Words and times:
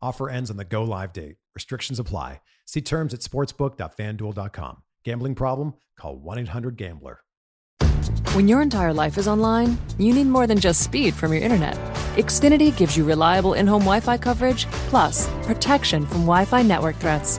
Offer 0.00 0.30
ends 0.30 0.50
on 0.50 0.56
the 0.56 0.64
go 0.64 0.84
live 0.84 1.12
date. 1.12 1.36
Restrictions 1.54 1.98
apply. 1.98 2.40
See 2.66 2.80
terms 2.80 3.14
at 3.14 3.20
sportsbook.fanduel.com. 3.20 4.82
Gambling 5.04 5.34
problem? 5.34 5.74
Call 5.98 6.16
1 6.16 6.38
800 6.38 6.76
Gambler. 6.76 7.20
When 8.34 8.46
your 8.46 8.62
entire 8.62 8.92
life 8.92 9.18
is 9.18 9.26
online, 9.26 9.78
you 9.98 10.12
need 10.12 10.26
more 10.26 10.46
than 10.46 10.60
just 10.60 10.82
speed 10.82 11.14
from 11.14 11.32
your 11.32 11.42
internet. 11.42 11.74
Xfinity 12.16 12.76
gives 12.76 12.96
you 12.96 13.04
reliable 13.04 13.54
in 13.54 13.66
home 13.66 13.80
Wi 13.82 14.00
Fi 14.00 14.18
coverage, 14.18 14.66
plus 14.90 15.28
protection 15.44 16.06
from 16.06 16.20
Wi 16.20 16.44
Fi 16.44 16.62
network 16.62 16.96
threats. 16.96 17.38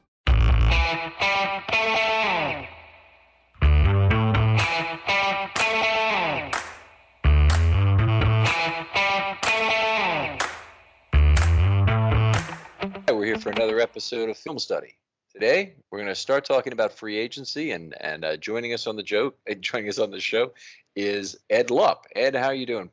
We're 13.21 13.27
here 13.27 13.37
for 13.37 13.51
another 13.51 13.79
episode 13.79 14.31
of 14.31 14.37
Film 14.37 14.57
Study. 14.57 14.95
Today, 15.31 15.75
we're 15.91 15.99
going 15.99 16.09
to 16.09 16.15
start 16.15 16.43
talking 16.43 16.73
about 16.73 16.91
free 16.91 17.19
agency, 17.19 17.69
and 17.69 17.93
and 18.01 18.25
uh, 18.25 18.35
joining 18.35 18.73
us 18.73 18.87
on 18.87 18.95
the 18.95 19.03
joke, 19.03 19.37
uh, 19.47 19.53
joining 19.59 19.89
us 19.89 19.99
on 19.99 20.09
the 20.09 20.19
show, 20.19 20.53
is 20.95 21.37
Ed 21.47 21.69
Lupp. 21.69 22.07
Ed, 22.15 22.35
how 22.35 22.47
are 22.47 22.55
you 22.55 22.65
doing? 22.65 22.89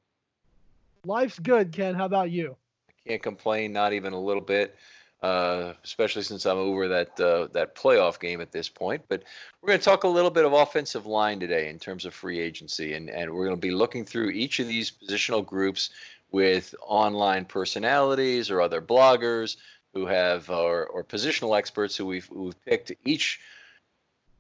Life's 1.06 1.38
good, 1.38 1.72
Ken. 1.72 1.94
How 1.94 2.04
about 2.04 2.30
you? 2.30 2.56
I 2.90 3.08
can't 3.08 3.22
complain, 3.22 3.72
not 3.72 3.94
even 3.94 4.12
a 4.12 4.20
little 4.20 4.42
bit. 4.42 4.76
Uh, 5.22 5.72
especially 5.82 6.22
since 6.22 6.44
I'm 6.44 6.58
over 6.58 6.88
that 6.88 7.18
uh, 7.18 7.48
that 7.54 7.74
playoff 7.74 8.20
game 8.20 8.42
at 8.42 8.52
this 8.52 8.68
point. 8.68 9.00
But 9.08 9.22
we're 9.62 9.68
going 9.68 9.78
to 9.78 9.84
talk 9.86 10.04
a 10.04 10.08
little 10.08 10.30
bit 10.30 10.44
of 10.44 10.52
offensive 10.52 11.06
line 11.06 11.40
today 11.40 11.70
in 11.70 11.78
terms 11.78 12.04
of 12.04 12.12
free 12.12 12.38
agency, 12.38 12.92
and 12.92 13.08
and 13.08 13.32
we're 13.32 13.46
going 13.46 13.56
to 13.56 13.66
be 13.66 13.70
looking 13.70 14.04
through 14.04 14.28
each 14.28 14.60
of 14.60 14.68
these 14.68 14.90
positional 14.90 15.42
groups 15.42 15.88
with 16.30 16.74
online 16.82 17.46
personalities 17.46 18.50
or 18.50 18.60
other 18.60 18.82
bloggers 18.82 19.56
who 19.94 20.06
have 20.06 20.50
or, 20.50 20.86
or 20.86 21.04
positional 21.04 21.56
experts 21.56 21.96
who 21.96 22.06
we've, 22.06 22.26
who've 22.26 22.64
picked 22.64 22.92
each 23.04 23.40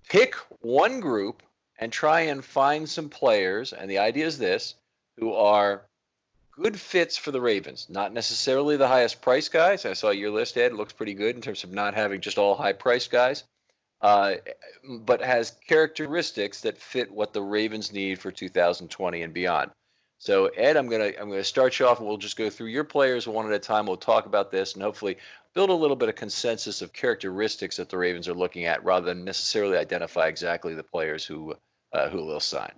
pick 0.08 0.34
one 0.60 1.00
group 1.00 1.42
and 1.78 1.92
try 1.92 2.20
and 2.22 2.44
find 2.44 2.88
some 2.88 3.08
players 3.08 3.72
and 3.72 3.90
the 3.90 3.98
idea 3.98 4.26
is 4.26 4.38
this 4.38 4.74
who 5.18 5.32
are 5.32 5.82
good 6.50 6.78
fits 6.78 7.16
for 7.16 7.30
the 7.30 7.40
ravens. 7.40 7.86
Not 7.88 8.12
necessarily 8.12 8.76
the 8.76 8.88
highest 8.88 9.20
price 9.22 9.48
guys. 9.48 9.84
I 9.84 9.92
saw 9.92 10.10
your 10.10 10.30
list 10.30 10.56
ed 10.56 10.72
it 10.72 10.74
looks 10.74 10.92
pretty 10.92 11.14
good 11.14 11.36
in 11.36 11.42
terms 11.42 11.64
of 11.64 11.72
not 11.72 11.94
having 11.94 12.20
just 12.20 12.38
all 12.38 12.54
high 12.54 12.72
price 12.72 13.06
guys 13.06 13.44
uh, 14.00 14.34
but 14.88 15.20
has 15.20 15.56
characteristics 15.66 16.60
that 16.62 16.78
fit 16.78 17.10
what 17.10 17.32
the 17.32 17.42
ravens 17.42 17.92
need 17.92 18.18
for 18.18 18.30
2020 18.30 19.22
and 19.22 19.34
beyond 19.34 19.70
so 20.18 20.46
Ed, 20.46 20.76
I'm 20.76 20.88
gonna 20.88 21.12
I'm 21.20 21.30
gonna 21.30 21.44
start 21.44 21.78
you 21.78 21.86
off, 21.86 21.98
and 21.98 22.08
we'll 22.08 22.16
just 22.16 22.36
go 22.36 22.50
through 22.50 22.68
your 22.68 22.84
players 22.84 23.28
one 23.28 23.46
at 23.46 23.52
a 23.52 23.58
time. 23.58 23.86
We'll 23.86 23.96
talk 23.96 24.26
about 24.26 24.50
this, 24.50 24.74
and 24.74 24.82
hopefully 24.82 25.18
build 25.54 25.70
a 25.70 25.74
little 25.74 25.96
bit 25.96 26.08
of 26.08 26.16
consensus 26.16 26.82
of 26.82 26.92
characteristics 26.92 27.76
that 27.76 27.88
the 27.88 27.98
Ravens 27.98 28.28
are 28.28 28.34
looking 28.34 28.64
at, 28.64 28.84
rather 28.84 29.06
than 29.06 29.24
necessarily 29.24 29.78
identify 29.78 30.26
exactly 30.26 30.74
the 30.74 30.82
players 30.82 31.24
who 31.24 31.54
uh, 31.92 32.08
who 32.08 32.24
will 32.26 32.40
sign. 32.40 32.72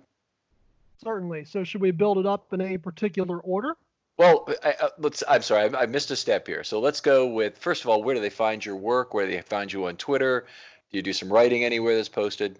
Certainly. 1.03 1.45
So 1.45 1.63
should 1.63 1.81
we 1.81 1.91
build 1.91 2.19
it 2.19 2.27
up 2.27 2.53
in 2.53 2.61
any 2.61 2.77
particular 2.77 3.39
order? 3.39 3.75
Well, 4.17 4.47
I, 4.63 4.75
uh, 4.79 4.89
let's. 4.99 5.23
I'm 5.27 5.41
sorry, 5.41 5.73
I, 5.73 5.81
I 5.81 5.85
missed 5.87 6.11
a 6.11 6.15
step 6.15 6.45
here. 6.45 6.63
So 6.63 6.79
let's 6.79 7.01
go 7.01 7.25
with 7.25 7.57
first 7.57 7.83
of 7.83 7.89
all, 7.89 8.03
where 8.03 8.13
do 8.13 8.21
they 8.21 8.29
find 8.29 8.63
your 8.63 8.75
work? 8.75 9.15
Where 9.15 9.25
do 9.25 9.31
they 9.31 9.41
find 9.41 9.73
you 9.73 9.87
on 9.87 9.97
Twitter? 9.97 10.45
Do 10.91 10.97
you 10.97 11.01
do 11.01 11.13
some 11.13 11.33
writing 11.33 11.63
anywhere 11.63 11.95
that's 11.95 12.09
posted? 12.09 12.59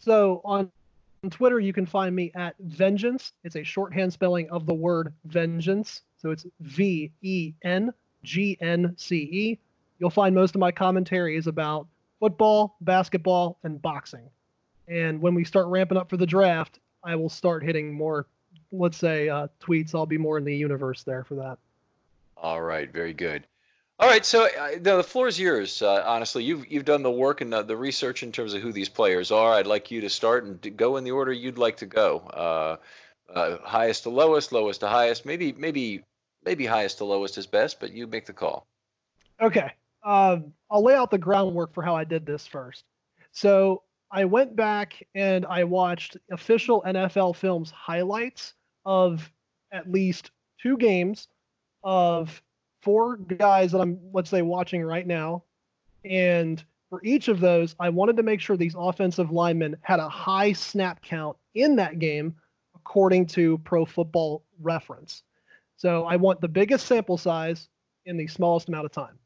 So 0.00 0.40
on 0.44 0.72
on 1.24 1.30
Twitter, 1.30 1.58
you 1.58 1.72
can 1.72 1.86
find 1.86 2.14
me 2.14 2.30
at 2.34 2.54
Vengeance. 2.60 3.32
It's 3.44 3.56
a 3.56 3.64
shorthand 3.64 4.12
spelling 4.12 4.48
of 4.50 4.66
the 4.66 4.74
word 4.74 5.12
vengeance. 5.24 6.02
So 6.16 6.30
it's 6.30 6.46
V 6.60 7.12
E 7.22 7.54
N 7.62 7.92
G 8.22 8.56
N 8.60 8.94
C 8.96 9.16
E. 9.16 9.58
You'll 9.98 10.10
find 10.10 10.34
most 10.34 10.54
of 10.54 10.60
my 10.60 10.70
commentary 10.70 11.36
is 11.36 11.46
about 11.46 11.86
football, 12.20 12.76
basketball, 12.80 13.58
and 13.64 13.80
boxing. 13.80 14.28
And 14.86 15.20
when 15.20 15.34
we 15.34 15.44
start 15.44 15.66
ramping 15.66 15.98
up 15.98 16.08
for 16.08 16.16
the 16.16 16.26
draft, 16.26 16.78
I 17.04 17.16
will 17.16 17.28
start 17.28 17.62
hitting 17.62 17.92
more, 17.92 18.26
let's 18.72 18.96
say, 18.96 19.28
uh, 19.28 19.48
tweets. 19.60 19.94
I'll 19.94 20.06
be 20.06 20.18
more 20.18 20.38
in 20.38 20.44
the 20.44 20.56
universe 20.56 21.02
there 21.02 21.24
for 21.24 21.34
that. 21.36 21.58
All 22.36 22.62
right, 22.62 22.92
very 22.92 23.12
good. 23.12 23.46
All 24.00 24.08
right, 24.08 24.24
so 24.24 24.46
uh, 24.46 24.70
the 24.80 25.02
floor 25.02 25.26
is 25.26 25.40
yours. 25.40 25.82
Uh, 25.82 26.04
honestly, 26.06 26.44
you've 26.44 26.70
you've 26.70 26.84
done 26.84 27.02
the 27.02 27.10
work 27.10 27.40
and 27.40 27.52
the, 27.52 27.62
the, 27.62 27.76
research 27.76 28.22
in 28.22 28.30
terms 28.30 28.54
of 28.54 28.62
who 28.62 28.70
these 28.70 28.88
players 28.88 29.32
are. 29.32 29.54
I'd 29.54 29.66
like 29.66 29.90
you 29.90 30.00
to 30.02 30.10
start 30.10 30.44
and 30.44 30.76
go 30.76 30.98
in 30.98 31.04
the 31.04 31.10
order 31.10 31.32
you'd 31.32 31.58
like 31.58 31.78
to 31.78 31.86
go. 31.86 32.18
Uh, 32.20 32.76
uh, 33.34 33.58
highest 33.64 34.04
to 34.04 34.10
lowest, 34.10 34.52
lowest 34.52 34.80
to 34.80 34.88
highest. 34.88 35.26
Maybe 35.26 35.52
maybe 35.52 36.04
maybe 36.44 36.64
highest 36.64 36.98
to 36.98 37.04
lowest 37.04 37.38
is 37.38 37.46
best, 37.48 37.80
but 37.80 37.92
you 37.92 38.06
make 38.06 38.26
the 38.26 38.32
call. 38.32 38.68
Okay. 39.40 39.72
Um, 40.04 40.52
I'll 40.70 40.84
lay 40.84 40.94
out 40.94 41.10
the 41.10 41.18
groundwork 41.18 41.74
for 41.74 41.82
how 41.82 41.96
I 41.96 42.04
did 42.04 42.24
this 42.24 42.46
first. 42.46 42.84
So 43.32 43.82
I 44.12 44.26
went 44.26 44.54
back 44.54 45.02
and 45.16 45.44
I 45.44 45.64
watched 45.64 46.16
official 46.30 46.82
NFL 46.86 47.34
Films 47.34 47.70
highlights 47.72 48.54
of 48.84 49.28
at 49.72 49.90
least 49.90 50.30
two 50.62 50.76
games 50.76 51.26
of 51.82 52.40
four 52.88 53.18
guys 53.18 53.70
that 53.72 53.82
I'm, 53.82 54.00
let's 54.14 54.30
say, 54.30 54.40
watching 54.40 54.82
right 54.82 55.06
now. 55.06 55.42
And 56.06 56.64
for 56.88 57.04
each 57.04 57.28
of 57.28 57.38
those, 57.38 57.76
I 57.78 57.90
wanted 57.90 58.16
to 58.16 58.22
make 58.22 58.40
sure 58.40 58.56
these 58.56 58.74
offensive 58.78 59.30
linemen 59.30 59.76
had 59.82 60.00
a 60.00 60.08
high 60.08 60.54
snap 60.54 61.02
count 61.02 61.36
in 61.54 61.76
that 61.76 61.98
game 61.98 62.34
according 62.74 63.26
to 63.26 63.58
Pro 63.58 63.84
Football 63.84 64.42
Reference. 64.62 65.22
So 65.76 66.06
I 66.06 66.16
want 66.16 66.40
the 66.40 66.48
biggest 66.48 66.86
sample 66.86 67.18
size 67.18 67.68
in 68.06 68.16
the 68.16 68.26
smallest 68.26 68.68
amount 68.68 68.86
of 68.86 68.92
time. 68.92 69.18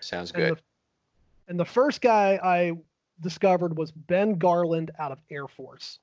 Sounds 0.00 0.32
good. 0.32 0.48
And 0.48 0.56
the, 0.56 0.62
and 1.48 1.60
the 1.60 1.66
first 1.66 2.00
guy 2.00 2.40
I 2.42 2.72
discovered 3.20 3.76
was 3.76 3.92
Ben 3.92 4.38
Garland 4.38 4.92
out 4.98 5.12
of 5.12 5.18
Air 5.30 5.46
Force, 5.46 5.98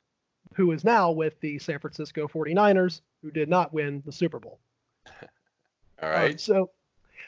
who 0.54 0.72
is 0.72 0.84
now 0.84 1.10
with 1.10 1.34
the 1.40 1.58
San 1.58 1.80
Francisco 1.80 2.28
49ers, 2.28 3.02
who 3.24 3.32
did 3.32 3.50
not 3.50 3.74
win 3.74 4.04
the 4.06 4.12
Super 4.12 4.38
Bowl. 4.38 4.60
All 6.04 6.10
right. 6.10 6.36
Uh, 6.36 6.38
so, 6.38 6.70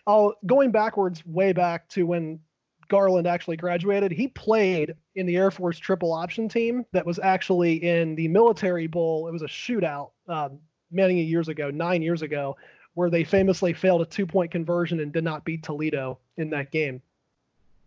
uh, 0.08 0.30
going 0.46 0.72
backwards, 0.72 1.26
way 1.26 1.54
back 1.54 1.88
to 1.90 2.06
when 2.06 2.40
Garland 2.88 3.28
actually 3.28 3.58
graduated, 3.58 4.12
he 4.12 4.28
played 4.28 4.96
in 5.16 5.26
the 5.26 5.36
Air 5.36 5.52
Force 5.52 5.80
triple 5.80 6.14
option 6.14 6.48
team 6.48 6.86
that 6.92 7.06
was 7.06 7.20
actually 7.20 7.84
in 7.84 8.16
the 8.16 8.28
Military 8.28 8.88
Bowl. 8.88 9.28
It 9.28 9.32
was 9.32 9.42
a 9.42 9.48
shootout 9.48 10.12
um, 10.28 10.60
many 10.92 11.22
years 11.22 11.48
ago, 11.48 11.72
nine 11.72 12.02
years 12.02 12.22
ago, 12.22 12.58
where 12.94 13.10
they 13.10 13.24
famously 13.24 13.74
failed 13.74 14.02
a 14.02 14.06
two 14.06 14.26
point 14.26 14.52
conversion 14.52 15.00
and 15.00 15.12
did 15.12 15.24
not 15.24 15.46
beat 15.46 15.64
Toledo 15.64 16.20
in 16.38 16.50
that 16.52 16.72
game. 16.72 17.02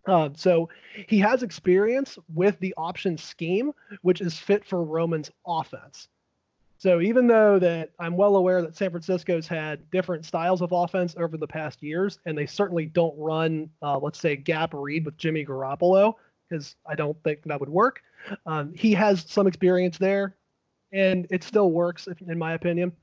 Uh, 0.05 0.29
so 0.35 0.69
he 1.07 1.19
has 1.19 1.43
experience 1.43 2.17
with 2.33 2.57
the 2.59 2.73
option 2.77 3.17
scheme, 3.17 3.71
which 4.01 4.21
is 4.21 4.37
fit 4.37 4.65
for 4.65 4.83
Roman's 4.83 5.29
offense. 5.45 6.07
So 6.79 7.01
even 7.01 7.27
though 7.27 7.59
that 7.59 7.91
I'm 7.99 8.15
well 8.15 8.37
aware 8.37 8.61
that 8.61 8.75
San 8.75 8.89
Francisco's 8.89 9.47
had 9.47 9.91
different 9.91 10.23
styles 10.23 10.61
of 10.61 10.71
offense 10.71 11.13
over 11.17 11.35
the 11.35 11.45
past 11.45 11.83
years, 11.83 12.19
and 12.25 12.37
they 12.37 12.45
certainly 12.45 12.85
don't 12.85 13.13
run, 13.17 13.69
uh, 13.81 13.99
let's 13.99 14.17
say, 14.17 14.37
gap 14.37 14.73
read 14.73 15.03
with 15.05 15.17
Jimmy 15.17 15.45
Garoppolo, 15.45 16.13
because 16.47 16.77
I 16.87 16.95
don't 16.95 17.21
think 17.21 17.43
that 17.43 17.59
would 17.59 17.69
work. 17.69 18.01
Um, 18.45 18.73
he 18.73 18.93
has 18.93 19.25
some 19.27 19.45
experience 19.45 19.97
there, 19.97 20.37
and 20.93 21.27
it 21.29 21.43
still 21.43 21.69
works, 21.69 22.07
if, 22.07 22.21
in 22.21 22.39
my 22.39 22.53
opinion. 22.53 22.93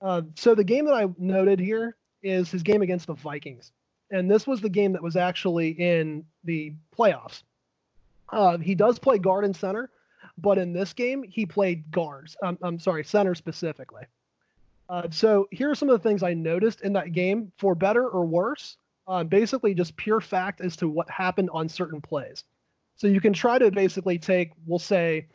Uh, 0.00 0.22
so 0.36 0.54
the 0.54 0.62
game 0.62 0.84
that 0.84 0.94
I 0.94 1.08
noted 1.18 1.58
here 1.58 1.96
is 2.22 2.48
his 2.52 2.62
game 2.62 2.82
against 2.82 3.08
the 3.08 3.14
Vikings, 3.14 3.72
and 4.12 4.30
this 4.30 4.46
was 4.46 4.60
the 4.60 4.68
game 4.68 4.92
that 4.92 5.02
was 5.02 5.16
actually 5.16 5.70
in 5.70 6.24
the 6.44 6.74
playoffs. 6.96 7.42
Uh, 8.32 8.58
he 8.58 8.76
does 8.76 9.00
play 9.00 9.18
guard 9.18 9.44
and 9.44 9.56
center, 9.56 9.90
but 10.38 10.58
in 10.58 10.72
this 10.72 10.92
game, 10.92 11.22
he 11.22 11.46
played 11.46 11.90
guards. 11.90 12.36
Um, 12.42 12.58
I'm 12.62 12.78
sorry, 12.78 13.04
center 13.04 13.34
specifically. 13.34 14.04
Uh, 14.88 15.08
so 15.10 15.48
here 15.50 15.70
are 15.70 15.74
some 15.74 15.88
of 15.88 16.00
the 16.00 16.08
things 16.08 16.22
I 16.22 16.34
noticed 16.34 16.82
in 16.82 16.92
that 16.92 17.12
game, 17.12 17.50
for 17.58 17.74
better 17.74 18.06
or 18.06 18.24
worse. 18.24 18.76
Uh, 19.08 19.24
basically, 19.24 19.74
just 19.74 19.96
pure 19.96 20.20
fact 20.20 20.60
as 20.60 20.76
to 20.76 20.88
what 20.88 21.08
happened 21.08 21.50
on 21.52 21.68
certain 21.68 22.00
plays. 22.00 22.44
So 22.96 23.06
you 23.06 23.20
can 23.20 23.32
try 23.32 23.58
to 23.58 23.70
basically 23.70 24.18
take, 24.18 24.50
we'll 24.66 24.78
say, 24.78 25.26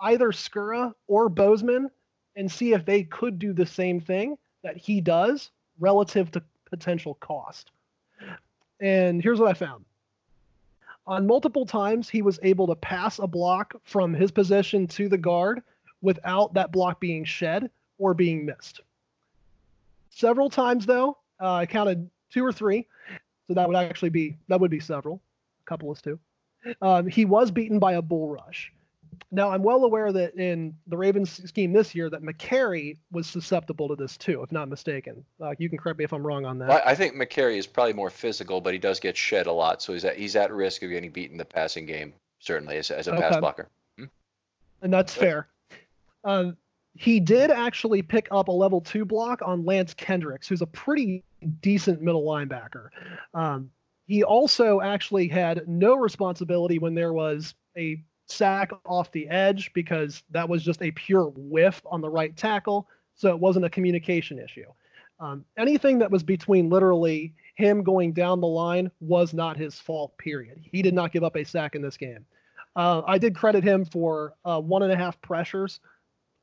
either 0.00 0.28
Skura 0.28 0.92
or 1.06 1.28
Bozeman 1.28 1.90
and 2.36 2.50
see 2.50 2.72
if 2.72 2.84
they 2.84 3.02
could 3.02 3.38
do 3.38 3.52
the 3.52 3.66
same 3.66 4.00
thing 4.00 4.36
that 4.62 4.76
he 4.76 5.00
does 5.00 5.50
relative 5.80 6.30
to 6.32 6.42
potential 6.70 7.14
cost. 7.14 7.70
And 8.80 9.22
here's 9.22 9.40
what 9.40 9.50
I 9.50 9.54
found 9.54 9.84
on 11.08 11.26
multiple 11.26 11.64
times 11.64 12.08
he 12.08 12.20
was 12.20 12.38
able 12.42 12.66
to 12.66 12.76
pass 12.76 13.18
a 13.18 13.26
block 13.26 13.74
from 13.82 14.12
his 14.12 14.30
position 14.30 14.86
to 14.86 15.08
the 15.08 15.16
guard 15.16 15.62
without 16.02 16.52
that 16.54 16.70
block 16.70 17.00
being 17.00 17.24
shed 17.24 17.70
or 17.96 18.12
being 18.12 18.44
missed. 18.44 18.82
Several 20.10 20.50
times 20.50 20.84
though, 20.84 21.16
uh, 21.40 21.54
I 21.54 21.66
counted 21.66 22.08
two 22.30 22.44
or 22.44 22.52
three, 22.52 22.86
so 23.46 23.54
that 23.54 23.66
would 23.66 23.76
actually 23.76 24.10
be 24.10 24.36
that 24.48 24.60
would 24.60 24.70
be 24.70 24.80
several. 24.80 25.20
A 25.64 25.68
couple 25.68 25.90
is 25.92 26.02
two. 26.02 26.20
Um, 26.82 27.06
he 27.06 27.24
was 27.24 27.50
beaten 27.50 27.78
by 27.78 27.94
a 27.94 28.02
bull 28.02 28.28
rush. 28.28 28.72
Now, 29.30 29.50
I'm 29.50 29.62
well 29.62 29.84
aware 29.84 30.12
that 30.12 30.34
in 30.34 30.74
the 30.86 30.96
Ravens 30.96 31.42
scheme 31.48 31.72
this 31.72 31.94
year, 31.94 32.10
that 32.10 32.22
Mekari 32.22 32.98
was 33.10 33.26
susceptible 33.26 33.88
to 33.88 33.96
this 33.96 34.16
too, 34.16 34.42
if 34.42 34.52
not 34.52 34.68
mistaken. 34.68 35.24
Uh, 35.40 35.54
you 35.58 35.68
can 35.68 35.78
correct 35.78 35.98
me 35.98 36.04
if 36.04 36.12
I'm 36.12 36.26
wrong 36.26 36.44
on 36.44 36.58
that. 36.58 36.86
I 36.86 36.94
think 36.94 37.14
Mekari 37.14 37.56
is 37.56 37.66
probably 37.66 37.92
more 37.92 38.10
physical, 38.10 38.60
but 38.60 38.72
he 38.72 38.78
does 38.78 39.00
get 39.00 39.16
shed 39.16 39.46
a 39.46 39.52
lot, 39.52 39.82
so 39.82 39.92
he's 39.92 40.04
at, 40.04 40.16
he's 40.16 40.36
at 40.36 40.52
risk 40.52 40.82
of 40.82 40.90
getting 40.90 41.10
beaten 41.10 41.34
in 41.34 41.38
the 41.38 41.44
passing 41.44 41.86
game, 41.86 42.12
certainly 42.38 42.76
as, 42.76 42.90
as 42.90 43.08
a 43.08 43.12
okay. 43.12 43.20
pass 43.20 43.36
blocker. 43.36 43.68
Hmm? 43.98 44.04
And 44.82 44.92
that's 44.92 45.14
fair. 45.14 45.48
Um, 46.24 46.56
he 46.94 47.20
did 47.20 47.50
actually 47.50 48.02
pick 48.02 48.28
up 48.30 48.48
a 48.48 48.52
level 48.52 48.80
two 48.80 49.04
block 49.04 49.40
on 49.44 49.64
Lance 49.64 49.94
Kendricks, 49.94 50.48
who's 50.48 50.62
a 50.62 50.66
pretty 50.66 51.22
decent 51.60 52.02
middle 52.02 52.24
linebacker. 52.24 52.88
Um, 53.34 53.70
he 54.06 54.24
also 54.24 54.80
actually 54.80 55.28
had 55.28 55.68
no 55.68 55.94
responsibility 55.94 56.78
when 56.78 56.94
there 56.94 57.12
was 57.12 57.54
a 57.76 58.02
sack 58.28 58.70
off 58.84 59.10
the 59.12 59.28
edge 59.28 59.72
because 59.72 60.22
that 60.30 60.48
was 60.48 60.62
just 60.62 60.82
a 60.82 60.90
pure 60.92 61.32
whiff 61.36 61.82
on 61.86 62.00
the 62.00 62.08
right 62.08 62.36
tackle. 62.36 62.88
So 63.14 63.30
it 63.30 63.38
wasn't 63.38 63.64
a 63.64 63.70
communication 63.70 64.38
issue. 64.38 64.66
Um, 65.20 65.44
anything 65.56 65.98
that 65.98 66.10
was 66.10 66.22
between 66.22 66.70
literally 66.70 67.34
him 67.56 67.82
going 67.82 68.12
down 68.12 68.40
the 68.40 68.46
line 68.46 68.90
was 69.00 69.34
not 69.34 69.56
his 69.56 69.80
fault, 69.80 70.16
period. 70.18 70.60
He 70.62 70.80
did 70.82 70.94
not 70.94 71.12
give 71.12 71.24
up 71.24 71.36
a 71.36 71.44
sack 71.44 71.74
in 71.74 71.82
this 71.82 71.96
game. 71.96 72.24
Uh, 72.76 73.02
I 73.06 73.18
did 73.18 73.34
credit 73.34 73.64
him 73.64 73.84
for 73.84 74.34
uh, 74.44 74.60
one 74.60 74.84
and 74.84 74.92
a 74.92 74.96
half 74.96 75.20
pressures. 75.20 75.80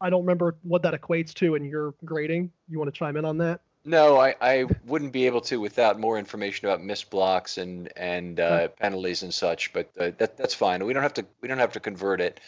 I 0.02 0.10
don't 0.10 0.22
remember 0.22 0.58
what 0.64 0.82
that 0.82 1.00
equates 1.00 1.34
to 1.36 1.56
in 1.56 1.64
your 1.64 1.94
grading. 2.04 2.52
You 2.68 2.78
want 2.78 2.94
to 2.94 2.98
chime 2.98 3.16
in 3.16 3.24
on 3.24 3.38
that? 3.38 3.62
No, 3.88 4.18
I, 4.18 4.36
I 4.42 4.66
wouldn't 4.86 5.12
be 5.12 5.28
able 5.28 5.42
to 5.42 5.62
without 5.62 6.00
more 6.00 6.18
information 6.18 6.68
about 6.68 6.84
missed 6.84 7.12
blocks 7.12 7.60
and 7.60 7.92
and 7.96 8.40
uh, 8.40 8.70
penalties 8.70 9.22
and 9.22 9.32
such. 9.32 9.72
But 9.74 9.92
uh, 10.00 10.12
that 10.18 10.38
that's 10.38 10.56
fine. 10.56 10.84
We 10.84 10.92
don't 10.94 11.04
have 11.04 11.14
to 11.14 11.26
we 11.42 11.48
don't 11.48 11.60
have 11.60 11.74
to 11.74 11.80
convert 11.80 12.20
it. 12.20 12.40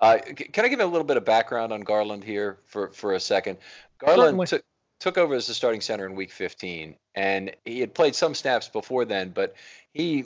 Uh, 0.00 0.18
can 0.18 0.64
I 0.64 0.68
give 0.68 0.78
a 0.78 0.86
little 0.86 1.04
bit 1.04 1.16
of 1.16 1.24
background 1.24 1.72
on 1.72 1.80
Garland 1.80 2.22
here 2.22 2.58
for 2.66 2.90
for 2.90 3.14
a 3.14 3.20
second? 3.20 3.58
Garland 3.98 4.46
took 4.46 4.64
took 5.00 5.18
over 5.18 5.34
as 5.34 5.48
the 5.48 5.54
starting 5.54 5.80
center 5.80 6.06
in 6.06 6.14
Week 6.14 6.30
15, 6.30 6.94
and 7.16 7.54
he 7.64 7.80
had 7.80 7.92
played 7.92 8.14
some 8.14 8.34
snaps 8.34 8.68
before 8.68 9.04
then, 9.04 9.30
but 9.30 9.54
he 9.92 10.24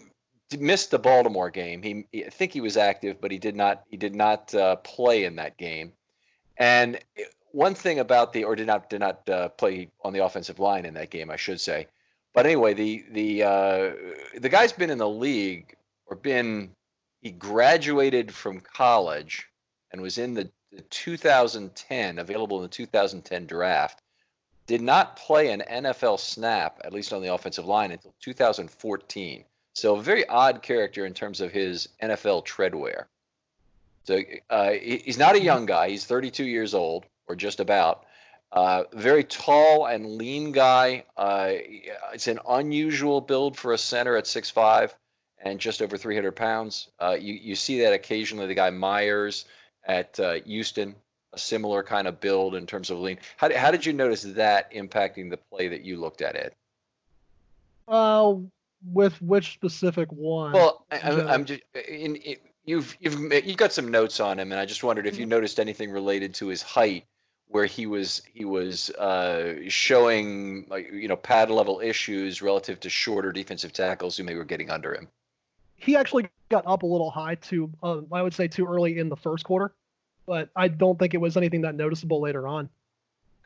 missed 0.59 0.91
the 0.91 0.99
Baltimore 0.99 1.51
game. 1.51 1.83
He 1.83 2.27
I 2.27 2.29
think 2.29 2.53
he 2.53 2.61
was 2.61 2.77
active, 2.77 3.23
but 3.23 3.31
he 3.31 3.39
did 3.39 3.57
not 3.57 3.85
he 3.91 3.97
did 3.97 4.15
not 4.15 4.55
uh, 4.55 4.77
play 4.77 5.25
in 5.25 5.37
that 5.37 5.57
game. 5.57 5.93
And 6.59 6.99
one 7.53 7.75
thing 7.75 7.99
about 7.99 8.33
the 8.33 8.45
or 8.45 8.57
did 8.57 8.67
not 8.67 8.91
did 8.91 9.01
not 9.01 9.29
uh, 9.29 9.49
play 9.51 9.91
on 10.03 10.13
the 10.13 10.25
offensive 10.25 10.59
line 10.59 10.85
in 10.85 10.95
that 10.95 11.11
game, 11.11 11.31
I 11.31 11.37
should 11.37 11.61
say. 11.61 11.87
But 12.35 12.47
anyway, 12.47 12.75
the 12.75 13.05
the 13.11 13.43
uh, 13.43 13.91
the 14.39 14.49
guy's 14.49 14.73
been 14.73 14.91
in 14.91 14.99
the 14.99 15.09
league 15.09 15.77
or 16.07 16.17
been 16.17 16.71
he 17.21 17.31
graduated 17.31 18.33
from 18.33 18.61
college 18.61 19.49
and 19.91 20.01
was 20.01 20.19
in 20.19 20.35
the, 20.35 20.51
the 20.71 20.83
2010 20.83 22.19
available 22.19 22.59
in 22.59 22.63
the 22.63 22.69
2010 22.69 23.47
draft. 23.47 24.03
Did 24.67 24.83
not 24.83 25.17
play 25.17 25.51
an 25.51 25.63
NFL 25.69 26.21
snap, 26.21 26.81
at 26.85 26.93
least 26.93 27.13
on 27.13 27.23
the 27.23 27.33
offensive 27.33 27.65
line, 27.65 27.91
until 27.91 28.15
2014. 28.21 29.45
So 29.73 29.97
a 29.97 30.03
very 30.03 30.29
odd 30.29 30.63
character 30.63 31.07
in 31.07 31.15
terms 31.15 31.41
of 31.41 31.51
his 31.51 31.89
NFL 32.03 32.47
treadwear. 32.47 33.05
So 34.05 34.21
uh, 34.51 34.73
he's 34.73 35.19
not 35.19 35.37
a 35.37 35.41
young 35.41 35.67
guy. 35.67 35.89
He's 35.89 36.05
32 36.05 36.45
years 36.45 36.75
old 36.75 37.07
or 37.29 37.37
just 37.37 37.61
about. 37.61 38.05
Uh, 38.51 38.85
very 38.93 39.25
tall 39.25 39.87
and 39.87 40.17
lean 40.17 40.53
guy. 40.53 41.05
Uh, 41.17 41.53
it's 42.15 42.29
an 42.29 42.39
unusual 42.49 43.21
build 43.21 43.57
for 43.57 43.73
a 43.73 43.79
center 43.79 44.17
at 44.17 44.25
6'5 44.25 44.93
and 45.43 45.61
just 45.61 45.83
over 45.83 45.97
300 45.97 46.33
pounds. 46.33 46.89
Uh, 46.99 47.17
you, 47.19 47.35
you 47.35 47.55
see 47.55 47.83
that 47.83 47.93
occasionally. 47.93 48.47
The 48.47 48.55
guy 48.55 48.71
Myers 48.71 49.45
at 49.85 50.19
uh, 50.19 50.35
Houston, 50.47 50.95
a 51.33 51.39
similar 51.39 51.83
kind 51.83 52.09
of 52.09 52.21
build 52.21 52.55
in 52.55 52.67
terms 52.67 52.91
of 52.91 52.99
lean. 52.99 53.19
How, 53.37 53.55
how 53.55 53.71
did 53.71 53.85
you 53.85 53.93
notice 53.93 54.23
that 54.23 54.73
impacting 54.73 55.31
the 55.31 55.37
play 55.37 55.69
that 55.69 55.85
you 55.85 55.99
looked 55.99 56.23
at 56.23 56.35
it? 56.35 56.55
Uh, 57.87 58.35
with 58.93 59.21
which 59.21 59.55
specific 59.55 60.11
one? 60.11 60.53
Well, 60.53 60.85
I, 60.91 61.35
am 61.35 61.45
just 61.45 61.63
in, 61.75 62.17
in, 62.17 62.37
you've 62.65 62.97
you've 63.01 63.33
you've 63.33 63.57
got 63.57 63.73
some 63.73 63.91
notes 63.91 64.21
on 64.21 64.39
him, 64.39 64.53
and 64.53 64.61
I 64.61 64.67
just 64.67 64.85
wondered 64.85 65.07
if 65.07 65.19
you 65.19 65.25
mm-hmm. 65.25 65.31
noticed 65.31 65.59
anything 65.59 65.91
related 65.91 66.35
to 66.35 66.49
his 66.49 66.63
height 66.63 67.07
where 67.49 67.67
he 67.67 67.87
was 67.87 68.23
he 68.33 68.45
was 68.45 68.91
uh, 68.91 69.55
showing 69.69 70.67
like 70.69 70.93
you 70.93 71.09
know 71.09 71.17
pad 71.17 71.51
level 71.51 71.81
issues 71.81 72.43
relative 72.43 72.79
to 72.81 72.91
shorter 72.91 73.33
defensive 73.33 73.73
tackles 73.73 74.17
who 74.17 74.25
maybe 74.25 74.39
were 74.39 74.45
getting 74.45 74.71
under 74.71 74.95
him. 74.95 75.09
He 75.77 75.97
actually 75.97 76.29
got 76.49 76.65
up 76.67 76.83
a 76.83 76.87
little 76.87 77.11
high 77.11 77.37
too. 77.37 77.71
Uh, 77.83 78.01
I 78.13 78.23
would 78.23 78.35
say 78.35 78.49
too 78.49 78.67
early 78.67 78.99
in 78.99 79.09
the 79.09 79.17
first 79.17 79.45
quarter, 79.45 79.73
but 80.27 80.51
I 80.57 80.69
don't 80.69 80.99
think 80.99 81.15
it 81.15 81.21
was 81.21 81.37
anything 81.37 81.63
that 81.63 81.75
noticeable 81.75 82.21
later 82.21 82.47
on. 82.47 82.69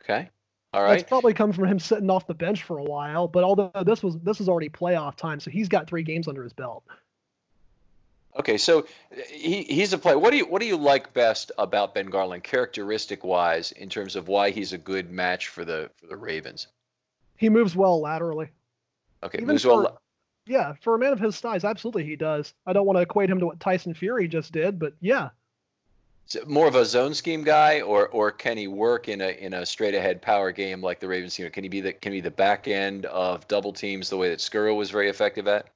Okay. 0.01 0.29
All 0.73 0.81
right. 0.81 0.97
That's 0.97 1.03
probably 1.03 1.33
come 1.33 1.53
from 1.53 1.65
him 1.65 1.79
sitting 1.79 2.09
off 2.09 2.25
the 2.25 2.33
bench 2.33 2.63
for 2.63 2.79
a 2.79 2.83
while. 2.83 3.27
But 3.27 3.43
although 3.43 3.71
this 3.85 4.01
was 4.01 4.17
this 4.19 4.41
is 4.41 4.49
already 4.49 4.69
playoff 4.69 5.15
time, 5.15 5.39
so 5.39 5.51
he's 5.51 5.69
got 5.69 5.87
three 5.87 6.03
games 6.03 6.27
under 6.27 6.43
his 6.43 6.53
belt. 6.53 6.83
Okay, 8.37 8.57
so 8.57 8.79
uh, 8.79 9.21
he, 9.29 9.63
he's 9.63 9.93
a 9.93 9.97
player. 9.97 10.17
What 10.17 10.31
do 10.31 10.37
you 10.37 10.45
what 10.45 10.61
do 10.61 10.67
you 10.67 10.77
like 10.77 11.13
best 11.13 11.51
about 11.57 11.93
Ben 11.93 12.07
Garland, 12.07 12.43
characteristic 12.43 13.23
wise, 13.23 13.71
in 13.71 13.89
terms 13.89 14.15
of 14.15 14.27
why 14.27 14.49
he's 14.49 14.73
a 14.73 14.77
good 14.77 15.11
match 15.11 15.49
for 15.49 15.63
the 15.65 15.89
for 15.97 16.07
the 16.07 16.17
Ravens? 16.17 16.67
He 17.37 17.49
moves 17.49 17.75
well 17.75 17.99
laterally. 18.01 18.49
Okay, 19.21 19.37
Even 19.37 19.49
moves 19.49 19.63
for- 19.63 19.83
well. 19.83 19.99
Yeah, 20.45 20.73
for 20.81 20.95
a 20.95 20.99
man 20.99 21.13
of 21.13 21.21
his 21.21 21.37
size, 21.37 21.63
absolutely 21.63 22.03
he 22.03 22.17
does. 22.17 22.53
I 22.65 22.73
don't 22.73 22.85
want 22.85 22.97
to 22.97 23.01
equate 23.01 23.29
him 23.29 23.39
to 23.39 23.45
what 23.45 23.61
Tyson 23.61 23.93
Fury 23.93 24.27
just 24.27 24.51
did, 24.51 24.77
but 24.77 24.93
yeah, 24.99 25.29
more 26.47 26.67
of 26.67 26.75
a 26.75 26.85
zone 26.85 27.13
scheme 27.13 27.43
guy, 27.43 27.81
or 27.81 28.07
or 28.07 28.31
can 28.31 28.57
he 28.57 28.67
work 28.67 29.07
in 29.07 29.21
a 29.21 29.29
in 29.29 29.53
a 29.53 29.65
straight 29.65 29.93
ahead 29.93 30.21
power 30.21 30.51
game 30.51 30.81
like 30.81 30.99
the 30.99 31.07
Ravens 31.07 31.35
team? 31.35 31.49
Can 31.51 31.63
he 31.63 31.69
be 31.69 31.81
the 31.81 31.93
can 31.93 32.11
he 32.11 32.17
be 32.19 32.21
the 32.21 32.31
back 32.31 32.67
end 32.67 33.05
of 33.05 33.47
double 33.47 33.73
teams 33.73 34.09
the 34.09 34.17
way 34.17 34.29
that 34.29 34.39
Skura 34.39 34.75
was 34.75 34.89
very 34.89 35.09
effective 35.09 35.47
at? 35.47 35.67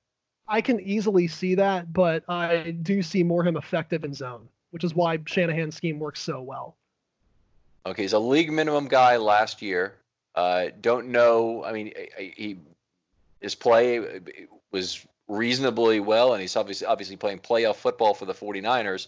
I 0.47 0.61
can 0.61 0.79
easily 0.79 1.27
see 1.27 1.55
that, 1.55 1.91
but 1.91 2.23
I 2.29 2.71
do 2.71 3.01
see 3.01 3.23
more 3.23 3.43
him 3.43 3.57
effective 3.57 4.03
in 4.03 4.13
zone, 4.13 4.47
which 4.71 4.83
is 4.83 4.95
why 4.95 5.19
Shanahan's 5.25 5.75
scheme 5.75 5.99
works 5.99 6.21
so 6.21 6.41
well. 6.41 6.75
Okay, 7.85 8.03
he's 8.03 8.13
a 8.13 8.19
league 8.19 8.51
minimum 8.51 8.87
guy 8.87 9.17
last 9.17 9.61
year. 9.61 9.95
Uh, 10.35 10.67
don't 10.81 11.07
know. 11.07 11.63
I 11.63 11.71
mean, 11.71 11.93
he 12.17 12.57
his 13.41 13.55
play 13.55 14.21
was 14.71 15.05
reasonably 15.27 15.99
well, 15.99 16.33
and 16.33 16.41
he's 16.41 16.55
obviously 16.55 16.87
obviously 16.87 17.15
playing 17.15 17.39
playoff 17.39 17.75
football 17.75 18.13
for 18.13 18.25
the 18.25 18.33
49ers, 18.33 19.07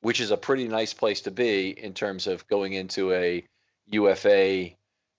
which 0.00 0.20
is 0.20 0.30
a 0.30 0.36
pretty 0.36 0.68
nice 0.68 0.92
place 0.92 1.22
to 1.22 1.30
be 1.30 1.70
in 1.70 1.94
terms 1.94 2.26
of 2.26 2.46
going 2.48 2.72
into 2.72 3.12
a 3.12 3.44
UFA 3.90 4.70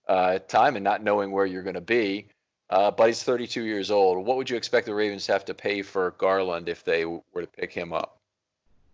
uh, 0.08 0.40
time 0.40 0.76
and 0.76 0.84
not 0.84 1.04
knowing 1.04 1.32
where 1.32 1.46
you're 1.46 1.64
going 1.64 1.76
to 1.76 1.82
be. 1.82 2.28
Uh, 2.70 2.92
but 2.92 3.08
he's 3.08 3.24
32 3.24 3.64
years 3.64 3.92
old. 3.92 4.26
What 4.26 4.38
would 4.38 4.50
you 4.50 4.58
expect 4.58 4.86
the 4.88 4.94
Ravens 4.96 5.26
to 5.28 5.32
have 5.32 5.46
to 5.46 5.54
pay 5.54 5.82
for 5.82 6.12
Garland 6.18 6.68
if 6.68 6.84
they 6.84 7.06
were 7.06 7.22
to 7.42 7.48
pick 7.48 7.72
him 7.72 7.94
up? 7.94 8.20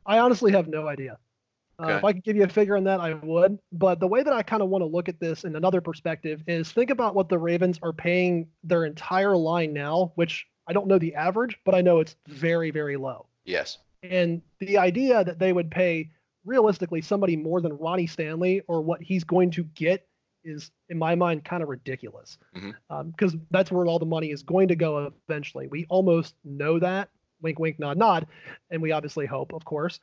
I 0.05 0.19
honestly 0.19 0.51
have 0.51 0.67
no 0.67 0.87
idea. 0.87 1.13
Uh, 1.79 1.83
Okay. 1.85 1.95
if 1.95 2.03
I 2.03 2.13
could 2.13 2.23
give 2.23 2.35
you 2.35 2.43
a 2.43 2.47
figure 2.47 2.77
on 2.77 2.83
that, 2.83 2.99
I 2.99 3.15
would. 3.15 3.57
But 3.71 3.99
the 3.99 4.07
way 4.07 4.21
that 4.21 4.31
I 4.31 4.43
kind 4.43 4.61
of 4.61 4.69
want 4.69 4.83
to 4.83 4.85
look 4.85 5.09
at 5.09 5.19
this 5.19 5.43
in 5.43 5.55
another 5.55 5.81
perspective 5.81 6.43
is 6.45 6.71
think 6.71 6.91
about 6.91 7.15
what 7.15 7.29
the 7.29 7.39
Ravens 7.39 7.79
are 7.81 7.91
paying 7.93 8.47
their 8.63 8.85
entire 8.85 9.35
line 9.35 9.73
now, 9.73 10.11
which 10.15 10.45
I 10.67 10.73
don't 10.73 10.85
know 10.85 10.99
the 10.99 11.15
average, 11.15 11.59
but 11.65 11.73
I 11.73 11.81
know 11.81 11.99
it's 11.99 12.15
very, 12.27 12.69
very 12.69 12.95
low. 12.95 13.25
Yes. 13.43 13.79
And 14.03 14.43
the 14.59 14.77
idea 14.77 15.23
that 15.23 15.39
they 15.39 15.51
would 15.51 15.71
pay 15.71 16.11
realistically 16.45 17.01
somebody 17.01 17.35
more 17.35 17.59
than 17.59 17.75
Ronnie 17.77 18.07
Stanley 18.07 18.61
or 18.67 18.81
what 18.81 19.01
he's 19.01 19.23
going 19.23 19.49
to 19.51 19.63
get 19.63 20.07
is, 20.43 20.71
in 20.89 20.97
my 20.97 21.15
mind, 21.15 21.43
kind 21.45 21.63
of 21.63 21.69
ridiculous. 21.69 22.37
Because 22.53 23.35
that's 23.51 23.71
where 23.71 23.85
all 23.85 23.99
the 23.99 24.05
money 24.05 24.31
is 24.31 24.43
going 24.43 24.67
to 24.67 24.75
go 24.75 25.11
eventually. 25.27 25.67
We 25.67 25.85
almost 25.89 26.35
know 26.43 26.79
that. 26.79 27.09
Wink, 27.41 27.59
wink, 27.59 27.79
nod, 27.79 27.97
nod. 27.97 28.27
And 28.71 28.81
we 28.81 28.91
obviously 28.91 29.25
hope, 29.25 29.53
of 29.53 29.65
course. 29.65 29.99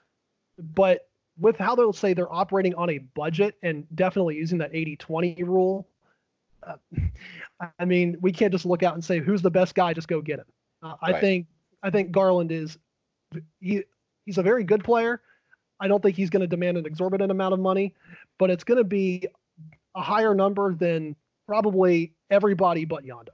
But 0.74 1.08
with 1.38 1.56
how 1.56 1.74
they'll 1.74 1.92
say 1.92 2.12
they're 2.12 2.32
operating 2.32 2.74
on 2.74 2.90
a 2.90 2.98
budget 2.98 3.56
and 3.62 3.86
definitely 3.94 4.36
using 4.36 4.58
that 4.58 4.70
80 4.74 4.96
20 4.96 5.42
rule, 5.44 5.88
uh, 6.66 6.76
I 7.78 7.84
mean, 7.84 8.16
we 8.20 8.32
can't 8.32 8.52
just 8.52 8.66
look 8.66 8.82
out 8.82 8.94
and 8.94 9.04
say 9.04 9.20
who's 9.20 9.42
the 9.42 9.50
best 9.50 9.74
guy, 9.74 9.94
just 9.94 10.08
go 10.08 10.20
get 10.20 10.40
him. 10.40 10.46
Uh, 10.82 10.94
I 11.00 11.12
Right. 11.12 11.20
think 11.20 11.46
I 11.82 11.90
think 11.90 12.10
Garland 12.10 12.52
is 12.52 12.78
he 13.60 13.84
he's 14.26 14.38
a 14.38 14.42
very 14.42 14.64
good 14.64 14.84
player. 14.84 15.22
I 15.82 15.88
don't 15.88 16.02
think 16.02 16.14
he's 16.16 16.28
going 16.28 16.42
to 16.42 16.46
demand 16.46 16.76
an 16.76 16.84
exorbitant 16.84 17.30
amount 17.30 17.54
of 17.54 17.60
money, 17.60 17.94
but 18.38 18.50
it's 18.50 18.64
going 18.64 18.76
to 18.78 18.84
be 18.84 19.26
a 19.94 20.02
higher 20.02 20.34
number 20.34 20.74
than 20.74 21.16
probably 21.46 22.12
everybody 22.30 22.84
but 22.84 23.04
Yanda. 23.04 23.30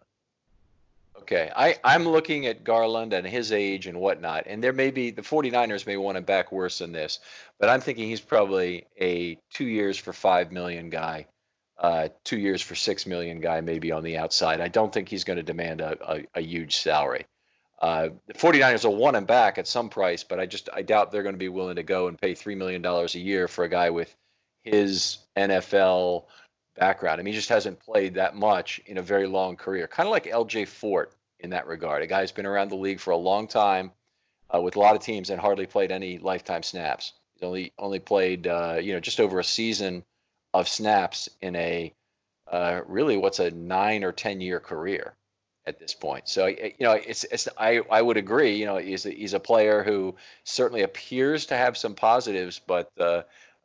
Okay, 1.21 1.51
I, 1.57 1.77
I'm 1.83 2.09
looking 2.09 2.47
at 2.47 2.63
Garland 2.63 3.13
and 3.13 3.27
his 3.27 3.51
age 3.51 3.87
and 3.87 3.99
whatnot, 3.99 4.45
and 4.47 4.63
there 4.63 4.73
may 4.73 4.91
be 4.91 5.11
the 5.11 5.23
49ers 5.23 5.87
may 5.87 5.97
want 5.97 6.17
him 6.17 6.25
back 6.25 6.53
worse 6.53 6.79
than 6.79 6.93
this, 6.93 7.19
but 7.59 7.69
I'm 7.69 7.81
thinking 7.81 8.09
he's 8.09 8.21
probably 8.21 8.87
a 9.01 9.37
two 9.51 9.67
years 9.67 9.99
for 9.99 10.13
five 10.13 10.53
million 10.53 10.89
guy, 10.89 11.27
uh, 11.79 12.11
two 12.23 12.39
years 12.39 12.63
for 12.63 12.77
six 12.77 13.07
million 13.07 13.41
guy, 13.41 13.61
maybe 13.61 13.91
on 13.91 14.05
the 14.05 14.19
outside. 14.19 14.61
I 14.61 14.69
don't 14.69 14.93
think 14.93 15.09
he's 15.09 15.25
going 15.25 15.39
to 15.39 15.43
demand 15.43 15.81
a, 15.81 15.99
a, 16.09 16.25
a 16.37 16.41
huge 16.41 16.77
salary. 16.77 17.27
Uh, 17.81 18.11
the 18.27 18.35
49ers 18.35 18.85
will 18.85 18.97
want 18.97 19.17
him 19.17 19.25
back 19.25 19.59
at 19.59 19.67
some 19.67 19.89
price, 19.89 20.23
but 20.23 20.39
I 20.39 20.47
just 20.47 20.69
I 20.73 20.83
doubt 20.83 21.11
they're 21.11 21.23
going 21.23 21.35
to 21.35 21.39
be 21.39 21.49
willing 21.49 21.77
to 21.77 21.83
go 21.83 22.09
and 22.09 22.19
pay 22.19 22.35
three 22.35 22.55
million 22.55 22.83
dollars 22.83 23.15
a 23.15 23.21
year 23.21 23.49
for 23.49 23.65
a 23.65 23.69
guy 23.69 23.91
with 23.91 24.15
his 24.63 25.19
NFL 25.37 26.25
background. 26.77 27.21
I 27.21 27.25
mean, 27.25 27.35
he 27.35 27.39
just 27.39 27.49
hasn't 27.49 27.81
played 27.81 28.15
that 28.15 28.37
much 28.37 28.81
in 28.87 28.99
a 28.99 29.03
very 29.03 29.27
long 29.27 29.57
career. 29.57 29.87
Kind 29.87 30.07
of 30.07 30.11
like 30.11 30.27
L.J. 30.27 30.67
Fort 30.67 31.13
in 31.41 31.51
that 31.51 31.67
regard. 31.67 32.03
A 32.03 32.07
guy 32.07 32.21
who's 32.21 32.33
been 32.33 32.47
around 32.47 32.71
the 32.71 32.77
league 32.77 33.01
for 33.01 33.11
a 33.11 33.17
long 33.17 33.47
time 33.47 33.93
uh, 34.55 34.61
with 34.61 34.77
a 34.77 34.81
lot 34.81 34.97
of 34.97 35.03
teams 35.03 35.31
and 35.31 35.41
hardly 35.41 35.67
played 35.67 35.91
any 35.91 36.19
lifetime 36.19 36.63
snaps. 36.63 37.13
He's 37.35 37.43
only 37.43 37.73
only 37.79 37.99
played 37.99 38.47
uh, 38.47 38.79
you 38.81 38.95
know 38.95 39.01
just 39.01 39.21
over 39.21 39.39
a 39.39 39.45
season 39.45 40.05
of 40.55 40.69
snaps 40.69 41.29
in 41.41 41.57
a 41.57 41.93
uh, 42.51 42.81
really 42.87 43.17
what's 43.17 43.41
a 43.41 43.51
nine 43.51 44.05
or 44.05 44.13
ten 44.13 44.41
year 44.41 44.61
career 44.61 45.15
at 45.67 45.79
this 45.79 45.95
point. 45.95 46.29
So 46.29 46.47
you 46.47 46.73
know 46.81 46.93
it's 46.93 47.25
it's 47.25 47.49
I 47.59 47.81
I 47.91 48.01
would 48.01 48.17
agree. 48.17 48.57
You 48.57 48.67
know 48.67 48.77
he's 48.77 49.05
he's 49.05 49.35
a 49.35 49.41
player 49.41 49.83
who 49.83 50.17
certainly 50.45 50.83
appears 50.83 51.47
to 51.47 51.57
have 51.57 51.77
some 51.77 51.95
positives, 51.95 52.61
but 52.67 52.91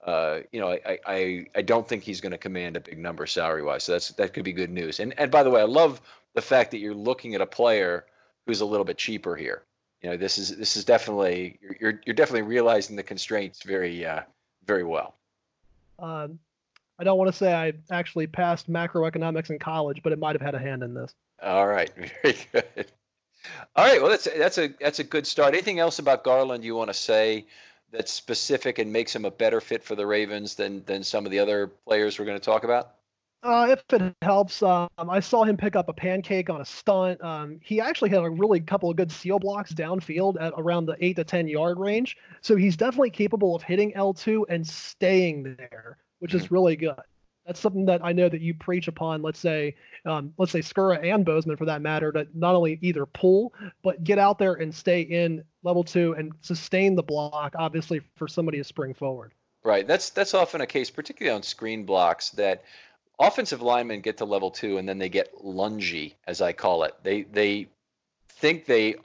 uh, 0.04 0.40
you 0.52 0.60
know, 0.60 0.70
I, 0.70 1.00
I, 1.06 1.46
I 1.56 1.62
don't 1.62 1.88
think 1.88 2.04
he's 2.04 2.22
going 2.22 2.32
to 2.32 2.38
command 2.38 2.76
a 2.76 2.80
big 2.80 2.98
number 2.98 3.28
salary 3.28 3.64
wise. 3.64 3.84
So 3.84 3.94
that's 3.94 4.10
that 4.10 4.34
could 4.34 4.44
be 4.44 4.54
good 4.54 4.72
news. 4.72 5.00
And 5.00 5.14
and 5.20 5.30
by 5.30 5.44
the 5.44 5.50
way, 5.50 5.62
I 5.62 5.66
love 5.66 6.02
the 6.34 6.42
fact 6.42 6.72
that 6.72 6.80
you're 6.80 6.96
looking 6.96 7.36
at 7.36 7.42
a 7.42 7.46
player 7.46 8.06
who's 8.46 8.62
a 8.62 8.66
little 8.66 8.86
bit 8.86 8.98
cheaper 8.98 9.36
here. 9.36 9.64
You 10.02 10.10
know, 10.10 10.18
this 10.18 10.38
is 10.38 10.58
this 10.58 10.76
is 10.76 10.86
definitely 10.86 11.60
you're 11.62 11.76
you're, 11.80 12.02
you're 12.06 12.16
definitely 12.16 12.44
realizing 12.44 12.96
the 12.96 13.04
constraints 13.04 13.62
very 13.64 14.06
uh, 14.06 14.22
very 14.66 14.84
well. 14.84 15.16
Um, 16.00 16.40
I 16.98 17.04
don't 17.04 17.18
want 17.18 17.32
to 17.32 17.38
say 17.38 17.54
I 17.54 17.74
actually 17.92 18.28
passed 18.28 18.72
macroeconomics 18.72 19.52
in 19.52 19.60
college, 19.60 20.02
but 20.02 20.14
it 20.14 20.20
might 20.20 20.34
have 20.34 20.42
had 20.42 20.56
a 20.56 20.60
hand 20.60 20.82
in 20.82 20.96
this. 20.96 21.14
All 21.44 21.68
right, 21.68 21.92
very 22.24 22.38
good. 22.52 22.92
All 23.76 23.86
right, 23.86 24.02
well 24.02 24.10
that's 24.10 24.26
that's 24.26 24.58
a 24.58 24.70
that's 24.80 25.00
a 25.00 25.04
good 25.04 25.28
start. 25.28 25.54
Anything 25.54 25.78
else 25.78 26.00
about 26.00 26.24
Garland 26.24 26.64
you 26.64 26.76
want 26.76 26.90
to 26.90 26.96
say 26.96 27.46
that's 27.92 28.12
specific 28.12 28.80
and 28.80 28.92
makes 28.92 29.16
him 29.16 29.26
a 29.26 29.32
better 29.32 29.62
fit 29.62 29.84
for 29.84 29.96
the 29.96 30.06
Ravens 30.06 30.56
than 30.56 30.84
than 30.86 31.04
some 31.04 31.26
of 31.26 31.32
the 31.32 31.40
other 31.40 31.68
players 31.68 32.18
we're 32.18 32.26
going 32.26 32.40
to 32.40 32.44
talk 32.44 32.64
about? 32.64 32.96
Uh, 33.44 33.68
if 33.72 33.84
it 33.92 34.16
helps, 34.22 34.62
um, 34.62 34.88
I 35.00 35.20
saw 35.20 35.44
him 35.44 35.58
pick 35.58 35.76
up 35.76 35.90
a 35.90 35.94
pancake 35.94 36.52
on 36.52 36.62
a 36.62 36.66
stunt. 36.66 37.24
Um, 37.24 37.60
he 37.64 37.82
actually 37.82 38.12
had 38.12 38.24
a 38.24 38.30
really 38.30 38.60
couple 38.60 38.92
of 38.92 38.98
good 38.98 39.12
seal 39.12 39.40
blocks 39.40 39.74
downfield 39.74 40.40
at 40.40 40.54
around 40.58 40.86
the 40.86 40.96
eight 41.00 41.16
to 41.16 41.24
ten 41.24 41.48
yard 41.48 41.80
range. 41.80 42.18
So 42.42 42.56
he's 42.56 42.78
definitely 42.78 43.10
capable 43.10 43.56
of 43.56 43.64
hitting 43.64 43.94
L2 43.94 44.44
and 44.48 44.68
staying 44.68 45.56
there, 45.58 45.98
which 46.20 46.36
is 46.36 46.52
really 46.52 46.76
good. 46.76 47.02
That's 47.46 47.60
something 47.60 47.86
that 47.86 48.04
I 48.04 48.12
know 48.12 48.30
that 48.30 48.42
you 48.42 48.54
preach 48.54 48.88
upon. 48.88 49.22
Let's 49.22 49.40
say, 49.40 49.76
um, 50.06 50.34
let's 50.38 50.52
say 50.52 50.60
Skura 50.60 51.04
and 51.04 51.26
Bozeman 51.26 51.58
for 51.58 51.66
that 51.66 51.82
matter, 51.82 52.12
to 52.12 52.28
not 52.34 52.56
only 52.56 52.78
either 52.82 53.06
pull 53.06 53.54
but 53.84 54.04
get 54.04 54.20
out 54.20 54.38
there 54.38 54.54
and 54.54 54.74
stay 54.74 55.02
in 55.02 55.44
level 55.64 55.84
two 55.84 56.14
and 56.14 56.34
sustain 56.42 56.96
the 56.96 57.04
block. 57.04 57.56
Obviously, 57.58 58.02
for 58.16 58.28
somebody 58.28 58.58
to 58.58 58.64
spring 58.64 58.94
forward. 58.94 59.34
Right. 59.64 59.88
That's 59.88 60.10
that's 60.10 60.34
often 60.34 60.62
a 60.62 60.68
case, 60.68 60.90
particularly 60.90 61.36
on 61.36 61.44
screen 61.44 61.86
blocks, 61.86 62.32
that 62.32 62.64
offensive 63.20 63.62
linemen 63.62 64.02
get 64.02 64.18
to 64.18 64.26
level 64.26 64.52
two 64.52 64.78
and 64.78 64.90
then 64.90 64.98
they 64.98 65.10
get 65.10 65.36
lungy, 65.36 66.16
as 66.26 66.42
I 66.42 66.54
call 66.54 66.84
it. 66.84 66.96
They 67.04 67.24
they 67.24 67.68
think 68.30 68.66
they 68.66 68.96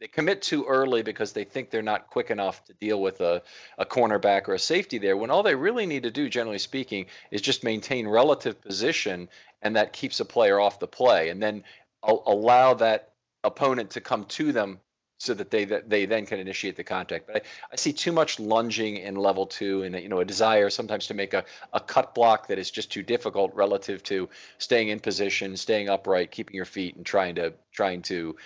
they 0.00 0.08
commit 0.08 0.40
too 0.42 0.64
early 0.64 1.02
because 1.02 1.32
they 1.32 1.44
think 1.44 1.70
they're 1.70 1.82
not 1.82 2.08
quick 2.08 2.30
enough 2.30 2.64
to 2.64 2.72
deal 2.74 3.00
with 3.00 3.20
a, 3.20 3.42
a 3.78 3.84
cornerback 3.84 4.48
or 4.48 4.54
a 4.54 4.58
safety 4.58 4.98
there 4.98 5.16
when 5.16 5.30
all 5.30 5.42
they 5.42 5.54
really 5.54 5.86
need 5.86 6.04
to 6.04 6.10
do 6.10 6.28
generally 6.28 6.58
speaking 6.58 7.06
is 7.30 7.42
just 7.42 7.62
maintain 7.62 8.08
relative 8.08 8.60
position 8.62 9.28
and 9.62 9.76
that 9.76 9.92
keeps 9.92 10.18
a 10.20 10.24
player 10.24 10.58
off 10.58 10.80
the 10.80 10.86
play 10.86 11.28
and 11.28 11.42
then 11.42 11.62
allow 12.02 12.74
that 12.74 13.12
opponent 13.44 13.90
to 13.90 14.00
come 14.00 14.24
to 14.24 14.52
them 14.52 14.80
so 15.18 15.34
that 15.34 15.50
they 15.50 15.66
that 15.66 15.90
they 15.90 16.06
then 16.06 16.24
can 16.24 16.38
initiate 16.38 16.76
the 16.76 16.84
contact. 16.84 17.26
But 17.26 17.36
I, 17.36 17.40
I 17.72 17.76
see 17.76 17.92
too 17.92 18.10
much 18.10 18.40
lunging 18.40 18.96
in 18.96 19.16
level 19.16 19.46
two, 19.46 19.82
and 19.82 19.94
you 20.00 20.08
know 20.08 20.20
a 20.20 20.24
desire 20.24 20.70
sometimes 20.70 21.08
to 21.08 21.14
make 21.14 21.34
a, 21.34 21.44
a 21.74 21.80
cut 21.80 22.14
block 22.14 22.48
that 22.48 22.58
is 22.58 22.70
just 22.70 22.90
too 22.90 23.02
difficult 23.02 23.54
relative 23.54 24.02
to 24.04 24.30
staying 24.56 24.88
in 24.88 24.98
position, 24.98 25.58
staying 25.58 25.90
upright, 25.90 26.30
keeping 26.30 26.56
your 26.56 26.64
feet, 26.64 26.96
and 26.96 27.04
trying 27.04 27.34
to 27.34 27.52
trying 27.70 28.00
to 28.02 28.36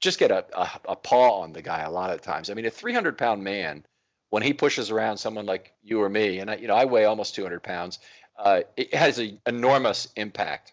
just 0.00 0.18
get 0.18 0.30
a, 0.30 0.44
a, 0.56 0.70
a 0.90 0.96
paw 0.96 1.40
on 1.40 1.52
the 1.52 1.62
guy 1.62 1.80
a 1.80 1.90
lot 1.90 2.10
of 2.10 2.20
times. 2.20 2.50
I 2.50 2.54
mean, 2.54 2.66
a 2.66 2.70
300 2.70 3.18
pound 3.18 3.42
man 3.42 3.84
when 4.30 4.42
he 4.42 4.52
pushes 4.52 4.90
around 4.90 5.18
someone 5.18 5.46
like 5.46 5.72
you 5.82 6.02
or 6.02 6.08
me, 6.08 6.38
and 6.38 6.50
I, 6.50 6.56
you 6.56 6.68
know 6.68 6.74
I 6.74 6.84
weigh 6.84 7.04
almost 7.04 7.34
200 7.34 7.62
pounds. 7.62 7.98
uh, 8.38 8.62
it 8.76 8.94
has 8.94 9.18
an 9.18 9.40
enormous 9.46 10.08
impact 10.16 10.72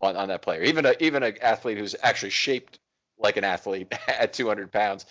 on, 0.00 0.16
on 0.16 0.28
that 0.28 0.42
player. 0.42 0.62
Even 0.62 0.86
a 0.86 0.94
even 1.00 1.22
an 1.22 1.36
athlete 1.42 1.78
who's 1.78 1.96
actually 2.02 2.30
shaped 2.30 2.78
like 3.18 3.36
an 3.36 3.44
athlete 3.44 3.92
at 4.08 4.32
200 4.32 4.70
pounds, 4.72 5.06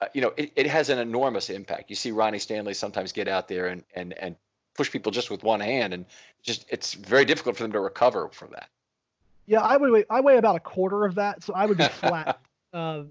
uh, 0.00 0.06
you 0.14 0.20
know, 0.20 0.32
it, 0.36 0.52
it 0.56 0.66
has 0.66 0.88
an 0.88 0.98
enormous 0.98 1.50
impact. 1.50 1.90
You 1.90 1.96
see 1.96 2.10
Ronnie 2.10 2.38
Stanley 2.38 2.74
sometimes 2.74 3.12
get 3.12 3.28
out 3.28 3.48
there 3.48 3.66
and 3.66 3.84
and 3.94 4.12
and 4.14 4.36
push 4.74 4.90
people 4.90 5.12
just 5.12 5.30
with 5.30 5.42
one 5.42 5.60
hand, 5.60 5.92
and 5.92 6.06
just 6.42 6.64
it's 6.70 6.94
very 6.94 7.24
difficult 7.24 7.56
for 7.56 7.62
them 7.62 7.72
to 7.72 7.80
recover 7.80 8.28
from 8.30 8.50
that. 8.52 8.68
Yeah, 9.46 9.60
I 9.60 9.76
would 9.76 9.90
weigh, 9.90 10.04
I 10.08 10.20
weigh 10.20 10.36
about 10.36 10.56
a 10.56 10.60
quarter 10.60 11.04
of 11.04 11.16
that, 11.16 11.42
so 11.42 11.52
I 11.54 11.66
would 11.66 11.76
be 11.76 11.84
flat. 11.88 12.40
Um, 12.72 13.10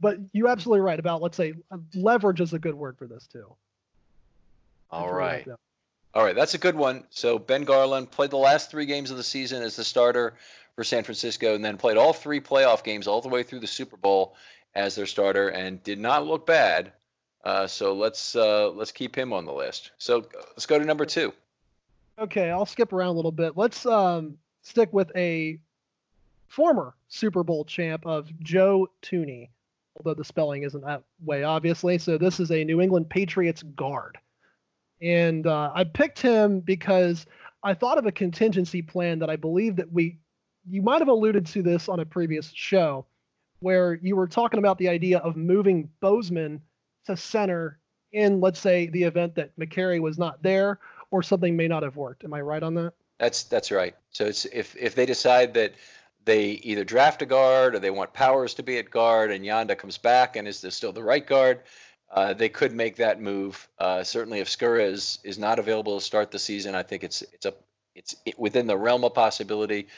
but 0.00 0.18
you're 0.32 0.48
absolutely 0.48 0.80
right 0.80 0.98
about 0.98 1.22
let's 1.22 1.36
say 1.36 1.54
leverage 1.94 2.40
is 2.40 2.52
a 2.52 2.58
good 2.58 2.74
word 2.74 2.96
for 2.98 3.06
this 3.06 3.26
too. 3.26 3.54
All 4.90 5.12
right. 5.12 5.46
All 6.14 6.24
right, 6.24 6.34
that's 6.34 6.54
a 6.54 6.58
good 6.58 6.76
one. 6.76 7.04
So 7.10 7.38
Ben 7.38 7.64
Garland 7.64 8.10
played 8.10 8.30
the 8.30 8.38
last 8.38 8.70
three 8.70 8.86
games 8.86 9.10
of 9.10 9.18
the 9.18 9.22
season 9.22 9.62
as 9.62 9.76
the 9.76 9.84
starter 9.84 10.34
for 10.74 10.82
San 10.82 11.04
Francisco, 11.04 11.54
and 11.54 11.64
then 11.64 11.76
played 11.76 11.98
all 11.98 12.14
three 12.14 12.40
playoff 12.40 12.82
games 12.82 13.06
all 13.06 13.20
the 13.20 13.28
way 13.28 13.42
through 13.42 13.60
the 13.60 13.66
Super 13.66 13.98
Bowl 13.98 14.34
as 14.74 14.94
their 14.94 15.06
starter, 15.06 15.48
and 15.48 15.82
did 15.82 15.98
not 15.98 16.26
look 16.26 16.46
bad. 16.46 16.92
Uh, 17.44 17.66
so 17.66 17.94
let's 17.94 18.34
uh, 18.34 18.70
let's 18.70 18.92
keep 18.92 19.16
him 19.16 19.32
on 19.32 19.44
the 19.44 19.52
list. 19.52 19.90
So 19.98 20.26
let's 20.50 20.66
go 20.66 20.78
to 20.78 20.84
number 20.84 21.04
two. 21.04 21.32
Okay, 22.18 22.50
I'll 22.50 22.66
skip 22.66 22.92
around 22.92 23.08
a 23.08 23.12
little 23.12 23.32
bit. 23.32 23.56
Let's 23.56 23.84
um, 23.84 24.38
stick 24.62 24.92
with 24.92 25.10
a 25.14 25.58
former 26.48 26.94
Super 27.08 27.42
Bowl 27.42 27.64
champ 27.64 28.06
of 28.06 28.28
Joe 28.40 28.88
Thuney, 29.02 29.50
although 29.96 30.14
the 30.14 30.24
spelling 30.24 30.62
isn't 30.62 30.84
that 30.84 31.02
way, 31.24 31.42
obviously. 31.42 31.98
So 31.98 32.18
this 32.18 32.40
is 32.40 32.50
a 32.50 32.64
New 32.64 32.80
England 32.80 33.08
Patriots 33.08 33.62
guard. 33.62 34.18
And 35.00 35.46
uh, 35.46 35.72
I 35.74 35.84
picked 35.84 36.20
him 36.20 36.60
because 36.60 37.26
I 37.62 37.74
thought 37.74 37.98
of 37.98 38.06
a 38.06 38.12
contingency 38.12 38.82
plan 38.82 39.18
that 39.18 39.30
I 39.30 39.36
believe 39.36 39.76
that 39.76 39.92
we, 39.92 40.18
you 40.68 40.82
might 40.82 41.00
have 41.00 41.08
alluded 41.08 41.46
to 41.46 41.62
this 41.62 41.88
on 41.88 42.00
a 42.00 42.04
previous 42.04 42.50
show, 42.54 43.06
where 43.60 43.94
you 43.94 44.16
were 44.16 44.28
talking 44.28 44.58
about 44.58 44.78
the 44.78 44.88
idea 44.88 45.18
of 45.18 45.36
moving 45.36 45.88
Bozeman 46.00 46.60
to 47.06 47.16
center 47.16 47.78
in, 48.12 48.40
let's 48.40 48.60
say, 48.60 48.86
the 48.88 49.02
event 49.02 49.34
that 49.34 49.56
Mekari 49.58 50.00
was 50.00 50.18
not 50.18 50.42
there 50.42 50.78
or 51.10 51.22
something 51.22 51.56
may 51.56 51.68
not 51.68 51.82
have 51.82 51.96
worked. 51.96 52.24
Am 52.24 52.34
I 52.34 52.40
right 52.40 52.62
on 52.62 52.74
that? 52.74 52.92
That's 53.18 53.44
that's 53.44 53.70
right. 53.70 53.96
So 54.10 54.26
it's 54.26 54.44
if 54.46 54.76
if 54.76 54.94
they 54.94 55.06
decide 55.06 55.54
that 55.54 55.74
they 56.26 56.50
either 56.50 56.84
draft 56.84 57.22
a 57.22 57.26
guard 57.26 57.74
or 57.74 57.78
they 57.78 57.90
want 57.90 58.12
Powers 58.12 58.54
to 58.54 58.62
be 58.62 58.78
at 58.78 58.90
guard 58.90 59.30
and 59.30 59.44
Yanda 59.44 59.78
comes 59.78 59.96
back 59.96 60.36
and 60.36 60.46
is 60.46 60.60
this 60.60 60.74
still 60.74 60.92
the 60.92 61.02
right 61.02 61.26
guard, 61.26 61.60
uh, 62.10 62.34
they 62.34 62.48
could 62.48 62.72
make 62.72 62.96
that 62.96 63.20
move. 63.20 63.66
Uh, 63.78 64.04
certainly, 64.04 64.40
if 64.40 64.48
Skura 64.48 64.90
is 64.90 65.18
is 65.24 65.38
not 65.38 65.58
available 65.58 65.98
to 65.98 66.04
start 66.04 66.30
the 66.30 66.38
season, 66.38 66.74
I 66.74 66.82
think 66.82 67.04
it's 67.04 67.22
it's 67.32 67.46
a 67.46 67.54
it's 67.94 68.14
within 68.36 68.66
the 68.66 68.76
realm 68.76 69.04
of 69.04 69.14
possibility. 69.14 69.88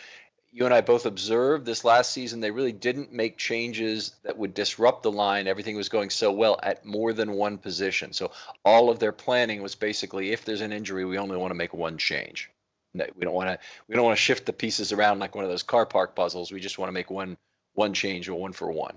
You 0.51 0.65
and 0.65 0.73
I 0.73 0.81
both 0.81 1.05
observed 1.05 1.67
this 1.67 1.85
last 1.85 2.13
season. 2.13 2.41
They 2.41 2.51
really 2.51 2.73
didn't 2.73 3.13
make 3.13 3.37
changes 3.37 4.13
that 4.23 4.39
would 4.39 4.55
disrupt 4.55 5.03
the 5.03 5.13
line. 5.13 5.47
Everything 5.47 5.77
was 5.77 5.91
going 5.91 6.09
so 6.09 6.33
well 6.33 6.59
at 6.63 6.87
more 6.87 7.13
than 7.13 7.33
one 7.33 7.59
position. 7.59 8.15
So 8.15 8.31
all 8.65 8.89
of 8.89 8.99
their 8.99 9.13
planning 9.13 9.63
was 9.63 9.75
basically, 9.75 10.33
if 10.33 10.47
there's 10.47 10.63
an 10.63 10.73
injury, 10.73 11.05
we 11.05 11.19
only 11.19 11.37
want 11.37 11.51
to 11.51 11.55
make 11.55 11.75
one 11.75 11.99
change. 11.99 12.51
We 12.95 13.25
don't 13.25 13.35
want 13.35 13.49
to 13.49 13.59
we 13.87 13.95
don't 13.95 14.05
want 14.05 14.17
to 14.17 14.23
shift 14.23 14.47
the 14.47 14.53
pieces 14.53 14.93
around 14.93 15.19
like 15.19 15.35
one 15.35 15.45
of 15.45 15.51
those 15.51 15.63
car 15.63 15.87
park 15.87 16.15
puzzles. 16.17 16.51
We 16.51 16.61
just 16.61 16.79
want 16.79 16.89
to 16.89 16.93
make 16.93 17.11
one 17.11 17.37
one 17.75 17.93
change 17.95 18.29
or 18.29 18.35
one 18.35 18.53
for 18.53 18.71
one. 18.71 18.97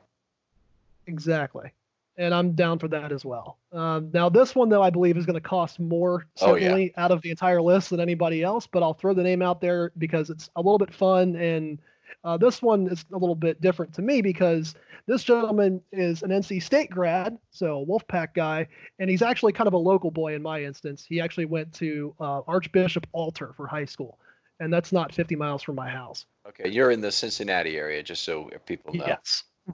Exactly 1.07 1.71
and 2.17 2.33
I'm 2.33 2.51
down 2.51 2.79
for 2.79 2.87
that 2.89 3.11
as 3.11 3.23
well. 3.23 3.57
Um, 3.71 4.11
now, 4.13 4.29
this 4.29 4.53
one 4.53 4.69
though, 4.69 4.83
I 4.83 4.89
believe 4.89 5.17
is 5.17 5.25
going 5.25 5.41
to 5.41 5.41
cost 5.41 5.79
more 5.79 6.27
certainly 6.35 6.93
oh, 6.95 6.99
yeah. 6.99 7.05
out 7.05 7.11
of 7.11 7.21
the 7.21 7.31
entire 7.31 7.61
list 7.61 7.89
than 7.89 7.99
anybody 7.99 8.43
else. 8.43 8.67
But 8.67 8.83
I'll 8.83 8.93
throw 8.93 9.13
the 9.13 9.23
name 9.23 9.41
out 9.41 9.61
there 9.61 9.91
because 9.97 10.29
it's 10.29 10.49
a 10.55 10.61
little 10.61 10.77
bit 10.77 10.93
fun, 10.93 11.35
and 11.35 11.79
uh, 12.23 12.37
this 12.37 12.61
one 12.61 12.87
is 12.87 13.05
a 13.11 13.17
little 13.17 13.35
bit 13.35 13.61
different 13.61 13.93
to 13.95 14.01
me 14.01 14.21
because 14.21 14.75
this 15.07 15.23
gentleman 15.23 15.81
is 15.91 16.23
an 16.23 16.29
NC 16.29 16.61
State 16.61 16.89
grad, 16.89 17.37
so 17.49 17.81
a 17.81 17.85
Wolfpack 17.85 18.33
guy, 18.33 18.67
and 18.99 19.09
he's 19.09 19.21
actually 19.21 19.53
kind 19.53 19.67
of 19.67 19.73
a 19.73 19.77
local 19.77 20.11
boy 20.11 20.35
in 20.35 20.41
my 20.41 20.63
instance. 20.63 21.05
He 21.07 21.19
actually 21.21 21.45
went 21.45 21.73
to 21.75 22.15
uh, 22.19 22.41
Archbishop 22.47 23.07
Alter 23.11 23.53
for 23.57 23.67
high 23.67 23.85
school, 23.85 24.19
and 24.59 24.71
that's 24.71 24.91
not 24.91 25.13
50 25.13 25.35
miles 25.35 25.63
from 25.63 25.75
my 25.75 25.89
house. 25.89 26.25
Okay, 26.47 26.69
you're 26.69 26.91
in 26.91 27.01
the 27.01 27.11
Cincinnati 27.11 27.77
area, 27.77 28.03
just 28.03 28.23
so 28.23 28.49
people 28.65 28.93
know. 28.93 29.05
Yes. 29.05 29.43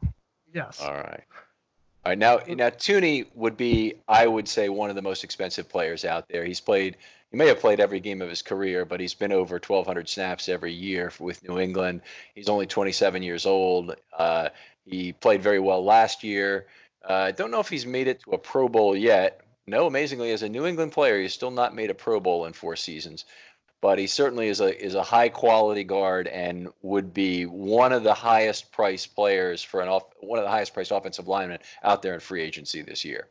Yes. 0.54 0.82
All 0.82 0.94
right. 0.94 1.26
All 2.08 2.12
right, 2.12 2.18
now 2.18 2.38
now 2.48 2.70
Thuney 2.70 3.26
would 3.36 3.58
be, 3.58 3.96
I 4.08 4.26
would 4.26 4.48
say, 4.48 4.70
one 4.70 4.90
of 4.90 4.96
the 4.96 5.02
most 5.02 5.26
expensive 5.26 5.68
players 5.68 6.06
out 6.06 6.30
there. 6.30 6.46
He's 6.46 6.62
played, 6.62 6.96
he 7.32 7.36
may 7.36 7.48
have 7.48 7.60
played 7.60 7.82
every 7.82 8.00
game 8.00 8.22
of 8.22 8.30
his 8.30 8.42
career, 8.42 8.86
but 8.86 9.02
he's 9.02 9.14
been 9.14 9.34
over 9.34 9.56
1,200 9.56 10.08
snaps 10.08 10.48
every 10.48 10.72
year 10.72 11.12
with 11.20 11.46
New 11.46 11.60
England. 11.60 12.00
He's 12.34 12.48
only 12.48 12.66
27 12.66 13.24
years 13.24 13.46
old. 13.46 13.98
Uh, 14.18 14.48
he 14.86 15.12
played 15.12 15.44
very 15.44 15.60
well 15.60 15.84
last 15.84 16.24
year. 16.24 16.68
Uh, 17.04 17.14
I 17.14 17.32
don't 17.34 17.52
know 17.52 17.60
if 17.60 17.68
he's 17.68 17.86
made 17.86 18.08
it 18.08 18.22
to 18.22 18.32
a 18.32 18.38
Pro 18.38 18.70
Bowl 18.70 18.96
yet. 18.96 19.42
No, 19.68 19.86
amazingly, 19.86 20.32
as 20.32 20.44
a 20.44 20.48
New 20.48 20.66
England 20.66 20.94
player, 20.94 21.20
he's 21.20 21.34
still 21.34 21.52
not 21.52 21.76
made 21.76 21.90
a 21.90 21.94
Pro 21.94 22.22
Bowl 22.22 22.46
in 22.46 22.54
four 22.54 22.78
seasons 22.78 23.26
but 23.82 24.00
he 24.00 24.08
certainly 24.08 24.48
is 24.48 24.60
a 24.60 24.84
is 24.84 24.96
a 24.96 25.04
high 25.04 25.30
quality 25.30 25.84
guard 25.84 26.28
and 26.28 26.70
would 26.82 27.14
be 27.14 27.46
one 27.46 27.94
of 27.94 28.04
the 28.04 28.14
highest 28.14 28.72
priced 28.72 29.16
players 29.16 29.64
for 29.64 29.82
an 29.82 29.88
off 29.88 30.04
one 30.20 30.40
of 30.40 30.46
the 30.46 30.52
highest 30.52 30.74
priced 30.74 30.92
offensive 30.92 31.28
linemen 31.28 31.60
out 31.84 32.02
there 32.02 32.14
in 32.14 32.20
free 32.20 32.42
agency 32.42 32.82
this 32.82 33.06
year. 33.06 33.28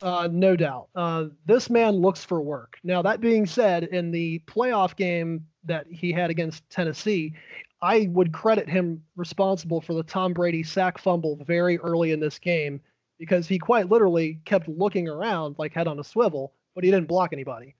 Uh, 0.00 0.28
no 0.30 0.54
doubt. 0.54 0.88
Uh, 0.94 1.24
this 1.46 1.68
man 1.68 1.96
looks 1.96 2.24
for 2.24 2.40
work. 2.40 2.78
Now 2.84 3.02
that 3.02 3.20
being 3.20 3.46
said, 3.46 3.84
in 3.84 4.10
the 4.10 4.40
playoff 4.46 4.94
game 4.94 5.46
that 5.64 5.86
he 5.90 6.12
had 6.12 6.30
against 6.30 6.68
Tennessee, 6.70 7.34
I 7.82 8.08
would 8.12 8.32
credit 8.32 8.68
him 8.68 9.02
responsible 9.16 9.80
for 9.80 9.94
the 9.94 10.02
Tom 10.02 10.34
Brady 10.34 10.62
sack 10.62 10.98
fumble 10.98 11.36
very 11.44 11.78
early 11.78 12.12
in 12.12 12.20
this 12.20 12.38
game 12.38 12.80
because 13.18 13.48
he 13.48 13.58
quite 13.58 13.88
literally 13.88 14.38
kept 14.44 14.68
looking 14.68 15.08
around 15.08 15.56
like 15.58 15.74
head 15.74 15.88
on 15.88 15.98
a 15.98 16.04
swivel, 16.04 16.52
but 16.74 16.84
he 16.84 16.90
didn't 16.90 17.08
block 17.08 17.32
anybody. 17.32 17.74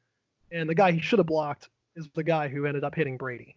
And 0.50 0.68
the 0.68 0.74
guy 0.74 0.90
he 0.90 1.00
should 1.00 1.20
have 1.20 1.26
blocked 1.26 1.68
is 1.98 2.08
the 2.14 2.24
guy 2.24 2.48
who 2.48 2.64
ended 2.64 2.84
up 2.84 2.94
hitting 2.94 3.16
Brady. 3.16 3.54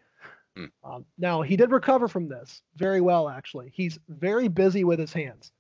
Hmm. 0.58 0.66
Um, 0.84 1.06
now 1.18 1.42
he 1.42 1.56
did 1.56 1.72
recover 1.72 2.08
from 2.08 2.28
this 2.28 2.62
very 2.76 3.00
well, 3.00 3.30
actually. 3.30 3.72
He's 3.74 3.98
very 4.10 4.50
busy 4.50 4.84
with 4.84 5.00
his 5.00 5.14
hands, 5.14 5.52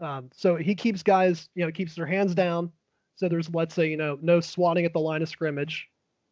um, 0.00 0.30
so 0.34 0.56
he 0.56 0.74
keeps 0.74 1.02
guys, 1.02 1.48
you 1.54 1.64
know, 1.64 1.72
keeps 1.72 1.94
their 1.94 2.06
hands 2.06 2.34
down. 2.34 2.72
So 3.16 3.28
there's, 3.28 3.52
let's 3.52 3.74
say, 3.74 3.88
you 3.88 3.96
know, 3.96 4.16
no 4.22 4.40
swatting 4.40 4.84
at 4.84 4.92
the 4.92 5.00
line 5.00 5.22
of 5.22 5.28
scrimmage, 5.28 5.88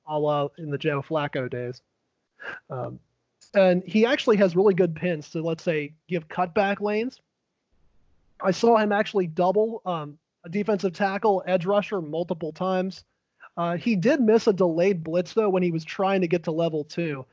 a 0.07 0.19
la 0.19 0.49
in 0.57 0.71
the 0.71 0.79
Joe 0.79 1.03
Flacco 1.03 1.51
days. 1.51 1.83
Um, 2.71 3.01
and 3.55 3.83
he 3.85 4.07
actually 4.07 4.37
has 4.37 4.55
really 4.55 4.75
good 4.75 4.95
pins 4.95 5.31
to, 5.31 5.43
let's 5.43 5.65
say, 5.65 5.95
give 6.09 6.29
cutback 6.29 6.81
lanes. 6.81 7.21
I 8.41 8.51
saw 8.51 8.77
him 8.77 8.93
actually 8.93 9.27
double 9.27 9.83
um, 9.85 10.19
a 10.45 10.49
defensive 10.49 10.93
tackle, 10.93 11.43
edge 11.47 11.67
rusher 11.67 12.01
multiple 12.01 12.53
times. 12.53 13.05
Uh, 13.57 13.77
he 13.77 13.97
did 13.97 14.21
miss 14.21 14.47
a 14.47 14.53
delayed 14.53 15.03
blitz 15.03 15.33
though 15.33 15.49
when 15.49 15.63
he 15.63 15.71
was 15.71 15.85
trying 15.85 16.21
to 16.21 16.29
get 16.29 16.45
to 16.45 16.51
level 16.51 16.85
two. 16.85 17.25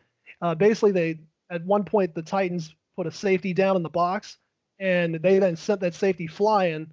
Uh, 0.41 0.55
basically, 0.55 0.91
they 0.91 1.19
at 1.49 1.65
one 1.65 1.83
point 1.83 2.15
the 2.15 2.21
Titans 2.21 2.73
put 2.95 3.07
a 3.07 3.11
safety 3.11 3.53
down 3.53 3.75
in 3.75 3.83
the 3.83 3.89
box, 3.89 4.37
and 4.79 5.15
they 5.15 5.39
then 5.39 5.55
sent 5.55 5.81
that 5.81 5.93
safety 5.93 6.27
flying. 6.27 6.89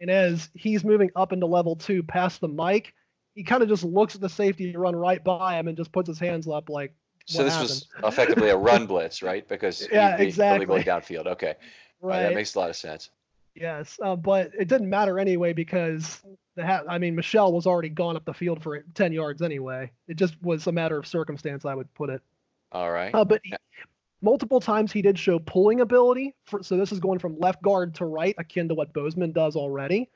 And 0.00 0.10
as 0.10 0.48
he's 0.54 0.84
moving 0.84 1.10
up 1.14 1.32
into 1.32 1.46
level 1.46 1.76
two 1.76 2.02
past 2.02 2.40
the 2.40 2.48
mic, 2.48 2.92
he 3.34 3.44
kind 3.44 3.62
of 3.62 3.68
just 3.68 3.84
looks 3.84 4.14
at 4.14 4.20
the 4.20 4.28
safety 4.28 4.76
run 4.76 4.96
right 4.96 5.22
by 5.22 5.58
him 5.58 5.68
and 5.68 5.76
just 5.76 5.92
puts 5.92 6.08
his 6.08 6.18
hands 6.18 6.48
up 6.48 6.68
like. 6.68 6.94
So 7.26 7.44
this 7.44 7.52
happened? 7.52 7.68
was 7.70 7.86
effectively 8.02 8.50
a 8.50 8.56
run 8.56 8.86
blitz, 8.88 9.22
right? 9.22 9.46
Because 9.46 9.86
yeah, 9.92 10.16
he, 10.16 10.24
exactly. 10.24 10.66
going 10.66 10.82
downfield. 10.82 11.26
Okay, 11.26 11.54
right. 12.00 12.16
right. 12.16 12.22
That 12.22 12.34
makes 12.34 12.56
a 12.56 12.58
lot 12.58 12.70
of 12.70 12.76
sense. 12.76 13.10
Yes, 13.54 13.98
uh, 14.02 14.16
but 14.16 14.50
it 14.58 14.68
didn't 14.68 14.88
matter 14.88 15.18
anyway 15.18 15.52
because 15.52 16.22
the 16.56 16.66
ha- 16.66 16.82
I 16.88 16.98
mean 16.98 17.14
Michel 17.14 17.52
was 17.52 17.66
already 17.66 17.90
gone 17.90 18.16
up 18.16 18.24
the 18.24 18.32
field 18.32 18.62
for 18.62 18.84
ten 18.94 19.12
yards 19.12 19.42
anyway. 19.42 19.90
It 20.08 20.16
just 20.16 20.40
was 20.42 20.66
a 20.66 20.72
matter 20.72 20.98
of 20.98 21.06
circumstance, 21.06 21.64
I 21.64 21.74
would 21.74 21.92
put 21.94 22.10
it. 22.10 22.22
All 22.72 22.90
right. 22.90 23.14
Uh, 23.14 23.24
but 23.24 23.40
he, 23.44 23.52
multiple 24.22 24.60
times 24.60 24.90
he 24.90 25.02
did 25.02 25.18
show 25.18 25.38
pulling 25.38 25.80
ability. 25.80 26.34
For, 26.46 26.62
so 26.62 26.76
this 26.76 26.92
is 26.92 27.00
going 27.00 27.18
from 27.18 27.38
left 27.38 27.62
guard 27.62 27.94
to 27.96 28.06
right, 28.06 28.34
akin 28.38 28.68
to 28.68 28.74
what 28.74 28.94
Bozeman 28.94 29.32
does 29.32 29.54
already. 29.54 30.08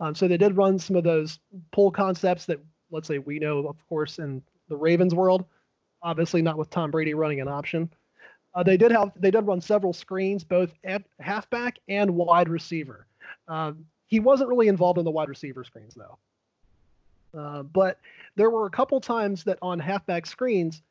Um, 0.00 0.14
so 0.14 0.26
they 0.26 0.36
did 0.36 0.56
run 0.56 0.78
some 0.78 0.96
of 0.96 1.04
those 1.04 1.38
pull 1.70 1.92
concepts 1.92 2.46
that 2.46 2.58
let's 2.90 3.06
say 3.06 3.18
we 3.18 3.38
know, 3.38 3.68
of 3.68 3.76
course, 3.88 4.18
in 4.18 4.42
the 4.68 4.76
Ravens 4.76 5.14
world. 5.14 5.44
Obviously, 6.02 6.42
not 6.42 6.58
with 6.58 6.70
Tom 6.70 6.90
Brady 6.90 7.14
running 7.14 7.40
an 7.40 7.48
option. 7.48 7.90
Uh, 8.54 8.62
they 8.62 8.76
did 8.76 8.90
have 8.90 9.12
they 9.16 9.30
did 9.30 9.46
run 9.46 9.60
several 9.60 9.92
screens, 9.92 10.42
both 10.42 10.72
at 10.84 11.02
halfback 11.20 11.78
and 11.88 12.10
wide 12.10 12.48
receiver. 12.48 13.06
Um, 13.48 13.86
he 14.06 14.18
wasn't 14.18 14.48
really 14.48 14.68
involved 14.68 14.98
in 14.98 15.04
the 15.04 15.10
wide 15.10 15.28
receiver 15.28 15.62
screens 15.64 15.94
though. 15.94 16.18
Uh, 17.38 17.62
but 17.62 17.98
there 18.34 18.50
were 18.50 18.66
a 18.66 18.70
couple 18.70 19.00
times 19.00 19.44
that 19.44 19.58
on 19.62 19.78
halfback 19.78 20.26
screens, 20.26 20.82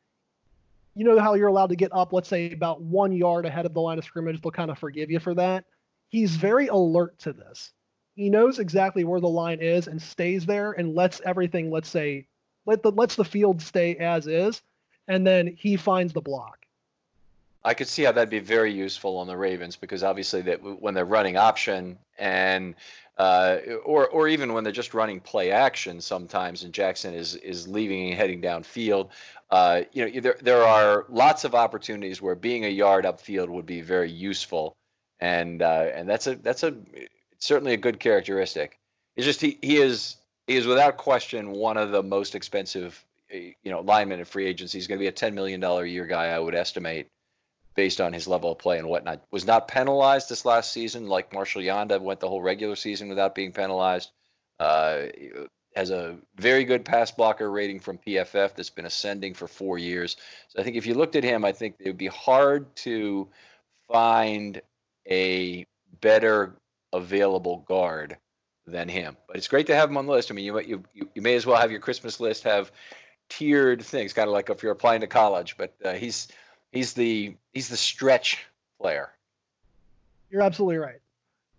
you 0.94 1.04
know 1.04 1.18
how 1.18 1.34
you're 1.34 1.48
allowed 1.48 1.68
to 1.68 1.76
get 1.76 1.92
up, 1.92 2.14
let's 2.14 2.28
say 2.28 2.50
about 2.52 2.80
one 2.80 3.12
yard 3.12 3.44
ahead 3.44 3.66
of 3.66 3.74
the 3.74 3.80
line 3.80 3.98
of 3.98 4.04
scrimmage. 4.04 4.40
They'll 4.40 4.50
kind 4.50 4.70
of 4.70 4.78
forgive 4.78 5.10
you 5.10 5.20
for 5.20 5.34
that. 5.34 5.66
He's 6.08 6.36
very 6.36 6.68
alert 6.68 7.18
to 7.20 7.32
this. 7.34 7.72
He 8.16 8.30
knows 8.30 8.58
exactly 8.58 9.04
where 9.04 9.20
the 9.20 9.28
line 9.28 9.60
is 9.60 9.86
and 9.86 10.00
stays 10.00 10.46
there 10.46 10.72
and 10.72 10.94
lets 10.94 11.20
everything, 11.24 11.70
let's 11.70 11.88
say, 11.88 12.26
let 12.66 12.82
the 12.82 12.90
lets 12.90 13.16
the 13.16 13.24
field 13.24 13.60
stay 13.60 13.96
as 13.96 14.26
is 14.26 14.62
and 15.10 15.26
then 15.26 15.56
he 15.58 15.76
finds 15.76 16.12
the 16.12 16.20
block. 16.20 16.59
I 17.62 17.74
could 17.74 17.88
see 17.88 18.04
how 18.04 18.12
that'd 18.12 18.30
be 18.30 18.38
very 18.38 18.72
useful 18.72 19.18
on 19.18 19.26
the 19.26 19.36
Ravens 19.36 19.76
because 19.76 20.02
obviously 20.02 20.42
that 20.42 20.62
when 20.62 20.94
they're 20.94 21.04
running 21.04 21.36
option 21.36 21.98
and 22.18 22.74
uh, 23.18 23.58
or 23.84 24.08
or 24.08 24.28
even 24.28 24.54
when 24.54 24.64
they're 24.64 24.72
just 24.72 24.94
running 24.94 25.20
play 25.20 25.50
action 25.50 26.00
sometimes 26.00 26.62
and 26.62 26.72
Jackson 26.72 27.12
is 27.12 27.34
is 27.34 27.68
leaving 27.68 28.08
and 28.08 28.18
heading 28.18 28.40
downfield, 28.40 29.10
uh, 29.50 29.82
you 29.92 30.08
know 30.08 30.20
there 30.20 30.36
there 30.40 30.62
are 30.62 31.04
lots 31.10 31.44
of 31.44 31.54
opportunities 31.54 32.22
where 32.22 32.34
being 32.34 32.64
a 32.64 32.68
yard 32.68 33.04
upfield 33.04 33.50
would 33.50 33.66
be 33.66 33.82
very 33.82 34.10
useful, 34.10 34.74
and 35.20 35.60
uh, 35.60 35.90
and 35.94 36.08
that's 36.08 36.26
a 36.26 36.36
that's 36.36 36.62
a 36.62 36.74
certainly 37.38 37.74
a 37.74 37.76
good 37.76 38.00
characteristic. 38.00 38.78
It's 39.16 39.26
just 39.26 39.42
he 39.42 39.58
he 39.60 39.76
is 39.76 40.16
he 40.46 40.56
is 40.56 40.66
without 40.66 40.96
question 40.96 41.52
one 41.52 41.76
of 41.76 41.90
the 41.90 42.02
most 42.02 42.34
expensive 42.34 43.04
you 43.30 43.54
know 43.66 43.80
linemen 43.80 44.20
in 44.20 44.24
free 44.24 44.46
agency. 44.46 44.78
He's 44.78 44.86
going 44.86 44.98
to 44.98 45.02
be 45.02 45.08
a 45.08 45.12
ten 45.12 45.34
million 45.34 45.60
dollar 45.60 45.84
a 45.84 45.88
year 45.88 46.06
guy, 46.06 46.28
I 46.28 46.38
would 46.38 46.54
estimate 46.54 47.08
based 47.74 48.00
on 48.00 48.12
his 48.12 48.26
level 48.26 48.52
of 48.52 48.58
play 48.58 48.78
and 48.78 48.88
whatnot. 48.88 49.22
Was 49.30 49.46
not 49.46 49.68
penalized 49.68 50.28
this 50.28 50.44
last 50.44 50.72
season 50.72 51.06
like 51.06 51.32
Marshall 51.32 51.62
Yanda 51.62 52.00
went 52.00 52.20
the 52.20 52.28
whole 52.28 52.42
regular 52.42 52.76
season 52.76 53.08
without 53.08 53.34
being 53.34 53.52
penalized. 53.52 54.10
Uh, 54.58 55.06
has 55.76 55.90
a 55.90 56.16
very 56.36 56.64
good 56.64 56.84
pass 56.84 57.10
blocker 57.10 57.50
rating 57.50 57.80
from 57.80 57.98
PFF 57.98 58.54
that's 58.54 58.70
been 58.70 58.86
ascending 58.86 59.34
for 59.34 59.46
four 59.46 59.78
years. 59.78 60.16
So 60.48 60.60
I 60.60 60.64
think 60.64 60.76
if 60.76 60.86
you 60.86 60.94
looked 60.94 61.16
at 61.16 61.24
him, 61.24 61.44
I 61.44 61.52
think 61.52 61.76
it 61.78 61.88
would 61.88 61.96
be 61.96 62.08
hard 62.08 62.74
to 62.76 63.28
find 63.88 64.60
a 65.08 65.66
better 66.00 66.56
available 66.92 67.58
guard 67.68 68.16
than 68.66 68.88
him. 68.88 69.16
But 69.26 69.36
it's 69.36 69.48
great 69.48 69.68
to 69.68 69.76
have 69.76 69.88
him 69.88 69.96
on 69.96 70.06
the 70.06 70.12
list. 70.12 70.30
I 70.30 70.34
mean, 70.34 70.44
you 70.44 70.58
you 70.60 70.84
you 71.14 71.22
may 71.22 71.36
as 71.36 71.46
well 71.46 71.60
have 71.60 71.70
your 71.70 71.80
Christmas 71.80 72.20
list 72.20 72.44
have 72.44 72.72
tiered 73.28 73.82
things, 73.82 74.12
kind 74.12 74.28
of 74.28 74.32
like 74.32 74.50
if 74.50 74.62
you're 74.62 74.72
applying 74.72 75.00
to 75.02 75.06
college. 75.06 75.56
But 75.56 75.74
uh, 75.84 75.92
he's 75.92 76.28
he's 76.72 76.92
the 76.92 77.34
he's 77.52 77.68
the 77.68 77.76
stretch 77.76 78.44
player. 78.80 79.10
You're 80.30 80.42
absolutely 80.42 80.78
right. 80.78 81.00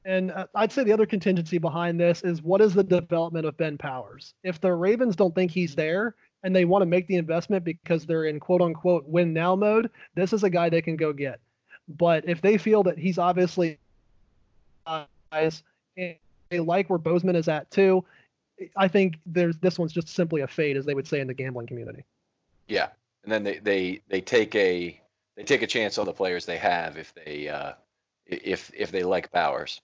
And 0.03 0.31
uh, 0.31 0.47
I'd 0.55 0.71
say 0.71 0.83
the 0.83 0.93
other 0.93 1.05
contingency 1.05 1.57
behind 1.57 1.99
this 1.99 2.23
is 2.23 2.41
what 2.41 2.61
is 2.61 2.73
the 2.73 2.83
development 2.83 3.45
of 3.45 3.57
Ben 3.57 3.77
Powers? 3.77 4.33
If 4.43 4.59
the 4.59 4.73
Ravens 4.73 5.15
don't 5.15 5.35
think 5.35 5.51
he's 5.51 5.75
there 5.75 6.15
and 6.43 6.55
they 6.55 6.65
want 6.65 6.81
to 6.81 6.87
make 6.87 7.05
the 7.07 7.17
investment 7.17 7.63
because 7.63 8.05
they're 8.05 8.25
in 8.25 8.39
quote 8.39 8.61
unquote 8.61 9.05
win 9.07 9.33
now 9.33 9.55
mode, 9.55 9.91
this 10.15 10.33
is 10.33 10.43
a 10.43 10.49
guy 10.49 10.69
they 10.69 10.81
can 10.81 10.95
go 10.95 11.13
get. 11.13 11.39
But 11.87 12.27
if 12.27 12.41
they 12.41 12.57
feel 12.57 12.83
that 12.83 12.97
he's 12.97 13.17
obviously 13.17 13.77
guys 14.85 15.63
and 15.97 16.15
they 16.49 16.59
like 16.59 16.89
where 16.89 16.99
Bozeman 16.99 17.35
is 17.35 17.47
at 17.47 17.69
too, 17.69 18.03
I 18.75 18.87
think 18.87 19.17
there's 19.25 19.57
this 19.57 19.77
one's 19.77 19.91
just 19.91 20.07
simply 20.07 20.41
a 20.41 20.47
fade, 20.47 20.77
as 20.77 20.85
they 20.85 20.93
would 20.93 21.07
say 21.07 21.19
in 21.19 21.27
the 21.27 21.33
gambling 21.33 21.67
community. 21.67 22.05
Yeah, 22.67 22.89
and 23.23 23.31
then 23.31 23.43
they 23.43 23.57
they 23.59 24.01
they 24.07 24.21
take 24.21 24.55
a 24.55 25.00
they 25.35 25.43
take 25.43 25.61
a 25.61 25.67
chance 25.67 25.97
on 25.97 26.05
the 26.05 26.13
players 26.13 26.45
they 26.45 26.57
have 26.57 26.97
if 26.97 27.13
they 27.13 27.47
uh, 27.47 27.73
if 28.25 28.71
if 28.75 28.91
they 28.91 29.03
like 29.03 29.31
Powers. 29.31 29.81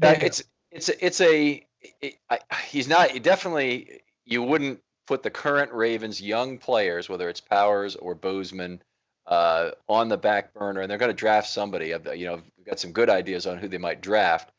Uh, 0.00 0.14
it's 0.20 0.42
it's 0.70 0.88
it's 0.88 1.20
a 1.20 1.66
it, 2.00 2.14
I, 2.30 2.38
he's 2.68 2.88
not 2.88 3.22
definitely 3.22 4.02
you 4.24 4.42
wouldn't 4.42 4.80
put 5.06 5.22
the 5.22 5.30
current 5.30 5.72
Ravens 5.72 6.20
young 6.20 6.58
players, 6.58 7.08
whether 7.08 7.28
it's 7.28 7.40
Powers 7.40 7.96
or 7.96 8.14
Bozeman, 8.14 8.82
uh, 9.26 9.72
on 9.88 10.08
the 10.08 10.16
back 10.16 10.54
burner, 10.54 10.80
and 10.80 10.90
they're 10.90 10.98
going 10.98 11.10
to 11.10 11.16
draft 11.16 11.48
somebody. 11.48 11.88
You 11.88 12.26
know, 12.26 12.40
we've 12.56 12.66
got 12.66 12.80
some 12.80 12.92
good 12.92 13.10
ideas 13.10 13.46
on 13.46 13.58
who 13.58 13.68
they 13.68 13.78
might 13.78 14.00
draft. 14.00 14.50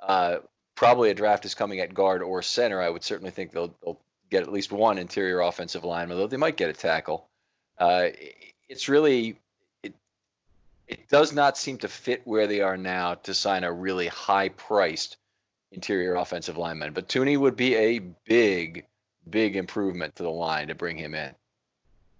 Uh, 0.00 0.38
probably 0.74 1.10
a 1.10 1.14
draft 1.14 1.44
is 1.44 1.54
coming 1.54 1.80
at 1.80 1.94
guard 1.94 2.22
or 2.22 2.42
center. 2.42 2.80
I 2.80 2.88
would 2.88 3.02
certainly 3.02 3.30
think 3.30 3.52
they'll, 3.52 3.74
they'll 3.82 4.00
get 4.30 4.42
at 4.42 4.52
least 4.52 4.72
one 4.72 4.98
interior 4.98 5.40
offensive 5.40 5.84
lineman, 5.84 6.16
though 6.16 6.26
they 6.26 6.36
might 6.36 6.56
get 6.56 6.70
a 6.70 6.74
tackle. 6.74 7.28
Uh, 7.78 8.08
it's 8.68 8.88
really 8.88 9.38
it 9.82 9.94
it 10.86 11.08
does 11.08 11.32
not 11.32 11.56
seem 11.58 11.78
to 11.78 11.88
fit 11.88 12.22
where 12.24 12.46
they 12.46 12.60
are 12.60 12.76
now 12.76 13.14
to 13.14 13.34
sign 13.34 13.64
a 13.64 13.72
really 13.72 14.08
high 14.08 14.48
priced 14.50 15.16
interior 15.72 16.14
offensive 16.14 16.56
lineman. 16.56 16.92
But 16.92 17.08
Thuney 17.08 17.36
would 17.36 17.56
be 17.56 17.74
a 17.74 17.98
big, 18.24 18.86
big 19.28 19.56
improvement 19.56 20.16
to 20.16 20.22
the 20.22 20.30
line 20.30 20.68
to 20.68 20.74
bring 20.74 20.96
him 20.96 21.14
in. 21.14 21.34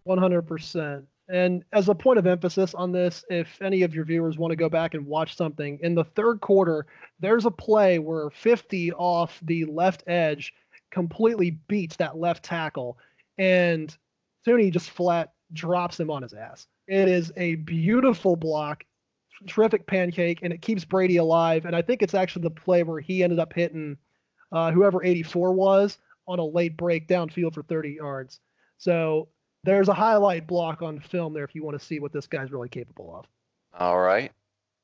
One 0.04 0.18
hundred 0.18 0.42
percent. 0.42 1.06
And 1.30 1.62
as 1.74 1.90
a 1.90 1.94
point 1.94 2.18
of 2.18 2.26
emphasis 2.26 2.74
on 2.74 2.90
this, 2.90 3.22
if 3.28 3.60
any 3.60 3.82
of 3.82 3.94
your 3.94 4.06
viewers 4.06 4.38
want 4.38 4.50
to 4.52 4.56
go 4.56 4.70
back 4.70 4.94
and 4.94 5.06
watch 5.06 5.36
something, 5.36 5.78
in 5.82 5.94
the 5.94 6.04
third 6.04 6.40
quarter, 6.40 6.86
there's 7.20 7.44
a 7.44 7.50
play 7.50 7.98
where 7.98 8.30
50 8.30 8.94
off 8.94 9.38
the 9.42 9.66
left 9.66 10.04
edge 10.06 10.54
completely 10.90 11.50
beats 11.50 11.96
that 11.96 12.16
left 12.16 12.44
tackle. 12.44 12.96
And 13.36 13.94
Thuney 14.46 14.72
just 14.72 14.88
flat 14.88 15.34
drops 15.52 15.98
him 15.98 16.10
on 16.10 16.22
his 16.22 16.32
ass. 16.32 16.66
It 16.86 17.08
is 17.08 17.32
a 17.36 17.56
beautiful 17.56 18.36
block, 18.36 18.84
terrific 19.46 19.86
pancake, 19.86 20.40
and 20.42 20.52
it 20.52 20.62
keeps 20.62 20.84
Brady 20.84 21.16
alive. 21.16 21.64
And 21.64 21.74
I 21.74 21.82
think 21.82 22.02
it's 22.02 22.14
actually 22.14 22.42
the 22.42 22.50
play 22.50 22.82
where 22.82 23.00
he 23.00 23.22
ended 23.22 23.38
up 23.38 23.52
hitting 23.52 23.96
uh, 24.52 24.72
whoever 24.72 25.04
84 25.04 25.52
was 25.52 25.98
on 26.26 26.38
a 26.38 26.44
late 26.44 26.76
break 26.76 27.08
downfield 27.08 27.54
for 27.54 27.62
30 27.62 27.90
yards. 27.90 28.40
So 28.78 29.28
there's 29.64 29.88
a 29.88 29.94
highlight 29.94 30.46
block 30.46 30.82
on 30.82 31.00
film 31.00 31.34
there 31.34 31.44
if 31.44 31.54
you 31.54 31.64
want 31.64 31.78
to 31.78 31.84
see 31.84 32.00
what 32.00 32.12
this 32.12 32.26
guy's 32.26 32.52
really 32.52 32.68
capable 32.68 33.14
of. 33.16 33.26
All 33.78 33.98
right. 33.98 34.32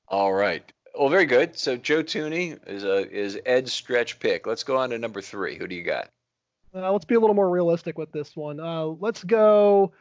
All 0.09 0.33
right. 0.33 0.70
Well, 0.98 1.09
very 1.09 1.27
good. 1.27 1.59
So 1.59 1.77
Joe 1.77 2.03
Thuney 2.03 2.59
is 2.68 2.85
a 2.85 3.11
is 3.11 3.38
Ed's 3.44 3.72
stretch 3.72 4.20
pick. 4.20 4.46
Let's 4.46 4.62
go 4.62 4.77
on 4.77 4.90
to 4.90 4.98
number 4.98 5.20
three. 5.20 5.57
Who 5.57 5.66
do 5.66 5.74
you 5.74 5.83
got? 5.83 6.09
Uh, 6.74 6.92
let's 6.92 7.05
be 7.05 7.14
a 7.14 7.20
little 7.20 7.35
more 7.35 7.48
realistic 7.48 7.98
with 7.98 8.12
this 8.12 8.37
one. 8.37 8.61
Uh, 8.61 8.85
let's 8.85 9.22
go 9.22 9.92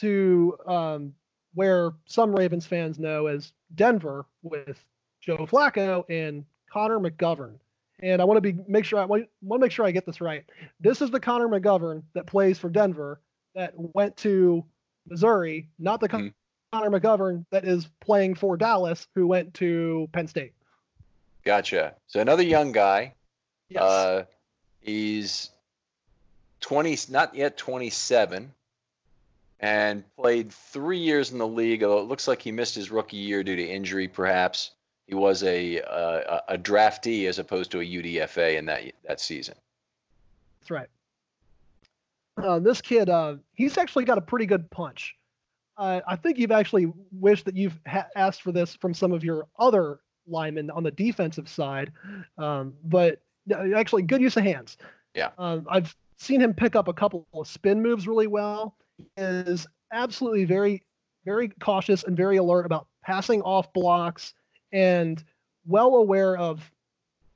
to 0.00 0.56
um, 0.66 1.14
where 1.54 1.92
some 2.06 2.34
Ravens 2.34 2.66
fans 2.66 2.98
know 2.98 3.26
as 3.26 3.52
Denver 3.74 4.26
with 4.42 4.82
Joe 5.20 5.46
Flacco 5.46 6.04
and 6.08 6.44
Connor 6.70 6.98
McGovern. 6.98 7.56
And 8.00 8.20
I 8.20 8.24
want 8.24 8.38
to 8.38 8.40
be 8.40 8.58
make 8.66 8.84
sure 8.84 8.98
I 8.98 9.04
want, 9.04 9.28
to 9.48 9.58
make 9.58 9.70
sure 9.70 9.84
I 9.84 9.90
get 9.92 10.06
this 10.06 10.20
right. 10.20 10.44
This 10.80 11.02
is 11.02 11.10
the 11.10 11.20
Connor 11.20 11.48
McGovern 11.48 12.02
that 12.14 12.26
plays 12.26 12.58
for 12.58 12.68
Denver 12.68 13.20
that 13.54 13.74
went 13.76 14.16
to 14.18 14.64
Missouri, 15.08 15.68
not 15.78 16.00
the 16.00 16.08
mm-hmm. 16.08 16.28
Connor 16.72 16.98
McGovern 16.98 17.44
that 17.50 17.64
is 17.64 17.88
playing 18.00 18.34
for 18.34 18.56
Dallas, 18.56 19.06
who 19.14 19.26
went 19.26 19.54
to 19.54 20.08
Penn 20.12 20.26
State. 20.26 20.52
Gotcha. 21.44 21.94
So 22.06 22.20
another 22.20 22.42
young 22.42 22.72
guy. 22.72 23.14
Yes. 23.68 23.82
Uh, 23.82 24.24
he's 24.80 25.50
20, 26.60 26.98
not 27.10 27.34
yet 27.34 27.56
27, 27.56 28.52
and 29.62 30.04
played 30.16 30.52
three 30.52 30.98
years 30.98 31.30
in 31.30 31.38
the 31.38 31.46
league. 31.46 31.82
Although 31.82 32.00
it 32.00 32.08
looks 32.08 32.28
like 32.28 32.42
he 32.42 32.52
missed 32.52 32.74
his 32.74 32.90
rookie 32.90 33.16
year 33.16 33.42
due 33.42 33.56
to 33.56 33.66
injury, 33.66 34.08
perhaps. 34.08 34.72
He 35.06 35.14
was 35.14 35.42
a 35.42 35.76
a, 35.78 36.42
a 36.48 36.58
draftee 36.58 37.28
as 37.28 37.38
opposed 37.38 37.70
to 37.72 37.80
a 37.80 37.84
UDFA 37.84 38.58
in 38.58 38.66
that 38.66 38.82
that 39.06 39.20
season. 39.20 39.54
That's 40.60 40.70
right. 40.70 40.88
Uh, 42.36 42.58
this 42.58 42.80
kid, 42.80 43.08
uh, 43.08 43.36
he's 43.52 43.76
actually 43.76 44.04
got 44.04 44.16
a 44.16 44.22
pretty 44.22 44.46
good 44.46 44.70
punch. 44.70 45.16
Uh, 45.76 46.00
I 46.06 46.16
think 46.16 46.38
you've 46.38 46.52
actually 46.52 46.90
wished 47.12 47.44
that 47.44 47.56
you've 47.56 47.78
ha- 47.86 48.06
asked 48.16 48.42
for 48.42 48.52
this 48.52 48.74
from 48.74 48.94
some 48.94 49.12
of 49.12 49.22
your 49.24 49.46
other 49.58 50.00
linemen 50.26 50.70
on 50.70 50.82
the 50.82 50.90
defensive 50.90 51.48
side, 51.48 51.92
um, 52.38 52.74
but 52.84 53.20
actually, 53.74 54.02
good 54.02 54.20
use 54.20 54.36
of 54.36 54.44
hands. 54.44 54.76
Yeah. 55.14 55.30
Um, 55.36 55.66
I've 55.68 55.94
seen 56.16 56.40
him 56.40 56.54
pick 56.54 56.76
up 56.76 56.88
a 56.88 56.92
couple 56.92 57.26
of 57.34 57.46
spin 57.46 57.82
moves 57.82 58.06
really 58.06 58.28
well. 58.28 58.76
Is 59.16 59.66
absolutely 59.92 60.44
very, 60.44 60.82
very 61.24 61.48
cautious 61.48 62.04
and 62.04 62.16
very 62.16 62.36
alert 62.36 62.66
about 62.66 62.86
passing 63.02 63.42
off 63.42 63.72
blocks 63.72 64.34
and 64.72 65.22
well 65.66 65.96
aware 65.96 66.36
of 66.36 66.70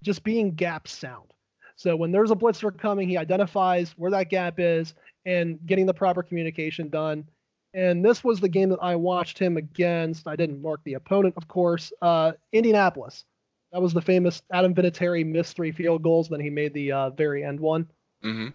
just 0.02 0.22
being 0.24 0.52
gap 0.52 0.88
sound. 0.88 1.32
So 1.76 1.94
when 1.94 2.10
there's 2.10 2.30
a 2.30 2.36
blitzer 2.36 2.76
coming, 2.76 3.08
he 3.08 3.18
identifies 3.18 3.92
where 3.96 4.10
that 4.10 4.30
gap 4.30 4.54
is 4.58 4.94
and 5.26 5.58
getting 5.66 5.86
the 5.86 5.94
proper 5.94 6.22
communication 6.22 6.88
done. 6.88 7.26
And 7.74 8.02
this 8.02 8.24
was 8.24 8.40
the 8.40 8.48
game 8.48 8.70
that 8.70 8.78
I 8.80 8.96
watched 8.96 9.38
him 9.38 9.58
against. 9.58 10.26
I 10.26 10.36
didn't 10.36 10.62
mark 10.62 10.80
the 10.84 10.94
opponent, 10.94 11.34
of 11.36 11.46
course. 11.46 11.92
Uh, 12.00 12.32
Indianapolis. 12.52 13.24
That 13.72 13.82
was 13.82 13.92
the 13.92 14.00
famous 14.00 14.40
Adam 14.50 14.74
Vinatieri 14.74 15.26
missed 15.26 15.56
three 15.56 15.72
field 15.72 16.02
goals. 16.02 16.28
Then 16.30 16.40
he 16.40 16.48
made 16.48 16.72
the 16.72 16.92
uh, 16.92 17.10
very 17.10 17.44
end 17.44 17.60
one. 17.60 17.86
Mm-hmm. 18.24 18.48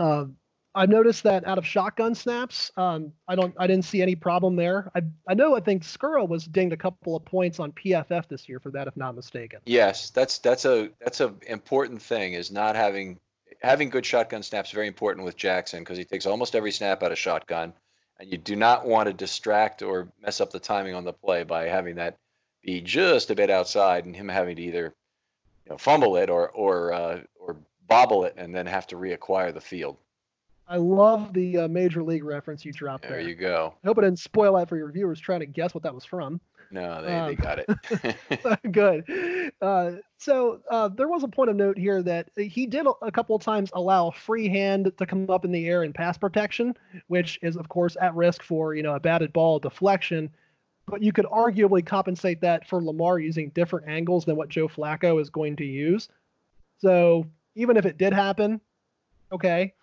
Uh, 0.00 0.26
I've 0.78 0.88
noticed 0.88 1.24
that 1.24 1.44
out 1.44 1.58
of 1.58 1.66
shotgun 1.66 2.14
snaps, 2.14 2.70
um, 2.76 3.12
I 3.26 3.34
don't, 3.34 3.52
I 3.58 3.66
didn't 3.66 3.84
see 3.84 4.00
any 4.00 4.14
problem 4.14 4.54
there. 4.54 4.90
I, 4.94 5.02
I 5.28 5.34
know, 5.34 5.56
I 5.56 5.60
think 5.60 5.82
Skura 5.82 6.26
was 6.26 6.44
dinged 6.44 6.72
a 6.72 6.76
couple 6.76 7.16
of 7.16 7.24
points 7.24 7.58
on 7.58 7.72
PFF 7.72 8.28
this 8.28 8.48
year 8.48 8.60
for 8.60 8.70
that, 8.70 8.86
if 8.86 8.96
not 8.96 9.16
mistaken. 9.16 9.58
Yes, 9.66 10.10
that's 10.10 10.38
that's 10.38 10.64
a 10.64 10.90
that's 11.00 11.20
a 11.20 11.34
important 11.48 12.00
thing 12.00 12.34
is 12.34 12.52
not 12.52 12.76
having 12.76 13.18
having 13.60 13.90
good 13.90 14.06
shotgun 14.06 14.44
snaps. 14.44 14.70
Very 14.70 14.86
important 14.86 15.24
with 15.24 15.36
Jackson 15.36 15.80
because 15.80 15.98
he 15.98 16.04
takes 16.04 16.26
almost 16.26 16.54
every 16.54 16.70
snap 16.70 17.02
out 17.02 17.10
of 17.10 17.18
shotgun, 17.18 17.72
and 18.20 18.30
you 18.30 18.38
do 18.38 18.54
not 18.54 18.86
want 18.86 19.08
to 19.08 19.12
distract 19.12 19.82
or 19.82 20.12
mess 20.22 20.40
up 20.40 20.52
the 20.52 20.60
timing 20.60 20.94
on 20.94 21.04
the 21.04 21.12
play 21.12 21.42
by 21.42 21.64
having 21.64 21.96
that 21.96 22.16
be 22.62 22.80
just 22.80 23.30
a 23.30 23.34
bit 23.34 23.50
outside 23.50 24.04
and 24.04 24.14
him 24.14 24.28
having 24.28 24.54
to 24.54 24.62
either 24.62 24.94
you 25.64 25.70
know, 25.70 25.78
fumble 25.78 26.16
it 26.16 26.30
or 26.30 26.50
or 26.50 26.92
uh, 26.92 27.20
or 27.40 27.56
bobble 27.88 28.24
it 28.24 28.34
and 28.36 28.54
then 28.54 28.66
have 28.66 28.86
to 28.86 28.96
reacquire 28.96 29.52
the 29.52 29.60
field. 29.60 29.96
I 30.68 30.76
love 30.76 31.32
the 31.32 31.58
uh, 31.58 31.68
major 31.68 32.02
league 32.02 32.24
reference 32.24 32.64
you 32.64 32.72
dropped 32.72 33.02
there. 33.02 33.12
There 33.12 33.28
you 33.28 33.34
go. 33.34 33.74
I 33.82 33.86
hope 33.86 33.98
it 33.98 34.02
didn't 34.02 34.18
spoil 34.18 34.56
that 34.56 34.68
for 34.68 34.76
your 34.76 34.90
viewers 34.92 35.18
trying 35.18 35.40
to 35.40 35.46
guess 35.46 35.74
what 35.74 35.82
that 35.84 35.94
was 35.94 36.04
from. 36.04 36.40
No, 36.70 37.02
they, 37.02 37.14
Um, 37.14 37.28
they 37.28 37.34
got 37.34 37.58
it. 37.58 38.62
Good. 38.72 39.52
Uh, 39.62 39.92
so 40.18 40.60
uh, 40.70 40.88
there 40.88 41.08
was 41.08 41.22
a 41.22 41.28
point 41.28 41.48
of 41.48 41.56
note 41.56 41.78
here 41.78 42.02
that 42.02 42.28
he 42.36 42.66
did 42.66 42.86
a- 43.02 43.10
couple 43.10 43.34
of 43.34 43.42
times 43.42 43.70
allow 43.72 44.10
free 44.10 44.48
hand 44.48 44.92
to 44.98 45.06
come 45.06 45.30
up 45.30 45.46
in 45.46 45.52
the 45.52 45.66
air 45.66 45.84
in 45.84 45.92
pass 45.92 46.18
protection, 46.18 46.76
which 47.06 47.38
is 47.42 47.56
of 47.56 47.68
course 47.68 47.96
at 48.00 48.14
risk 48.14 48.42
for 48.42 48.74
you 48.74 48.82
know 48.82 48.94
a 48.94 49.00
batted 49.00 49.32
ball 49.32 49.58
deflection. 49.58 50.30
But 50.86 51.02
you 51.02 51.12
could 51.12 51.26
arguably 51.26 51.84
compensate 51.84 52.40
that 52.42 52.66
for 52.68 52.82
Lamar 52.82 53.18
using 53.18 53.50
different 53.50 53.88
angles 53.88 54.24
than 54.24 54.36
what 54.36 54.48
Joe 54.48 54.68
Flacco 54.68 55.20
is 55.20 55.30
going 55.30 55.56
to 55.56 55.64
use. 55.64 56.08
So 56.78 57.26
even 57.54 57.76
if 57.76 57.84
it 57.84 57.98
did 57.98 58.12
happen, 58.12 58.60
okay, 59.32 59.74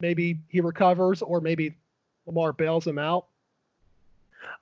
maybe 0.00 0.38
he 0.48 0.60
recovers 0.60 1.22
or 1.22 1.40
maybe 1.40 1.74
Lamar 2.26 2.52
bails 2.52 2.86
him 2.86 2.98
out. 2.98 3.26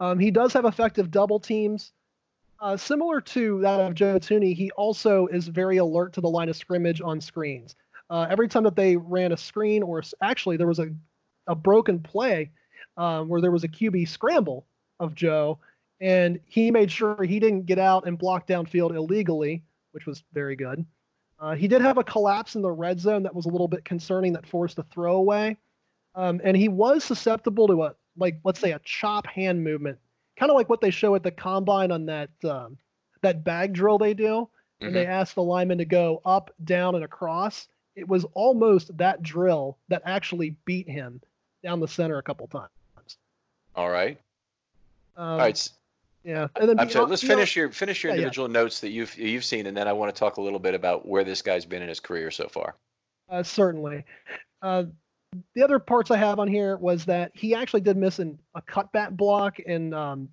Um, 0.01 0.19
he 0.19 0.31
does 0.31 0.53
have 0.53 0.65
effective 0.65 1.11
double 1.11 1.41
teams. 1.41 1.93
Uh, 2.61 2.77
similar 2.77 3.21
to 3.21 3.61
that 3.61 3.81
of 3.81 3.95
Joe 3.95 4.19
Thuney, 4.19 4.55
he 4.55 4.71
also 4.73 5.27
is 5.27 5.49
very 5.49 5.79
alert 5.79 6.13
to 6.15 6.21
the 6.21 6.29
line 6.29 6.49
of 6.49 6.57
scrimmage 6.57 7.01
on 7.01 7.21
screens. 7.21 7.75
Uh, 8.11 8.27
every 8.31 8.49
time 8.49 8.65
that 8.65 8.77
they 8.77 8.97
ran 8.97 9.33
a 9.33 9.37
screen, 9.37 9.83
or 9.83 10.03
actually 10.23 10.57
there 10.57 10.67
was 10.67 10.79
a, 10.79 10.89
a 11.47 11.55
broken 11.55 11.99
play 11.99 12.51
um, 12.97 13.29
where 13.29 13.41
there 13.41 13.51
was 13.51 13.65
a 13.65 13.69
QB 13.69 14.09
scramble 14.09 14.67
of 15.01 15.15
Joe, 15.15 15.59
and 16.01 16.39
he 16.47 16.71
made 16.71 16.91
sure 16.91 17.23
he 17.23 17.41
didn't 17.41 17.67
get 17.67 17.79
out 17.79 18.07
and 18.07 18.19
block 18.19 18.47
downfield 18.47 18.95
illegally, 18.95 19.63
which 19.93 20.07
was 20.07 20.23
very 20.33 20.57
good. 20.57 20.85
Uh, 21.45 21.55
he 21.55 21.69
did 21.69 21.83
have 21.83 21.99
a 21.99 22.05
collapse 22.05 22.55
in 22.55 22.63
the 22.63 22.71
red 22.71 22.99
zone 22.99 23.23
that 23.25 23.35
was 23.35 23.45
a 23.47 23.51
little 23.51 23.69
bit 23.69 23.85
concerning 23.85 24.33
that 24.33 24.47
forced 24.47 24.79
a 24.79 24.83
throwaway. 24.85 25.57
Um, 26.15 26.41
and 26.43 26.57
he 26.57 26.69
was 26.69 27.05
susceptible 27.05 27.67
to 27.69 27.83
a, 27.83 27.95
like, 28.17 28.39
let's 28.45 28.61
say 28.61 28.73
a 28.73 28.81
chop 28.85 29.27
hand 29.27 29.63
movement 29.63 29.99
kind 30.37 30.51
of 30.51 30.57
like 30.57 30.69
what 30.69 30.81
they 30.81 30.91
show 30.91 31.15
at 31.15 31.23
the 31.23 31.31
combine 31.31 31.91
on 31.91 32.07
that 32.07 32.31
um, 32.45 32.77
that 33.23 33.45
bag 33.45 33.73
drill 33.73 33.99
they 33.99 34.15
do, 34.15 34.49
and 34.81 34.95
they 34.95 35.07
ask 35.07 35.35
the 35.35 35.43
lineman 35.43 35.79
to 35.79 35.85
go 35.85 36.21
up, 36.25 36.53
down, 36.63 36.95
and 36.95 37.05
across. 37.05 37.69
It 37.97 38.09
was 38.09 38.25
almost 38.35 38.97
that 38.99 39.23
drill 39.23 39.79
that 39.89 40.03
actually 40.05 40.57
beat 40.65 40.89
him 40.89 41.21
down 41.63 41.81
the 41.81 41.89
center 41.89 42.19
a 42.19 42.23
couple 42.23 42.47
times. 42.49 42.69
All 43.75 43.89
right. 43.89 44.19
Um, 45.17 45.25
All 45.25 45.39
right. 45.39 45.71
Yeah, 46.25 46.49
and 46.59 46.71
then 46.71 46.81
I'm 46.81 46.89
sorry. 46.89 47.07
Let's 47.07 47.23
finish 47.23 47.55
your 47.55 47.71
finish 47.71 48.03
your 48.03 48.13
Yeah, 48.13 48.17
yeah. 48.17 48.23
individual 48.23 48.49
notes 48.49 48.81
that 48.81 48.91
you've 48.91 49.15
you've 49.17 49.45
seen, 49.45 49.67
and 49.67 49.77
then 49.77 49.87
I 49.87 49.93
want 49.93 50.15
to 50.15 50.19
talk 50.19 50.39
a 50.39 50.41
little 50.41 50.59
bit 50.59 50.75
about 50.75 51.07
where 51.07 51.23
this 51.23 51.43
guy's 51.43 51.67
been 51.67 51.83
in 51.83 51.89
his 51.89 52.01
career 52.01 52.31
so 52.31 52.49
far. 52.49 52.77
Uh, 53.29 53.43
certainly. 53.43 54.05
Uh, 54.63 54.85
the 55.55 55.63
other 55.63 55.79
parts 55.79 56.11
I 56.11 56.17
have 56.17 56.39
on 56.39 56.49
here 56.49 56.77
was 56.77 57.05
that 57.07 57.33
he 57.35 57.55
actually 57.55 57.81
did 57.81 57.97
miss 57.97 58.19
an, 58.19 58.39
a 58.55 58.63
cutback 58.63 59.11
block 59.17 59.59
in, 59.59 59.93
um, 59.93 60.29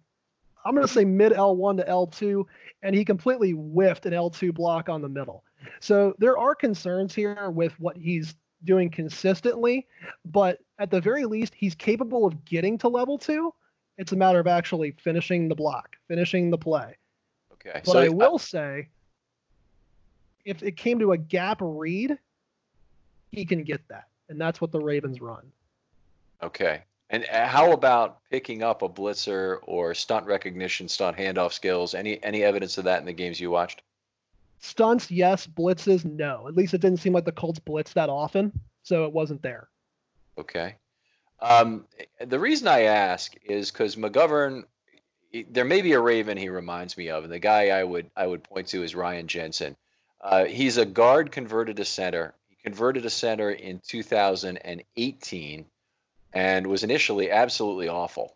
I'm 0.64 0.76
going 0.76 0.86
to 0.86 0.94
say 0.94 1.06
mid 1.06 1.32
L1 1.32 1.78
to 1.78 1.84
L2, 1.84 2.46
and 2.84 2.96
he 2.96 3.04
completely 3.04 3.52
whiffed 3.52 4.06
an 4.06 4.14
L2 4.14 4.54
block 4.54 4.90
on 4.90 5.02
the 5.02 5.10
middle. 5.10 5.44
So 5.80 6.16
there 6.20 6.38
are 6.38 6.56
concerns 6.56 7.14
here 7.14 7.50
with 7.50 7.74
what 7.80 7.98
he's 7.98 8.36
doing 8.64 8.90
consistently, 8.90 9.88
but 10.26 10.60
at 10.80 10.92
the 10.92 11.02
very 11.02 11.26
least, 11.26 11.54
he's 11.56 11.76
capable 11.76 12.26
of 12.26 12.46
getting 12.46 12.78
to 12.80 12.88
level 12.88 13.18
two. 13.18 13.54
It's 14.02 14.14
a 14.14 14.16
matter 14.16 14.40
of 14.40 14.48
actually 14.48 14.96
finishing 14.98 15.48
the 15.48 15.54
block, 15.54 15.96
finishing 16.08 16.50
the 16.50 16.58
play. 16.58 16.98
Okay. 17.54 17.82
But 17.86 17.86
so 17.86 18.00
I 18.00 18.10
will 18.10 18.40
say, 18.40 18.88
if 20.44 20.64
it 20.64 20.76
came 20.76 20.98
to 20.98 21.12
a 21.12 21.18
gap 21.20 21.60
read, 21.62 22.18
he 23.32 23.46
can 23.46 23.64
get 23.64 23.88
that, 23.90 24.08
and 24.28 24.42
that's 24.42 24.60
what 24.60 24.72
the 24.72 24.80
Ravens 24.80 25.22
run. 25.22 25.52
Okay. 26.42 26.82
And 27.12 27.28
uh, 27.32 27.46
how 27.46 27.74
about 27.74 28.18
picking 28.32 28.64
up 28.64 28.82
a 28.82 28.90
blitzer 28.90 29.60
or 29.62 29.94
stunt 29.94 30.26
recognition, 30.26 30.88
stunt 30.88 31.16
handoff 31.16 31.54
skills? 31.54 31.94
Any 31.94 32.24
any 32.24 32.42
evidence 32.42 32.80
of 32.80 32.86
that 32.86 33.02
in 33.02 33.06
the 33.06 33.14
games 33.14 33.40
you 33.40 33.52
watched? 33.52 33.84
Stunts, 34.58 35.12
yes. 35.12 35.46
Blitzes, 35.46 36.06
no. 36.06 36.48
At 36.48 36.56
least 36.56 36.74
it 36.74 36.82
didn't 36.82 37.02
seem 37.02 37.14
like 37.14 37.26
the 37.26 37.32
Colts 37.32 37.60
blitz 37.60 37.94
that 37.94 38.10
often, 38.10 38.52
so 38.82 39.06
it 39.06 39.14
wasn't 39.14 39.44
there. 39.44 39.70
Okay. 40.40 40.78
Um, 41.42 41.86
the 42.20 42.40
reason 42.40 42.68
I 42.68 42.84
ask 42.84 43.34
is 43.44 43.72
because 43.72 43.96
McGovern, 43.96 44.66
there 45.50 45.66
may 45.66 45.82
be 45.82 45.94
a 45.94 46.00
Raven 46.00 46.38
he 46.38 46.50
reminds 46.50 46.98
me 46.98 47.10
of, 47.10 47.24
and 47.24 47.34
the 47.34 47.40
guy 47.40 47.70
I 47.70 47.84
would 47.84 48.12
I 48.16 48.28
would 48.28 48.44
point 48.44 48.68
to 48.68 48.84
is 48.84 48.94
Ryan 48.94 49.28
Jensen. 49.28 49.76
Uh, 50.20 50.46
he's 50.46 50.78
a 50.78 50.86
guard 50.86 51.32
converted 51.32 51.78
to 51.78 51.86
center. 51.86 52.36
He 52.48 52.56
converted 52.64 53.04
to 53.04 53.10
center 53.10 53.50
in 53.50 53.82
2018, 53.88 55.66
and 56.34 56.68
was 56.68 56.84
initially 56.84 57.32
absolutely 57.32 57.88
awful, 57.88 58.36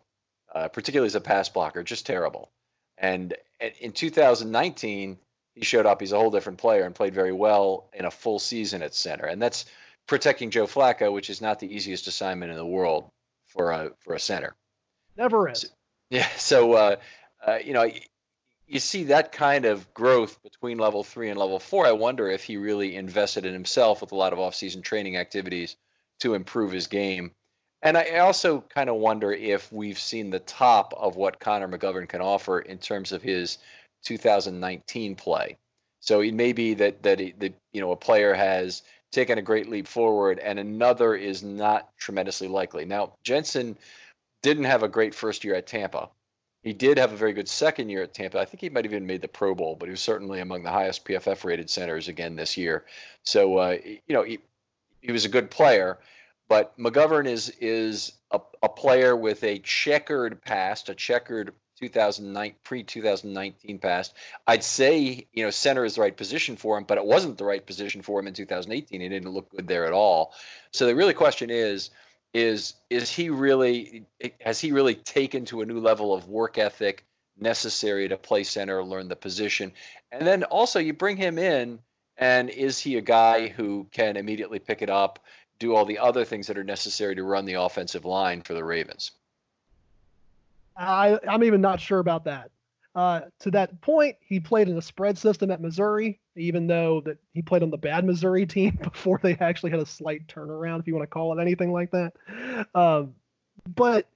uh, 0.52 0.66
particularly 0.68 1.06
as 1.06 1.14
a 1.14 1.20
pass 1.20 1.48
blocker, 1.48 1.84
just 1.84 2.06
terrible. 2.06 2.50
And 2.98 3.34
in 3.80 3.92
2019, 3.92 5.18
he 5.54 5.64
showed 5.64 5.86
up. 5.86 6.00
He's 6.00 6.12
a 6.12 6.18
whole 6.18 6.32
different 6.32 6.58
player 6.58 6.82
and 6.82 6.94
played 6.94 7.14
very 7.14 7.32
well 7.32 7.88
in 7.92 8.04
a 8.04 8.10
full 8.10 8.40
season 8.40 8.82
at 8.82 8.94
center, 8.94 9.26
and 9.26 9.40
that's 9.40 9.64
protecting 10.06 10.50
Joe 10.50 10.66
Flacco, 10.66 11.12
which 11.12 11.30
is 11.30 11.40
not 11.40 11.58
the 11.58 11.74
easiest 11.74 12.06
assignment 12.06 12.50
in 12.50 12.56
the 12.56 12.66
world 12.66 13.10
for 13.46 13.70
a 13.72 13.90
for 14.00 14.14
a 14.14 14.20
center. 14.20 14.54
Never 15.16 15.48
is. 15.48 15.70
Yeah, 16.10 16.28
so 16.36 16.72
uh, 16.74 16.96
uh, 17.44 17.58
you 17.64 17.72
know, 17.72 17.90
you 18.66 18.80
see 18.80 19.04
that 19.04 19.32
kind 19.32 19.64
of 19.64 19.92
growth 19.94 20.40
between 20.42 20.78
level 20.78 21.04
three 21.04 21.30
and 21.30 21.38
level 21.38 21.58
four. 21.58 21.86
I 21.86 21.92
wonder 21.92 22.28
if 22.28 22.44
he 22.44 22.56
really 22.56 22.96
invested 22.96 23.44
in 23.44 23.52
himself 23.52 24.00
with 24.00 24.12
a 24.12 24.16
lot 24.16 24.32
of 24.32 24.38
off-season 24.38 24.82
training 24.82 25.16
activities 25.16 25.76
to 26.20 26.34
improve 26.34 26.72
his 26.72 26.86
game. 26.86 27.32
And 27.82 27.96
I 27.96 28.18
also 28.18 28.64
kind 28.74 28.88
of 28.88 28.96
wonder 28.96 29.32
if 29.32 29.70
we've 29.70 29.98
seen 29.98 30.30
the 30.30 30.40
top 30.40 30.94
of 30.96 31.16
what 31.16 31.38
Connor 31.38 31.68
McGovern 31.68 32.08
can 32.08 32.20
offer 32.20 32.58
in 32.58 32.78
terms 32.78 33.12
of 33.12 33.22
his 33.22 33.58
2019 34.04 35.14
play. 35.14 35.58
So 36.00 36.20
it 36.20 36.34
may 36.34 36.52
be 36.52 36.74
that 36.74 37.02
that, 37.02 37.18
he, 37.18 37.32
that 37.38 37.54
you 37.72 37.80
know 37.80 37.92
a 37.92 37.96
player 37.96 38.32
has 38.34 38.82
taken 39.12 39.38
a 39.38 39.42
great 39.42 39.68
leap 39.68 39.86
forward 39.86 40.38
and 40.38 40.58
another 40.58 41.14
is 41.14 41.42
not 41.42 41.96
tremendously 41.96 42.48
likely. 42.48 42.84
Now 42.84 43.14
Jensen 43.22 43.76
didn't 44.42 44.64
have 44.64 44.82
a 44.82 44.88
great 44.88 45.14
first 45.14 45.44
year 45.44 45.54
at 45.54 45.66
Tampa. 45.66 46.08
He 46.62 46.72
did 46.72 46.98
have 46.98 47.12
a 47.12 47.16
very 47.16 47.32
good 47.32 47.48
second 47.48 47.90
year 47.90 48.02
at 48.02 48.12
Tampa. 48.12 48.40
I 48.40 48.44
think 48.44 48.60
he 48.60 48.70
might 48.70 48.84
have 48.84 48.92
even 48.92 49.06
made 49.06 49.22
the 49.22 49.28
Pro 49.28 49.54
Bowl, 49.54 49.76
but 49.76 49.86
he 49.86 49.92
was 49.92 50.00
certainly 50.00 50.40
among 50.40 50.64
the 50.64 50.70
highest 50.70 51.04
PFF 51.04 51.44
rated 51.44 51.70
centers 51.70 52.08
again 52.08 52.34
this 52.34 52.56
year. 52.56 52.84
So 53.22 53.58
uh, 53.58 53.78
you 53.84 54.00
know 54.08 54.24
he, 54.24 54.40
he 55.00 55.12
was 55.12 55.24
a 55.24 55.28
good 55.28 55.50
player, 55.50 55.98
but 56.48 56.76
McGovern 56.78 57.28
is 57.28 57.50
is 57.60 58.12
a, 58.32 58.40
a 58.62 58.68
player 58.68 59.14
with 59.14 59.44
a 59.44 59.60
checkered 59.60 60.42
past, 60.42 60.88
a 60.88 60.94
checkered 60.94 61.54
2009 61.78 62.54
pre 62.64 62.82
2019 62.82 63.78
past. 63.78 64.14
I'd 64.46 64.64
say 64.64 65.26
you 65.32 65.44
know 65.44 65.50
center 65.50 65.84
is 65.84 65.96
the 65.96 66.00
right 66.00 66.16
position 66.16 66.56
for 66.56 66.78
him, 66.78 66.84
but 66.84 66.98
it 66.98 67.04
wasn't 67.04 67.38
the 67.38 67.44
right 67.44 67.64
position 67.64 68.02
for 68.02 68.18
him 68.20 68.26
in 68.26 68.34
2018. 68.34 69.00
He 69.00 69.08
didn't 69.08 69.30
look 69.30 69.50
good 69.50 69.68
there 69.68 69.86
at 69.86 69.92
all. 69.92 70.34
So 70.72 70.86
the 70.86 70.94
really 70.94 71.14
question 71.14 71.50
is 71.50 71.90
is 72.34 72.74
is 72.90 73.10
he 73.10 73.30
really 73.30 74.06
has 74.40 74.60
he 74.60 74.72
really 74.72 74.94
taken 74.94 75.44
to 75.46 75.62
a 75.62 75.66
new 75.66 75.80
level 75.80 76.12
of 76.12 76.28
work 76.28 76.58
ethic 76.58 77.04
necessary 77.38 78.08
to 78.08 78.16
play 78.16 78.44
center, 78.44 78.82
learn 78.82 79.08
the 79.08 79.16
position, 79.16 79.72
and 80.10 80.26
then 80.26 80.44
also 80.44 80.78
you 80.78 80.92
bring 80.92 81.16
him 81.16 81.38
in, 81.38 81.78
and 82.16 82.48
is 82.48 82.78
he 82.78 82.96
a 82.96 83.02
guy 83.02 83.48
who 83.48 83.86
can 83.90 84.16
immediately 84.16 84.58
pick 84.58 84.80
it 84.80 84.90
up, 84.90 85.18
do 85.58 85.74
all 85.74 85.84
the 85.84 85.98
other 85.98 86.24
things 86.24 86.46
that 86.46 86.58
are 86.58 86.64
necessary 86.64 87.14
to 87.14 87.22
run 87.22 87.44
the 87.44 87.54
offensive 87.54 88.04
line 88.04 88.42
for 88.42 88.54
the 88.54 88.64
Ravens? 88.64 89.12
I, 90.76 91.18
I'm 91.28 91.44
even 91.44 91.60
not 91.60 91.80
sure 91.80 91.98
about 91.98 92.24
that. 92.24 92.50
Uh, 92.94 93.22
to 93.40 93.50
that 93.50 93.78
point, 93.82 94.16
he 94.20 94.40
played 94.40 94.68
in 94.68 94.78
a 94.78 94.82
spread 94.82 95.18
system 95.18 95.50
at 95.50 95.60
Missouri, 95.60 96.18
even 96.34 96.66
though 96.66 97.02
that 97.02 97.18
he 97.34 97.42
played 97.42 97.62
on 97.62 97.70
the 97.70 97.76
bad 97.76 98.04
Missouri 98.04 98.46
team 98.46 98.78
before 98.82 99.20
they 99.22 99.36
actually 99.36 99.70
had 99.70 99.80
a 99.80 99.86
slight 99.86 100.26
turnaround, 100.28 100.80
if 100.80 100.86
you 100.86 100.94
want 100.94 101.02
to 101.02 101.12
call 101.12 101.38
it 101.38 101.42
anything 101.42 101.72
like 101.72 101.90
that. 101.90 102.12
Um, 102.74 103.14
but 103.74 104.08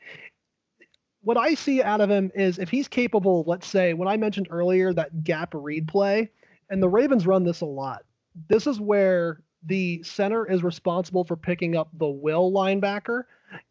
what 1.22 1.36
I 1.36 1.54
see 1.54 1.82
out 1.82 2.00
of 2.00 2.10
him 2.10 2.30
is 2.34 2.58
if 2.58 2.70
he's 2.70 2.88
capable, 2.88 3.44
let's 3.46 3.66
say, 3.66 3.92
when 3.92 4.08
I 4.08 4.16
mentioned 4.16 4.48
earlier 4.50 4.92
that 4.94 5.24
gap 5.24 5.52
read 5.54 5.86
play, 5.86 6.30
and 6.70 6.82
the 6.82 6.88
Ravens 6.88 7.26
run 7.26 7.44
this 7.44 7.60
a 7.60 7.66
lot. 7.66 8.04
This 8.48 8.66
is 8.66 8.80
where 8.80 9.42
the 9.66 10.02
center 10.02 10.50
is 10.50 10.62
responsible 10.62 11.24
for 11.24 11.36
picking 11.36 11.76
up 11.76 11.88
the 11.98 12.08
will 12.08 12.50
linebacker, 12.50 13.24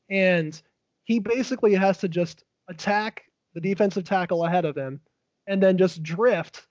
and 0.09 0.61
he 1.05 1.17
basically 1.19 1.73
has 1.73 1.97
to 1.99 2.07
just 2.07 2.43
attack 2.69 3.23
the 3.53 3.59
defensive 3.59 4.05
tackle 4.05 4.45
ahead 4.45 4.63
of 4.63 4.77
him 4.77 5.01
and 5.47 5.61
then 5.61 5.77
just 5.77 6.01
drift 6.01 6.67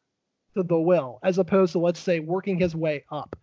to 0.56 0.62
the 0.62 0.78
will, 0.78 1.18
as 1.22 1.38
opposed 1.38 1.72
to, 1.72 1.78
let's 1.78 2.00
say, 2.00 2.20
working 2.20 2.58
his 2.58 2.74
way 2.74 3.04
up. 3.10 3.36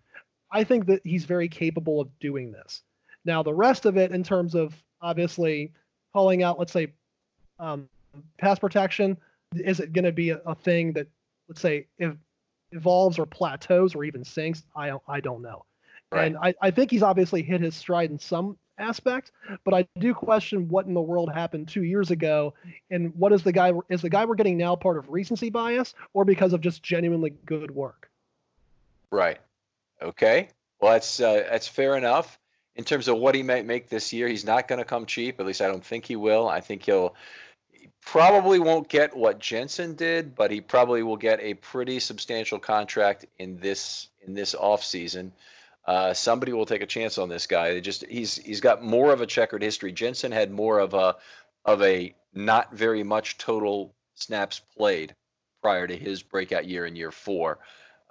I 0.52 0.64
think 0.64 0.88
that 0.88 1.02
he's 1.04 1.26
very 1.26 1.50
capable 1.50 2.02
of 2.02 2.18
doing 2.20 2.52
this. 2.52 2.82
Now, 3.26 3.44
the 3.44 3.54
rest 3.54 3.86
of 3.86 3.98
it, 3.98 4.12
in 4.12 4.24
terms 4.24 4.56
of 4.56 4.74
obviously 5.02 5.74
calling 6.14 6.44
out, 6.44 6.58
let's 6.58 6.72
say, 6.72 6.94
um, 7.60 7.90
pass 8.40 8.58
protection, 8.58 9.18
is 9.54 9.80
it 9.80 9.94
going 9.94 10.06
to 10.06 10.12
be 10.12 10.30
a, 10.30 10.38
a 10.46 10.56
thing 10.56 10.94
that, 10.94 11.08
let's 11.50 11.62
say, 11.62 11.88
if 11.98 12.14
evolves 12.72 13.20
or 13.20 13.26
plateaus 13.26 13.96
or 13.96 14.04
even 14.04 14.24
sinks? 14.24 14.64
I 14.76 14.88
don't, 14.88 15.04
I 15.08 15.20
don't 15.20 15.42
know. 15.42 15.66
Right. 16.12 16.28
And 16.28 16.38
I, 16.38 16.54
I 16.62 16.72
think 16.72 16.92
he's 16.92 17.04
obviously 17.04 17.44
hit 17.44 17.62
his 17.62 17.76
stride 17.76 18.12
in 18.12 18.20
some 18.20 18.58
aspect, 18.78 19.32
but 19.64 19.74
I 19.74 19.88
do 20.00 20.14
question 20.14 20.68
what 20.68 20.86
in 20.86 20.94
the 20.94 21.02
world 21.02 21.32
happened 21.32 21.68
two 21.68 21.84
years 21.84 22.12
ago, 22.12 22.54
and 22.90 23.14
what 23.16 23.32
is 23.34 23.44
the 23.44 23.52
guy 23.52 23.74
is 23.90 24.02
the 24.02 24.10
guy 24.10 24.26
we're 24.26 24.36
getting 24.36 24.58
now 24.58 24.76
part 24.76 24.98
of 24.98 25.10
recency 25.10 25.50
bias 25.50 25.94
or 26.14 26.26
because 26.26 26.54
of 26.54 26.62
just 26.62 26.84
genuinely 26.84 27.34
good 27.46 27.72
work? 27.72 28.10
Right. 29.12 29.40
Okay. 30.02 30.50
Well, 30.80 30.94
that's 30.94 31.20
uh, 31.20 31.46
that's 31.50 31.68
fair 31.68 31.96
enough. 31.96 32.40
In 32.76 32.84
terms 32.84 33.08
of 33.08 33.18
what 33.18 33.36
he 33.36 33.44
might 33.44 33.66
make 33.66 33.88
this 33.88 34.12
year, 34.12 34.28
he's 34.28 34.46
not 34.46 34.68
going 34.68 34.80
to 34.80 34.86
come 34.86 35.06
cheap. 35.06 35.40
At 35.40 35.46
least 35.46 35.62
I 35.62 35.68
don't 35.68 35.84
think 35.84 36.06
he 36.06 36.18
will. 36.18 36.50
I 36.50 36.60
think 36.60 36.84
he'll 36.84 37.16
he 37.72 37.88
probably 38.02 38.60
won't 38.60 38.90
get 38.90 39.16
what 39.16 39.40
Jensen 39.40 39.96
did, 39.96 40.36
but 40.36 40.52
he 40.52 40.60
probably 40.60 41.02
will 41.02 41.18
get 41.18 41.40
a 41.42 41.54
pretty 41.54 42.00
substantial 42.00 42.60
contract 42.60 43.26
in 43.40 43.58
this 43.58 44.10
in 44.28 44.34
this 44.34 44.54
off 44.54 44.84
season. 44.84 45.32
Uh, 45.86 46.14
somebody 46.14 46.52
will 46.52 46.66
take 46.66 46.82
a 46.82 46.88
chance 46.88 47.18
on 47.18 47.30
this 47.30 47.48
guy. 47.48 47.80
Just 47.80 48.06
he's 48.08 48.36
he's 48.36 48.62
got 48.62 48.84
more 48.84 49.14
of 49.14 49.22
a 49.22 49.28
checkered 49.28 49.62
history. 49.62 49.92
Jensen 49.92 50.32
had 50.32 50.52
more 50.52 50.80
of 50.80 50.94
a 50.94 51.16
of 51.64 51.82
a 51.82 52.16
not 52.34 52.74
very 52.74 53.04
much 53.04 53.38
total 53.38 53.94
snaps 54.16 54.62
played 54.76 55.16
prior 55.62 55.86
to 55.88 55.96
his 55.96 56.24
breakout 56.24 56.66
year 56.68 56.86
in 56.86 56.96
year 56.96 57.12
four. 57.12 57.60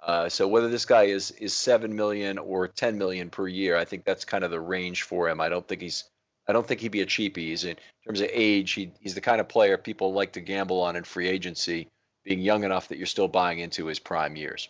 Uh, 0.01 0.29
so 0.29 0.47
whether 0.47 0.69
this 0.69 0.85
guy 0.85 1.03
is 1.03 1.31
is 1.31 1.53
seven 1.53 1.95
million 1.95 2.37
or 2.37 2.67
ten 2.67 2.97
million 2.97 3.29
per 3.29 3.47
year, 3.47 3.75
I 3.75 3.85
think 3.85 4.05
that's 4.05 4.23
kind 4.23 4.43
of 4.43 4.51
the 4.51 4.59
range 4.59 5.03
for 5.03 5.27
him. 5.27 5.41
I 5.41 5.49
don't 5.49 5.67
think 5.67 5.81
he's 5.81 6.05
I 6.47 6.53
don't 6.53 6.65
think 6.65 6.79
he'd 6.79 6.89
be 6.89 7.01
a 7.01 7.05
cheapie. 7.07 7.37
He's 7.37 7.63
in 7.65 7.75
terms 8.05 8.21
of 8.21 8.29
age, 8.31 8.71
he, 8.73 8.91
he's 8.99 9.15
the 9.15 9.21
kind 9.21 9.41
of 9.41 9.47
player 9.47 9.77
people 9.77 10.13
like 10.13 10.33
to 10.33 10.41
gamble 10.41 10.81
on 10.81 10.95
in 10.95 11.03
free 11.03 11.27
agency, 11.27 11.87
being 12.23 12.39
young 12.39 12.63
enough 12.63 12.89
that 12.89 12.97
you're 12.97 13.07
still 13.07 13.27
buying 13.27 13.59
into 13.59 13.87
his 13.87 13.99
prime 13.99 14.35
years. 14.35 14.69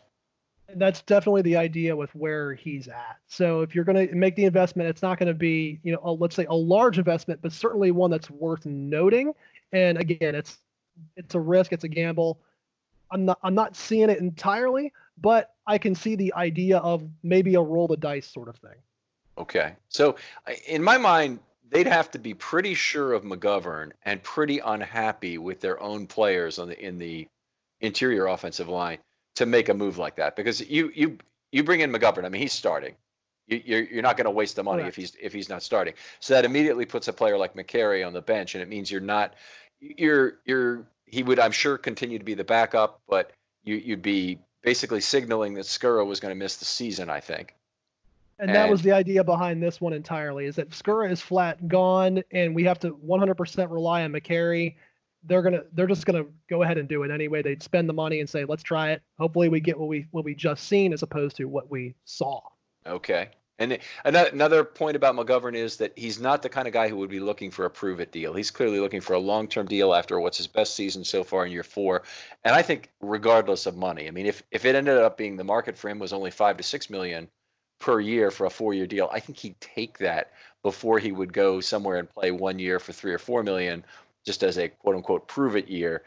That's 0.73 1.01
definitely 1.03 1.43
the 1.43 1.57
idea 1.57 1.95
with 1.95 2.13
where 2.15 2.53
he's 2.53 2.87
at. 2.87 3.17
So 3.27 3.61
if 3.61 3.75
you're 3.75 3.85
going 3.85 4.07
to 4.07 4.15
make 4.15 4.35
the 4.35 4.45
investment, 4.45 4.89
it's 4.89 5.01
not 5.01 5.19
going 5.19 5.27
to 5.27 5.33
be, 5.33 5.79
you 5.83 5.91
know, 5.91 5.99
a, 6.03 6.11
let's 6.11 6.35
say 6.35 6.45
a 6.45 6.55
large 6.55 6.97
investment, 6.97 7.41
but 7.41 7.51
certainly 7.51 7.91
one 7.91 8.09
that's 8.09 8.29
worth 8.29 8.65
noting. 8.65 9.33
And 9.71 9.97
again, 9.97 10.35
it's 10.35 10.57
it's 11.15 11.35
a 11.35 11.39
risk, 11.39 11.73
it's 11.73 11.83
a 11.83 11.87
gamble. 11.87 12.39
I'm 13.11 13.25
not 13.25 13.39
I'm 13.43 13.53
not 13.53 13.75
seeing 13.75 14.09
it 14.09 14.19
entirely, 14.19 14.91
but 15.19 15.53
I 15.67 15.77
can 15.77 15.93
see 15.93 16.15
the 16.15 16.33
idea 16.33 16.79
of 16.79 17.07
maybe 17.23 17.55
a 17.55 17.61
roll 17.61 17.87
the 17.87 17.97
dice 17.97 18.27
sort 18.27 18.49
of 18.49 18.55
thing. 18.57 18.77
Okay. 19.37 19.73
So 19.89 20.15
in 20.67 20.81
my 20.81 20.97
mind, 20.97 21.39
they'd 21.69 21.87
have 21.87 22.09
to 22.11 22.19
be 22.19 22.33
pretty 22.33 22.73
sure 22.73 23.13
of 23.13 23.23
McGovern 23.23 23.91
and 24.03 24.21
pretty 24.23 24.59
unhappy 24.59 25.37
with 25.37 25.59
their 25.61 25.81
own 25.81 26.07
players 26.07 26.57
on 26.57 26.69
the 26.69 26.85
in 26.85 26.97
the 26.97 27.27
interior 27.81 28.27
offensive 28.27 28.69
line 28.69 28.97
to 29.35 29.45
make 29.45 29.69
a 29.69 29.73
move 29.73 29.97
like 29.97 30.15
that 30.15 30.35
because 30.35 30.61
you 30.67 30.91
you 30.95 31.17
you 31.51 31.63
bring 31.63 31.81
in 31.81 31.91
McGovern. 31.91 32.25
I 32.25 32.29
mean, 32.29 32.41
he's 32.41 32.53
starting. 32.53 32.95
You, 33.47 33.61
you're 33.63 33.83
you're 33.83 34.01
not 34.01 34.17
going 34.17 34.25
to 34.25 34.31
waste 34.31 34.55
the 34.55 34.63
money 34.63 34.83
if 34.83 34.95
he's 34.95 35.15
if 35.21 35.33
he's 35.33 35.49
not 35.49 35.63
starting. 35.63 35.93
So 36.19 36.33
that 36.33 36.45
immediately 36.45 36.85
puts 36.85 37.07
a 37.07 37.13
player 37.13 37.37
like 37.37 37.53
Mekari 37.55 38.05
on 38.05 38.13
the 38.13 38.21
bench, 38.21 38.55
and 38.55 38.61
it 38.61 38.69
means 38.69 38.89
you're 38.91 39.01
not 39.01 39.35
you're 39.79 40.39
you're 40.45 40.87
he 41.05 41.23
would 41.23 41.39
I'm 41.39 41.51
sure 41.51 41.77
continue 41.77 42.17
to 42.17 42.25
be 42.25 42.33
the 42.33 42.43
backup, 42.43 43.01
but 43.07 43.31
you 43.63 43.75
you'd 43.75 44.01
be 44.01 44.39
basically 44.63 45.01
signaling 45.01 45.53
that 45.55 45.65
Skura 45.65 46.05
was 46.05 46.19
going 46.19 46.33
to 46.33 46.39
miss 46.39 46.57
the 46.57 46.65
season. 46.65 47.09
I 47.09 47.19
think. 47.19 47.53
And, 48.37 48.49
and 48.49 48.55
that 48.55 48.69
was 48.69 48.81
the 48.81 48.91
idea 48.91 49.23
behind 49.23 49.63
this 49.63 49.79
one 49.79 49.93
entirely 49.93 50.45
is 50.45 50.57
that 50.57 50.71
Skura 50.71 51.09
is 51.09 51.21
flat 51.21 51.69
gone, 51.69 52.21
and 52.31 52.53
we 52.53 52.65
have 52.65 52.79
to 52.79 52.91
100% 52.91 53.71
rely 53.71 54.03
on 54.03 54.11
Mekari 54.11 54.75
they're 55.27 55.41
gonna 55.41 55.63
they're 55.73 55.87
just 55.87 56.05
gonna 56.05 56.25
go 56.49 56.63
ahead 56.63 56.77
and 56.77 56.87
do 56.87 57.03
it 57.03 57.11
anyway. 57.11 57.41
They'd 57.41 57.63
spend 57.63 57.89
the 57.89 57.93
money 57.93 58.19
and 58.19 58.29
say, 58.29 58.45
let's 58.45 58.63
try 58.63 58.91
it. 58.91 59.01
Hopefully, 59.19 59.49
we 59.49 59.59
get 59.59 59.79
what 59.79 59.87
we 59.87 60.07
what 60.11 60.25
we 60.25 60.35
just 60.35 60.67
seen 60.67 60.93
as 60.93 61.03
opposed 61.03 61.37
to 61.37 61.45
what 61.45 61.69
we 61.69 61.95
saw. 62.05 62.41
Okay. 62.85 63.29
And 63.57 63.79
another 64.03 64.65
point 64.65 64.97
about 64.97 65.15
McGovern 65.15 65.55
is 65.55 65.77
that 65.77 65.97
he's 65.97 66.19
not 66.19 66.41
the 66.41 66.49
kind 66.49 66.67
of 66.67 66.73
guy 66.73 66.89
who 66.89 66.97
would 66.97 67.09
be 67.09 67.21
looking 67.21 67.51
for 67.51 67.63
a 67.63 67.69
prove 67.69 68.01
it 68.01 68.11
deal. 68.11 68.33
He's 68.33 68.51
clearly 68.51 68.81
looking 68.81 68.99
for 68.99 69.13
a 69.13 69.19
long 69.19 69.47
term 69.47 69.65
deal 69.65 69.93
after 69.93 70.19
what's 70.19 70.37
his 70.37 70.47
best 70.47 70.75
season 70.75 71.05
so 71.05 71.23
far 71.23 71.45
in 71.45 71.53
year 71.53 71.63
four. 71.63 72.03
And 72.43 72.53
I 72.53 72.61
think 72.61 72.91
regardless 72.99 73.65
of 73.65 73.77
money, 73.77 74.07
I 74.07 74.11
mean, 74.11 74.25
if 74.25 74.43
if 74.51 74.65
it 74.65 74.75
ended 74.75 74.97
up 74.97 75.17
being 75.17 75.37
the 75.37 75.45
market 75.45 75.77
for 75.77 75.89
him 75.89 75.99
was 75.99 76.11
only 76.11 76.31
five 76.31 76.57
to 76.57 76.63
six 76.63 76.89
million 76.89 77.29
per 77.79 78.01
year 78.01 78.29
for 78.29 78.45
a 78.45 78.49
four 78.49 78.73
year 78.73 78.87
deal, 78.87 79.09
I 79.11 79.21
think 79.21 79.37
he'd 79.37 79.59
take 79.61 79.99
that 79.99 80.33
before 80.61 80.99
he 80.99 81.13
would 81.13 81.31
go 81.31 81.61
somewhere 81.61 81.97
and 81.97 82.09
play 82.09 82.31
one 82.31 82.59
year 82.59 82.79
for 82.79 82.91
three 82.91 83.13
or 83.13 83.19
four 83.19 83.41
million 83.41 83.85
just 84.25 84.43
as 84.43 84.57
a 84.57 84.69
quote 84.69 84.95
unquote 84.95 85.27
prove 85.27 85.55
it 85.55 85.67
year. 85.67 86.03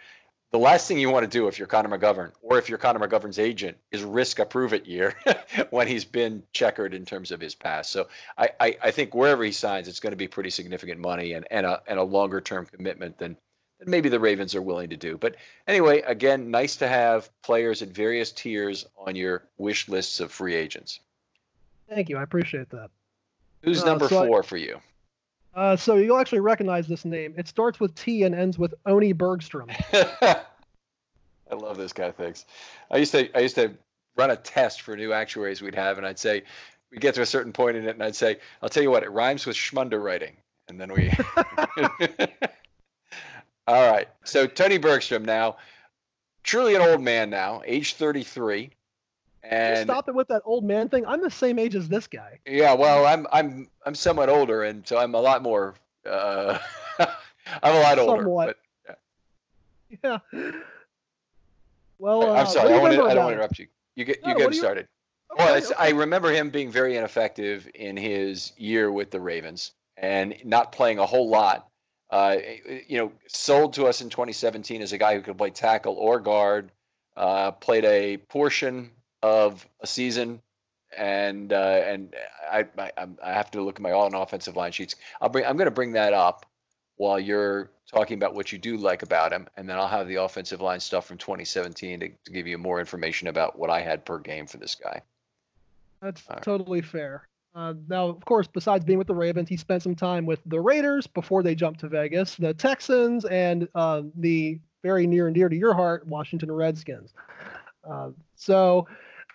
The 0.50 0.58
last 0.58 0.88
thing 0.88 0.98
you 0.98 1.10
want 1.10 1.24
to 1.24 1.30
do 1.30 1.46
if 1.48 1.58
you're 1.58 1.68
Connor 1.68 1.96
McGovern 1.96 2.32
or 2.40 2.58
if 2.58 2.70
you're 2.70 2.78
Connor 2.78 3.06
McGovern's 3.06 3.38
agent 3.38 3.76
is 3.92 4.02
risk 4.02 4.38
a 4.38 4.46
prove 4.46 4.72
it 4.72 4.86
year 4.86 5.14
when 5.70 5.86
he's 5.86 6.06
been 6.06 6.42
checkered 6.52 6.94
in 6.94 7.04
terms 7.04 7.32
of 7.32 7.40
his 7.40 7.54
past. 7.54 7.92
So 7.92 8.08
I, 8.36 8.50
I, 8.58 8.76
I, 8.84 8.90
think 8.90 9.14
wherever 9.14 9.44
he 9.44 9.52
signs, 9.52 9.88
it's 9.88 10.00
going 10.00 10.12
to 10.12 10.16
be 10.16 10.26
pretty 10.26 10.48
significant 10.48 11.00
money 11.00 11.34
and, 11.34 11.46
and 11.50 11.66
a 11.66 11.82
and 11.86 11.98
a 11.98 12.02
longer 12.02 12.40
term 12.40 12.64
commitment 12.64 13.18
than, 13.18 13.36
than 13.78 13.90
maybe 13.90 14.08
the 14.08 14.20
Ravens 14.20 14.54
are 14.54 14.62
willing 14.62 14.88
to 14.88 14.96
do. 14.96 15.18
But 15.18 15.36
anyway, 15.66 16.00
again, 16.00 16.50
nice 16.50 16.76
to 16.76 16.88
have 16.88 17.28
players 17.42 17.82
at 17.82 17.90
various 17.90 18.32
tiers 18.32 18.86
on 18.96 19.16
your 19.16 19.42
wish 19.58 19.86
lists 19.86 20.20
of 20.20 20.32
free 20.32 20.54
agents. 20.54 20.98
Thank 21.90 22.08
you. 22.08 22.16
I 22.16 22.22
appreciate 22.22 22.70
that. 22.70 22.88
Who's 23.62 23.82
uh, 23.82 23.86
number 23.86 24.08
so 24.08 24.26
four 24.26 24.40
I, 24.40 24.46
for 24.46 24.56
you? 24.56 24.80
Uh, 25.58 25.74
so 25.74 25.96
you'll 25.96 26.18
actually 26.18 26.38
recognize 26.38 26.86
this 26.86 27.04
name. 27.04 27.34
It 27.36 27.48
starts 27.48 27.80
with 27.80 27.92
T 27.96 28.22
and 28.22 28.32
ends 28.32 28.56
with 28.56 28.74
Oni 28.86 29.12
Bergstrom. 29.12 29.68
I 29.92 30.44
love 31.50 31.76
this 31.76 31.92
guy. 31.92 32.12
Thanks. 32.12 32.44
I 32.92 32.98
used 32.98 33.10
to 33.10 33.36
I 33.36 33.40
used 33.40 33.56
to 33.56 33.72
run 34.16 34.30
a 34.30 34.36
test 34.36 34.82
for 34.82 34.96
new 34.96 35.12
actuaries 35.12 35.60
we'd 35.60 35.74
have, 35.74 35.98
and 35.98 36.06
I'd 36.06 36.20
say 36.20 36.44
we'd 36.92 37.00
get 37.00 37.16
to 37.16 37.22
a 37.22 37.26
certain 37.26 37.52
point 37.52 37.76
in 37.76 37.88
it, 37.88 37.90
and 37.90 38.04
I'd 38.04 38.14
say, 38.14 38.36
"I'll 38.62 38.68
tell 38.68 38.84
you 38.84 38.90
what, 38.92 39.02
it 39.02 39.10
rhymes 39.10 39.46
with 39.46 39.56
Schmunder 39.56 40.00
writing," 40.00 40.36
and 40.68 40.80
then 40.80 40.92
we. 40.92 41.10
All 43.66 43.90
right. 43.90 44.06
So 44.22 44.46
Tony 44.46 44.78
Bergstrom 44.78 45.24
now, 45.24 45.56
truly 46.44 46.76
an 46.76 46.82
old 46.82 47.02
man 47.02 47.30
now, 47.30 47.62
age 47.66 47.94
33. 47.94 48.70
And 49.50 49.88
stop 49.88 50.08
it 50.08 50.14
with 50.14 50.28
that 50.28 50.42
old 50.44 50.64
man 50.64 50.90
thing. 50.90 51.06
I'm 51.06 51.22
the 51.22 51.30
same 51.30 51.58
age 51.58 51.74
as 51.74 51.88
this 51.88 52.06
guy. 52.06 52.38
Yeah, 52.46 52.74
well, 52.74 53.06
I'm 53.06 53.26
I'm 53.32 53.68
I'm 53.84 53.94
somewhat 53.94 54.28
older, 54.28 54.64
and 54.64 54.86
so 54.86 54.98
I'm 54.98 55.14
a 55.14 55.20
lot 55.20 55.42
more. 55.42 55.74
Uh, 56.04 56.58
I'm 56.98 57.74
a 57.74 57.80
lot 57.80 57.98
older. 57.98 58.22
Somewhat. 58.22 58.58
But, 58.86 58.98
yeah. 60.04 60.18
yeah. 60.32 60.50
Well, 61.98 62.22
uh, 62.30 62.40
I'm 62.40 62.46
sorry. 62.46 62.72
I, 62.72 62.76
I 62.76 62.94
don't 62.94 62.98
want 63.00 63.10
to 63.12 63.32
interrupt 63.32 63.58
you. 63.58 63.68
You 63.94 64.04
get 64.04 64.18
you 64.24 64.34
no, 64.34 64.38
get 64.38 64.54
started. 64.54 64.86
Okay, 65.32 65.44
well, 65.44 65.56
okay. 65.56 65.74
I 65.78 65.90
remember 65.90 66.30
him 66.30 66.50
being 66.50 66.70
very 66.70 66.96
ineffective 66.96 67.68
in 67.74 67.96
his 67.96 68.52
year 68.58 68.92
with 68.92 69.10
the 69.10 69.20
Ravens 69.20 69.72
and 69.96 70.34
not 70.44 70.72
playing 70.72 70.98
a 70.98 71.06
whole 71.06 71.28
lot. 71.28 71.68
Uh, 72.10 72.36
you 72.86 72.98
know, 72.98 73.12
sold 73.26 73.74
to 73.74 73.86
us 73.86 74.00
in 74.00 74.10
2017 74.10 74.82
as 74.82 74.92
a 74.92 74.98
guy 74.98 75.14
who 75.14 75.22
could 75.22 75.36
play 75.36 75.50
tackle 75.50 75.94
or 75.94 76.20
guard. 76.20 76.70
Uh, 77.16 77.50
played 77.50 77.84
a 77.84 78.16
portion 78.16 78.90
of 79.22 79.66
a 79.80 79.86
season, 79.86 80.40
and 80.96 81.52
uh, 81.52 81.82
and 81.84 82.14
I, 82.50 82.66
I 82.78 82.90
I 83.22 83.32
have 83.32 83.50
to 83.52 83.62
look 83.62 83.76
at 83.76 83.82
my 83.82 83.92
all 83.92 84.06
in 84.06 84.14
offensive 84.14 84.56
line 84.56 84.72
sheets. 84.72 84.96
I'll 85.20 85.28
bring 85.28 85.44
I'm 85.44 85.56
going 85.56 85.66
to 85.66 85.72
bring 85.72 85.92
that 85.92 86.12
up 86.12 86.46
while 86.96 87.18
you're 87.18 87.70
talking 87.90 88.16
about 88.16 88.34
what 88.34 88.52
you 88.52 88.58
do 88.58 88.76
like 88.76 89.02
about 89.02 89.32
him, 89.32 89.48
and 89.56 89.68
then 89.68 89.78
I'll 89.78 89.88
have 89.88 90.08
the 90.08 90.16
offensive 90.16 90.60
line 90.60 90.80
stuff 90.80 91.06
from 91.06 91.18
2017 91.18 92.00
to, 92.00 92.08
to 92.08 92.32
give 92.32 92.46
you 92.46 92.58
more 92.58 92.80
information 92.80 93.28
about 93.28 93.58
what 93.58 93.70
I 93.70 93.80
had 93.80 94.04
per 94.04 94.18
game 94.18 94.46
for 94.46 94.58
this 94.58 94.74
guy. 94.74 95.02
That's 96.02 96.22
totally 96.42 96.82
fair. 96.82 97.28
Uh, 97.54 97.74
now, 97.88 98.08
of 98.08 98.24
course, 98.24 98.46
besides 98.46 98.84
being 98.84 98.98
with 98.98 99.08
the 99.08 99.14
Ravens, 99.14 99.48
he 99.48 99.56
spent 99.56 99.82
some 99.82 99.94
time 99.94 100.26
with 100.26 100.40
the 100.46 100.60
Raiders 100.60 101.06
before 101.06 101.42
they 101.42 101.54
jumped 101.54 101.80
to 101.80 101.88
Vegas, 101.88 102.36
the 102.36 102.54
Texans, 102.54 103.24
and 103.24 103.68
uh, 103.74 104.02
the 104.14 104.60
very 104.82 105.06
near 105.06 105.26
and 105.26 105.34
dear 105.34 105.48
to 105.48 105.56
your 105.56 105.74
heart, 105.74 106.06
Washington 106.06 106.52
Redskins. 106.52 107.12
Uh, 107.88 108.10
so 108.36 108.86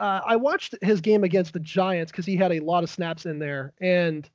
uh, 0.04 0.20
I 0.26 0.36
watched 0.36 0.76
his 0.82 1.00
game 1.00 1.24
against 1.24 1.54
the 1.54 1.62
Giants 1.62 2.12
because 2.12 2.26
he 2.26 2.36
had 2.36 2.52
a 2.52 2.60
lot 2.60 2.84
of 2.84 2.90
snaps 2.90 3.26
in 3.26 3.40
there, 3.40 3.72
and 3.80 4.30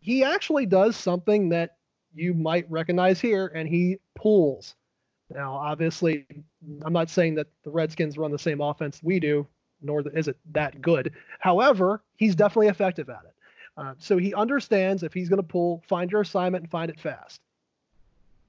he 0.00 0.24
actually 0.24 0.64
does 0.64 0.96
something 0.96 1.50
that 1.50 1.76
you 2.14 2.32
might 2.32 2.64
recognize 2.70 3.20
here, 3.20 3.48
and 3.54 3.68
he 3.68 3.98
pulls. 4.14 4.74
Now, 5.28 5.52
obviously, 5.52 6.24
I'm 6.82 6.94
not 6.94 7.10
saying 7.10 7.34
that 7.34 7.48
the 7.62 7.70
Redskins 7.70 8.16
run 8.16 8.30
the 8.30 8.38
same 8.38 8.62
offense 8.62 9.00
we 9.02 9.20
do, 9.20 9.46
nor 9.82 10.02
is 10.16 10.28
it 10.28 10.38
that 10.52 10.80
good. 10.80 11.12
However, 11.40 12.02
he's 12.16 12.34
definitely 12.34 12.68
effective 12.68 13.10
at 13.10 13.20
it. 13.26 13.34
Uh, 13.76 13.92
so 13.98 14.16
he 14.16 14.32
understands 14.32 15.02
if 15.02 15.12
he's 15.12 15.28
going 15.28 15.42
to 15.42 15.46
pull, 15.46 15.82
find 15.86 16.10
your 16.10 16.22
assignment 16.22 16.62
and 16.62 16.70
find 16.70 16.90
it 16.90 16.98
fast. 16.98 17.38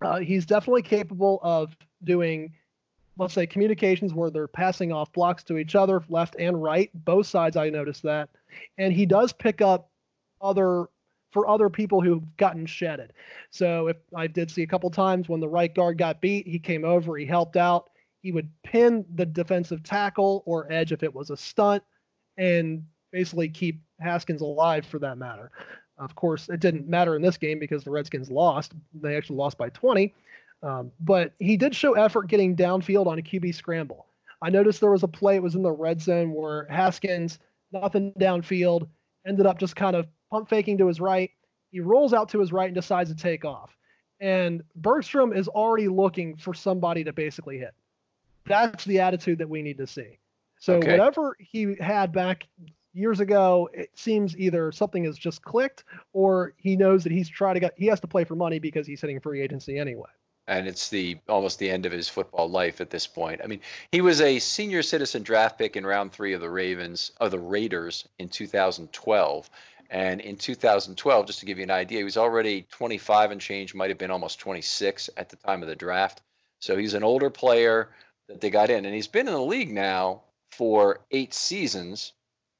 Uh, 0.01 0.19
he's 0.19 0.45
definitely 0.45 0.81
capable 0.81 1.41
of 1.43 1.75
doing 2.05 2.53
let's 3.17 3.33
say 3.33 3.45
communications 3.45 4.13
where 4.13 4.29
they're 4.29 4.47
passing 4.47 4.91
off 4.91 5.11
blocks 5.13 5.43
to 5.43 5.57
each 5.57 5.75
other, 5.75 6.03
left 6.09 6.35
and 6.39 6.61
right, 6.61 6.89
both 6.93 7.27
sides. 7.27 7.57
I 7.57 7.69
noticed 7.69 8.03
that, 8.03 8.29
and 8.77 8.93
he 8.93 9.05
does 9.05 9.33
pick 9.33 9.61
up 9.61 9.89
other 10.41 10.87
for 11.31 11.49
other 11.49 11.69
people 11.69 11.99
who've 11.99 12.37
gotten 12.37 12.65
shedded. 12.65 13.11
So 13.49 13.87
if 13.87 13.97
I 14.15 14.27
did 14.27 14.51
see 14.51 14.61
a 14.61 14.67
couple 14.67 14.89
times 14.91 15.27
when 15.27 15.39
the 15.39 15.49
right 15.49 15.73
guard 15.73 15.97
got 15.97 16.21
beat, 16.21 16.47
he 16.47 16.59
came 16.59 16.85
over, 16.85 17.17
he 17.17 17.25
helped 17.25 17.57
out. 17.57 17.89
He 18.21 18.31
would 18.31 18.49
pin 18.63 19.03
the 19.15 19.25
defensive 19.25 19.83
tackle 19.83 20.43
or 20.45 20.71
edge 20.71 20.91
if 20.91 21.01
it 21.01 21.13
was 21.13 21.31
a 21.31 21.37
stunt, 21.37 21.83
and 22.37 22.83
basically 23.11 23.49
keep 23.49 23.81
Haskins 23.99 24.41
alive 24.41 24.85
for 24.85 24.99
that 24.99 25.17
matter. 25.17 25.51
Of 25.97 26.15
course, 26.15 26.49
it 26.49 26.59
didn't 26.59 26.87
matter 26.87 27.15
in 27.15 27.21
this 27.21 27.37
game 27.37 27.59
because 27.59 27.83
the 27.83 27.91
Redskins 27.91 28.31
lost. 28.31 28.73
They 28.93 29.15
actually 29.15 29.37
lost 29.37 29.57
by 29.57 29.69
20. 29.69 30.13
Um, 30.63 30.91
but 31.01 31.33
he 31.39 31.57
did 31.57 31.75
show 31.75 31.93
effort 31.93 32.27
getting 32.27 32.55
downfield 32.55 33.05
on 33.07 33.19
a 33.19 33.21
QB 33.21 33.53
scramble. 33.53 34.07
I 34.41 34.49
noticed 34.49 34.79
there 34.79 34.91
was 34.91 35.03
a 35.03 35.07
play, 35.07 35.35
it 35.35 35.43
was 35.43 35.55
in 35.55 35.61
the 35.61 35.71
red 35.71 36.01
zone 36.01 36.33
where 36.33 36.65
Haskins, 36.69 37.39
nothing 37.71 38.13
downfield, 38.19 38.87
ended 39.27 39.45
up 39.45 39.59
just 39.59 39.75
kind 39.75 39.95
of 39.95 40.07
pump 40.31 40.49
faking 40.49 40.77
to 40.79 40.87
his 40.87 40.99
right. 40.99 41.31
He 41.71 41.79
rolls 41.79 42.13
out 42.13 42.29
to 42.29 42.39
his 42.39 42.51
right 42.51 42.67
and 42.67 42.75
decides 42.75 43.09
to 43.09 43.15
take 43.15 43.45
off. 43.45 43.75
And 44.19 44.63
Bergstrom 44.75 45.33
is 45.33 45.47
already 45.47 45.87
looking 45.87 46.37
for 46.37 46.53
somebody 46.53 47.03
to 47.03 47.13
basically 47.13 47.57
hit. 47.57 47.73
That's 48.45 48.85
the 48.85 48.99
attitude 48.99 49.39
that 49.39 49.49
we 49.49 49.61
need 49.61 49.77
to 49.77 49.87
see. 49.87 50.19
So 50.59 50.77
Okay. 50.77 50.91
whatever 50.91 51.35
he 51.39 51.75
had 51.79 52.13
back 52.13 52.47
years 52.93 53.19
ago, 53.19 53.69
it 53.73 53.89
seems 53.95 54.37
either 54.37 54.71
something 54.71 55.03
has 55.05 55.17
just 55.17 55.41
clicked 55.41 55.83
or 56.13 56.53
he 56.57 56.75
knows 56.77 57.03
that 57.03 57.11
he's 57.11 57.27
trying 57.27 57.55
to 57.55 57.59
get 57.59 57.73
he 57.75 57.87
has 57.87 57.99
to 58.01 58.07
play 58.07 58.23
for 58.23 58.35
money 58.35 58.59
because 58.59 58.87
he's 58.87 59.01
hitting 59.01 59.19
free 59.19 59.41
agency 59.41 59.77
anyway. 59.77 60.09
And 60.47 60.67
it's 60.67 60.89
the 60.89 61.17
almost 61.29 61.59
the 61.59 61.69
end 61.69 61.85
of 61.85 61.91
his 61.91 62.09
football 62.09 62.49
life 62.49 62.81
at 62.81 62.89
this 62.89 63.07
point. 63.07 63.41
I 63.43 63.47
mean, 63.47 63.61
he 63.91 64.01
was 64.01 64.21
a 64.21 64.39
senior 64.39 64.81
citizen 64.83 65.23
draft 65.23 65.57
pick 65.57 65.75
in 65.75 65.85
round 65.85 66.11
three 66.11 66.33
of 66.33 66.41
the 66.41 66.49
Ravens 66.49 67.11
of 67.19 67.31
the 67.31 67.39
Raiders 67.39 68.07
in 68.19 68.29
2012. 68.29 69.49
And 69.89 70.21
in 70.21 70.37
2012, 70.37 71.27
just 71.27 71.39
to 71.39 71.45
give 71.45 71.57
you 71.57 71.63
an 71.63 71.71
idea, 71.71 71.99
he 71.99 72.03
was 72.03 72.17
already 72.17 72.65
25 72.71 73.31
and 73.31 73.39
change, 73.39 73.75
might 73.75 73.89
have 73.89 73.99
been 73.99 74.11
almost 74.11 74.39
26 74.39 75.09
at 75.17 75.29
the 75.29 75.35
time 75.37 75.61
of 75.61 75.67
the 75.67 75.75
draft. 75.75 76.21
So 76.59 76.75
he's 76.77 76.93
an 76.95 77.03
older 77.03 77.29
player 77.29 77.89
that 78.27 78.41
they 78.41 78.49
got 78.49 78.69
in, 78.69 78.85
and 78.85 78.95
he's 78.95 79.07
been 79.07 79.27
in 79.27 79.33
the 79.33 79.41
league 79.41 79.71
now 79.71 80.21
for 80.51 81.01
eight 81.11 81.33
seasons. 81.33 82.13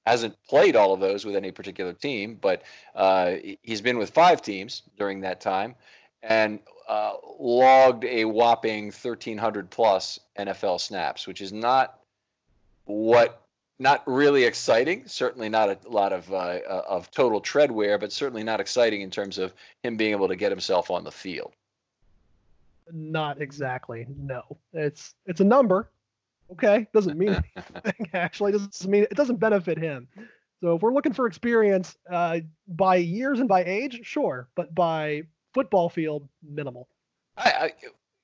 Hasn't 0.06 0.36
played 0.48 0.76
all 0.76 0.94
of 0.94 1.00
those 1.00 1.26
with 1.26 1.36
any 1.36 1.52
particular 1.52 1.94
team, 1.94 2.38
but 2.40 2.62
uh, 2.94 3.32
he- 3.32 3.58
he's 3.64 3.82
been 3.82 3.98
with 3.98 4.12
five 4.12 4.42
teams 4.42 4.84
during 4.98 5.22
that 5.22 5.42
time 5.42 5.76
and 6.24 6.60
uh, 6.88 7.14
logged 7.38 8.06
a 8.06 8.26
whopping 8.26 8.86
1,300 8.86 9.70
plus 9.70 10.20
NFL 10.40 10.80
snaps, 10.80 11.28
which 11.28 11.42
is 11.42 11.52
not 11.52 12.00
what 12.86 13.42
not 13.80 14.04
really 14.06 14.46
exciting. 14.46 15.04
Certainly 15.08 15.50
not 15.50 15.70
a 15.70 15.78
lot 15.90 16.14
of 16.14 16.32
uh, 16.34 16.60
of 16.88 17.12
total 17.12 17.42
tread 17.42 17.72
wear, 17.72 17.98
but 17.98 18.12
certainly 18.12 18.44
not 18.44 18.60
exciting 18.60 19.02
in 19.02 19.12
terms 19.12 19.38
of 19.38 19.54
him 19.84 19.98
being 19.98 20.12
able 20.12 20.30
to 20.30 20.36
get 20.36 20.52
himself 20.52 20.90
on 20.90 21.04
the 21.04 21.12
field. 21.12 21.54
Not 22.92 23.42
exactly. 23.42 24.08
No. 24.18 24.44
It's 24.74 25.16
it's 25.26 25.42
a 25.42 25.46
number. 25.46 25.90
Okay. 26.52 26.88
Doesn't 26.94 27.18
mean 27.18 27.30
anything 27.86 28.10
actually. 28.14 28.54
Doesn't 28.54 28.90
mean 28.90 29.04
it 29.04 29.16
doesn't 29.16 29.38
benefit 29.38 29.78
him. 29.78 30.08
So 30.62 30.76
if 30.76 30.82
we're 30.82 30.94
looking 30.94 31.12
for 31.12 31.28
experience 31.28 31.98
uh, 32.10 32.40
by 32.70 32.96
years 32.96 33.42
and 33.42 33.50
by 33.50 33.66
age, 33.66 34.00
sure, 34.04 34.48
but 34.56 34.74
by 34.74 35.24
football 35.54 35.90
field, 35.90 36.28
minimal. 36.42 36.88
I, 37.38 37.50
I, 37.50 37.74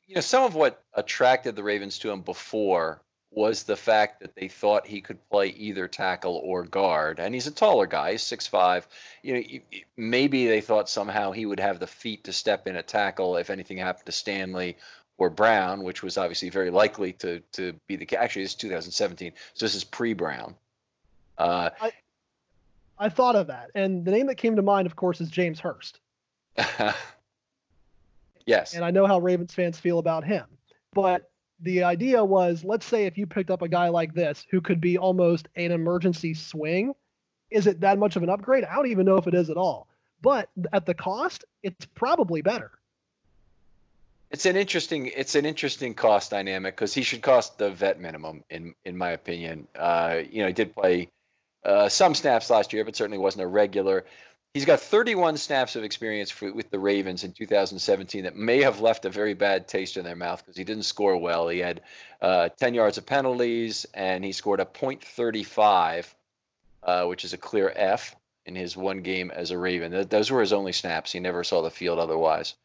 you 0.07 0.15
know, 0.15 0.21
some 0.21 0.43
of 0.43 0.55
what 0.55 0.83
attracted 0.93 1.55
the 1.55 1.63
Ravens 1.63 1.99
to 1.99 2.11
him 2.11 2.21
before 2.21 3.01
was 3.31 3.63
the 3.63 3.75
fact 3.75 4.21
that 4.21 4.35
they 4.35 4.47
thought 4.47 4.87
he 4.87 5.01
could 5.01 5.17
play 5.29 5.47
either 5.49 5.87
tackle 5.87 6.41
or 6.43 6.63
guard, 6.63 7.19
and 7.19 7.33
he's 7.33 7.45
a 7.45 7.51
taller 7.51 7.85
guy, 7.85 8.13
he's 8.13 8.23
six 8.23 8.47
five. 8.47 8.87
You 9.21 9.33
know, 9.35 9.59
maybe 9.95 10.47
they 10.47 10.61
thought 10.61 10.89
somehow 10.89 11.31
he 11.31 11.45
would 11.45 11.59
have 11.59 11.79
the 11.79 11.87
feet 11.87 12.23
to 12.23 12.33
step 12.33 12.67
in 12.67 12.75
a 12.75 12.83
tackle 12.83 13.37
if 13.37 13.49
anything 13.49 13.77
happened 13.77 14.07
to 14.07 14.11
Stanley 14.11 14.77
or 15.17 15.29
Brown, 15.29 15.83
which 15.83 16.01
was 16.01 16.17
obviously 16.17 16.49
very 16.49 16.71
likely 16.71 17.13
to 17.13 17.41
to 17.53 17.73
be 17.85 17.97
the 17.97 18.05
case. 18.05 18.19
Actually, 18.19 18.43
this 18.43 18.51
is 18.51 18.57
2017, 18.57 19.33
so 19.53 19.65
this 19.65 19.75
is 19.75 19.83
pre-Brown. 19.83 20.55
Uh, 21.37 21.69
I 22.97 23.09
thought 23.09 23.35
of 23.35 23.47
that, 23.47 23.69
and 23.75 24.03
the 24.03 24.11
name 24.11 24.25
that 24.27 24.35
came 24.35 24.55
to 24.55 24.61
mind, 24.61 24.87
of 24.87 24.95
course, 24.95 25.21
is 25.21 25.29
James 25.29 25.59
Hurst. 25.59 25.99
yes. 28.49 28.73
and 28.73 28.83
I 28.83 28.91
know 28.91 29.05
how 29.05 29.19
Ravens 29.19 29.53
fans 29.53 29.79
feel 29.79 29.99
about 29.99 30.23
him. 30.23 30.45
But 30.93 31.29
the 31.59 31.83
idea 31.83 32.23
was, 32.23 32.63
let's 32.63 32.85
say 32.85 33.05
if 33.05 33.17
you 33.17 33.27
picked 33.27 33.51
up 33.51 33.61
a 33.61 33.67
guy 33.67 33.89
like 33.89 34.13
this 34.13 34.45
who 34.49 34.61
could 34.61 34.81
be 34.81 34.97
almost 34.97 35.47
an 35.55 35.71
emergency 35.71 36.33
swing, 36.33 36.93
is 37.51 37.67
it 37.67 37.81
that 37.81 37.97
much 37.97 38.15
of 38.15 38.23
an 38.23 38.29
upgrade? 38.29 38.63
I 38.63 38.75
don't 38.75 38.87
even 38.87 39.05
know 39.05 39.17
if 39.17 39.27
it 39.27 39.33
is 39.33 39.49
at 39.49 39.57
all. 39.57 39.87
But 40.21 40.49
at 40.73 40.85
the 40.85 40.93
cost, 40.93 41.45
it's 41.63 41.85
probably 41.85 42.41
better. 42.41 42.71
It's 44.31 44.45
an 44.45 44.55
interesting 44.55 45.07
it's 45.07 45.33
an 45.33 45.45
interesting 45.45 45.95
cost 45.95 46.29
dynamic 46.29 46.75
because 46.75 46.93
he 46.93 47.01
should 47.01 47.23
cost 47.23 47.57
the 47.57 47.71
vet 47.71 47.99
minimum 47.99 48.43
in 48.49 48.75
in 48.85 48.95
my 48.95 49.11
opinion. 49.11 49.67
Uh, 49.75 50.21
you 50.29 50.41
know, 50.41 50.47
he 50.47 50.53
did 50.53 50.75
play 50.75 51.09
uh, 51.63 51.89
some 51.89 52.13
snaps 52.13 52.49
last 52.49 52.71
year, 52.71 52.85
but 52.85 52.95
certainly 52.95 53.17
wasn't 53.17 53.43
a 53.43 53.47
regular. 53.47 54.05
He's 54.53 54.65
got 54.65 54.79
31 54.79 55.37
snaps 55.37 55.75
of 55.75 55.83
experience 55.83 56.31
for, 56.31 56.51
with 56.51 56.71
the 56.71 56.79
Ravens 56.79 57.23
in 57.23 57.33
2017 57.33 58.23
that 58.23 58.35
may 58.35 58.63
have 58.63 58.81
left 58.81 59.05
a 59.05 59.09
very 59.09 59.35
bad 59.35 59.67
taste 59.67 59.95
in 59.95 60.03
their 60.03 60.15
mouth 60.15 60.43
because 60.43 60.57
he 60.57 60.63
didn't 60.63 60.83
score 60.83 61.17
well. 61.17 61.47
He 61.47 61.59
had 61.59 61.81
uh, 62.19 62.49
10 62.49 62.73
yards 62.73 62.97
of 62.97 63.05
penalties 63.05 63.85
and 63.93 64.23
he 64.23 64.31
scored 64.31 64.59
a 64.59 64.65
.35, 64.65 66.11
uh, 66.81 67.05
which 67.05 67.25
is 67.25 67.33
a 67.33 67.37
clear 67.37 67.71
F 67.75 68.15
in 68.47 68.55
his 68.55 68.75
one 68.75 69.01
game 69.01 69.29
as 69.29 69.51
a 69.51 69.57
Raven. 69.57 69.91
Th- 69.91 70.09
those 70.09 70.31
were 70.31 70.41
his 70.41 70.53
only 70.53 70.73
snaps. 70.73 71.11
He 71.11 71.19
never 71.19 71.43
saw 71.43 71.61
the 71.61 71.69
field 71.69 71.99
otherwise. 71.99 72.55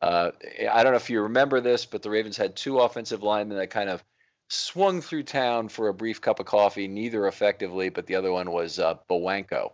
Uh, 0.00 0.30
I 0.70 0.84
don't 0.84 0.92
know 0.92 0.96
if 0.96 1.10
you 1.10 1.22
remember 1.22 1.60
this, 1.60 1.86
but 1.86 2.02
the 2.02 2.10
Ravens 2.10 2.36
had 2.36 2.54
two 2.54 2.78
offensive 2.78 3.24
linemen 3.24 3.58
that 3.58 3.70
kind 3.70 3.90
of 3.90 4.04
swung 4.48 5.00
through 5.00 5.24
town 5.24 5.68
for 5.68 5.88
a 5.88 5.94
brief 5.94 6.20
cup 6.20 6.38
of 6.38 6.46
coffee, 6.46 6.86
neither 6.86 7.26
effectively, 7.26 7.88
but 7.88 8.06
the 8.06 8.14
other 8.14 8.30
one 8.30 8.52
was 8.52 8.78
uh, 8.78 8.94
Bowanko, 9.10 9.72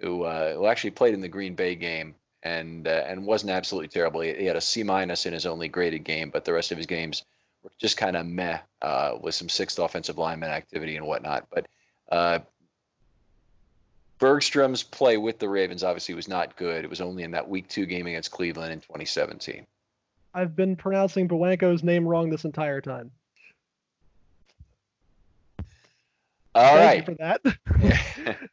who, 0.00 0.24
uh, 0.24 0.54
who 0.54 0.66
actually 0.66 0.90
played 0.90 1.14
in 1.14 1.20
the 1.20 1.28
Green 1.28 1.54
Bay 1.54 1.74
game 1.74 2.14
and 2.42 2.86
uh, 2.86 3.04
and 3.06 3.26
wasn't 3.26 3.50
absolutely 3.50 3.88
terrible. 3.88 4.20
He, 4.20 4.32
he 4.34 4.44
had 4.44 4.56
a 4.56 4.60
C 4.60 4.82
minus 4.82 5.26
in 5.26 5.32
his 5.32 5.46
only 5.46 5.68
graded 5.68 6.04
game, 6.04 6.30
but 6.30 6.44
the 6.44 6.52
rest 6.52 6.70
of 6.72 6.78
his 6.78 6.86
games 6.86 7.24
were 7.62 7.70
just 7.78 7.96
kind 7.96 8.16
of 8.16 8.26
meh 8.26 8.58
uh, 8.82 9.16
with 9.20 9.34
some 9.34 9.48
sixth 9.48 9.78
offensive 9.78 10.18
lineman 10.18 10.50
activity 10.50 10.96
and 10.96 11.06
whatnot. 11.06 11.48
But 11.52 11.66
uh, 12.10 12.38
Bergstrom's 14.20 14.82
play 14.82 15.16
with 15.16 15.38
the 15.38 15.48
Ravens 15.48 15.82
obviously 15.82 16.14
was 16.14 16.28
not 16.28 16.56
good. 16.56 16.84
It 16.84 16.90
was 16.90 17.00
only 17.00 17.22
in 17.24 17.32
that 17.32 17.48
Week 17.48 17.68
Two 17.68 17.86
game 17.86 18.06
against 18.06 18.30
Cleveland 18.30 18.72
in 18.72 18.80
2017. 18.80 19.66
I've 20.34 20.54
been 20.54 20.76
pronouncing 20.76 21.26
Bowanko's 21.26 21.82
name 21.82 22.06
wrong 22.06 22.30
this 22.30 22.44
entire 22.44 22.80
time. 22.80 23.10
All 26.54 26.74
Thank 26.74 26.86
right. 26.86 26.96
you 26.98 27.04
for 27.04 27.14
that. 27.14 27.40
All 28.26 28.34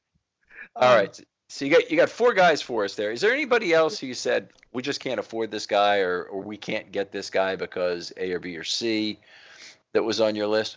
Um, 0.78 0.94
right. 0.94 1.20
So 1.56 1.64
you 1.64 1.72
got 1.72 1.90
you 1.90 1.96
got 1.96 2.10
four 2.10 2.34
guys 2.34 2.62
for 2.62 2.84
us 2.84 2.96
there. 2.96 3.14
Is 3.14 3.22
there 3.22 3.32
anybody 3.32 3.74
else 3.74 3.98
who 3.98 4.08
you 4.08 4.14
said 4.14 4.50
we 4.74 4.82
just 4.82 5.00
can't 5.00 5.22
afford 5.22 5.52
this 5.52 5.66
guy 5.66 6.00
or 6.00 6.24
or 6.24 6.42
we 6.42 6.58
can't 6.58 6.92
get 6.92 7.14
this 7.14 7.30
guy 7.30 7.56
because 7.56 8.12
A 8.18 8.34
or 8.34 8.42
B 8.42 8.58
or 8.58 8.66
C 8.66 9.22
that 9.94 10.04
was 10.04 10.20
on 10.20 10.36
your 10.36 10.48
list? 10.48 10.76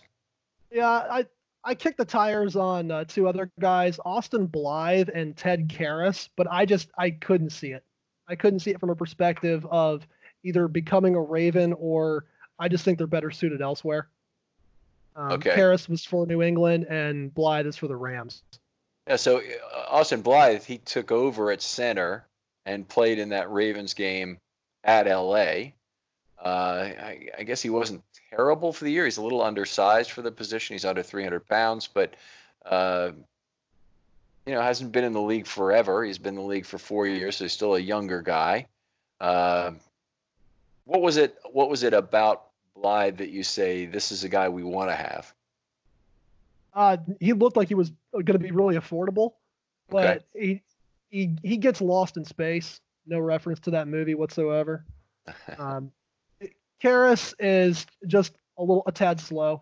Yeah, 0.71 0.87
I 0.87 1.25
I 1.65 1.75
kicked 1.75 1.97
the 1.97 2.05
tires 2.05 2.55
on 2.55 2.91
uh, 2.91 3.03
two 3.03 3.27
other 3.27 3.51
guys, 3.59 3.99
Austin 4.05 4.45
Blythe 4.45 5.09
and 5.13 5.35
Ted 5.35 5.67
Karras, 5.67 6.29
but 6.37 6.47
I 6.49 6.65
just 6.65 6.87
I 6.97 7.09
couldn't 7.09 7.49
see 7.49 7.71
it. 7.71 7.83
I 8.29 8.35
couldn't 8.35 8.61
see 8.61 8.71
it 8.71 8.79
from 8.79 8.89
a 8.89 8.95
perspective 8.95 9.67
of 9.69 10.07
either 10.45 10.69
becoming 10.69 11.13
a 11.13 11.21
Raven 11.21 11.73
or 11.77 12.23
I 12.57 12.69
just 12.69 12.85
think 12.85 12.99
they're 12.99 13.05
better 13.05 13.31
suited 13.31 13.61
elsewhere. 13.61 14.07
Um, 15.17 15.33
Okay. 15.33 15.57
Karras 15.57 15.89
was 15.89 16.05
for 16.05 16.25
New 16.25 16.41
England 16.41 16.85
and 16.89 17.33
Blythe 17.33 17.67
is 17.67 17.75
for 17.75 17.89
the 17.89 17.97
Rams. 17.97 18.43
Yeah, 19.09 19.15
so 19.15 19.39
uh, 19.39 19.41
Austin 19.89 20.21
Blythe, 20.21 20.63
he 20.63 20.77
took 20.77 21.11
over 21.11 21.51
at 21.51 21.63
center 21.63 22.27
and 22.67 22.87
played 22.87 23.17
in 23.17 23.29
that 23.29 23.51
Ravens 23.51 23.95
game 23.95 24.37
at 24.83 25.07
LA. 25.07 25.71
Uh, 26.39 26.91
I, 27.01 27.29
I 27.39 27.43
guess 27.43 27.59
he 27.59 27.71
wasn't 27.71 28.03
terrible 28.29 28.71
for 28.71 28.85
the 28.85 28.91
year. 28.91 29.05
He's 29.05 29.17
a 29.17 29.23
little 29.23 29.41
undersized 29.41 30.11
for 30.11 30.21
the 30.21 30.31
position. 30.31 30.75
He's 30.75 30.85
under 30.85 31.01
300 31.01 31.47
pounds, 31.47 31.87
but 31.87 32.13
uh, 32.63 33.11
you 34.45 34.53
know 34.53 34.61
hasn't 34.61 34.91
been 34.91 35.03
in 35.03 35.13
the 35.13 35.21
league 35.21 35.47
forever. 35.47 36.03
He's 36.03 36.19
been 36.19 36.35
in 36.35 36.41
the 36.41 36.47
league 36.47 36.67
for 36.67 36.77
four 36.77 37.07
years, 37.07 37.37
so 37.37 37.45
he's 37.45 37.53
still 37.53 37.75
a 37.75 37.79
younger 37.79 38.21
guy. 38.21 38.67
Uh, 39.19 39.71
what 40.85 41.01
was 41.01 41.17
it? 41.17 41.35
What 41.51 41.69
was 41.69 41.81
it 41.81 41.95
about 41.95 42.45
Blythe 42.75 43.17
that 43.17 43.29
you 43.29 43.41
say 43.41 43.87
this 43.87 44.11
is 44.11 44.23
a 44.23 44.29
guy 44.29 44.49
we 44.49 44.63
want 44.63 44.91
to 44.91 44.95
have? 44.95 45.33
Uh, 46.79 46.95
he 47.19 47.33
looked 47.33 47.57
like 47.57 47.67
he 47.67 47.75
was 47.75 47.91
going 48.13 48.25
to 48.27 48.39
be 48.39 48.51
really 48.51 48.75
affordable, 48.77 49.33
but 49.89 50.23
he 50.33 50.61
he 51.09 51.35
he 51.43 51.57
gets 51.57 51.81
lost 51.81 52.15
in 52.15 52.23
space. 52.23 52.79
No 53.05 53.19
reference 53.19 53.59
to 53.61 53.71
that 53.71 53.87
movie 53.89 54.15
whatsoever. 54.15 54.85
Um, 55.57 55.91
Karras 56.81 57.33
is 57.39 57.85
just 58.07 58.33
a 58.57 58.61
little 58.61 58.83
a 58.87 58.91
tad 58.93 59.19
slow, 59.19 59.61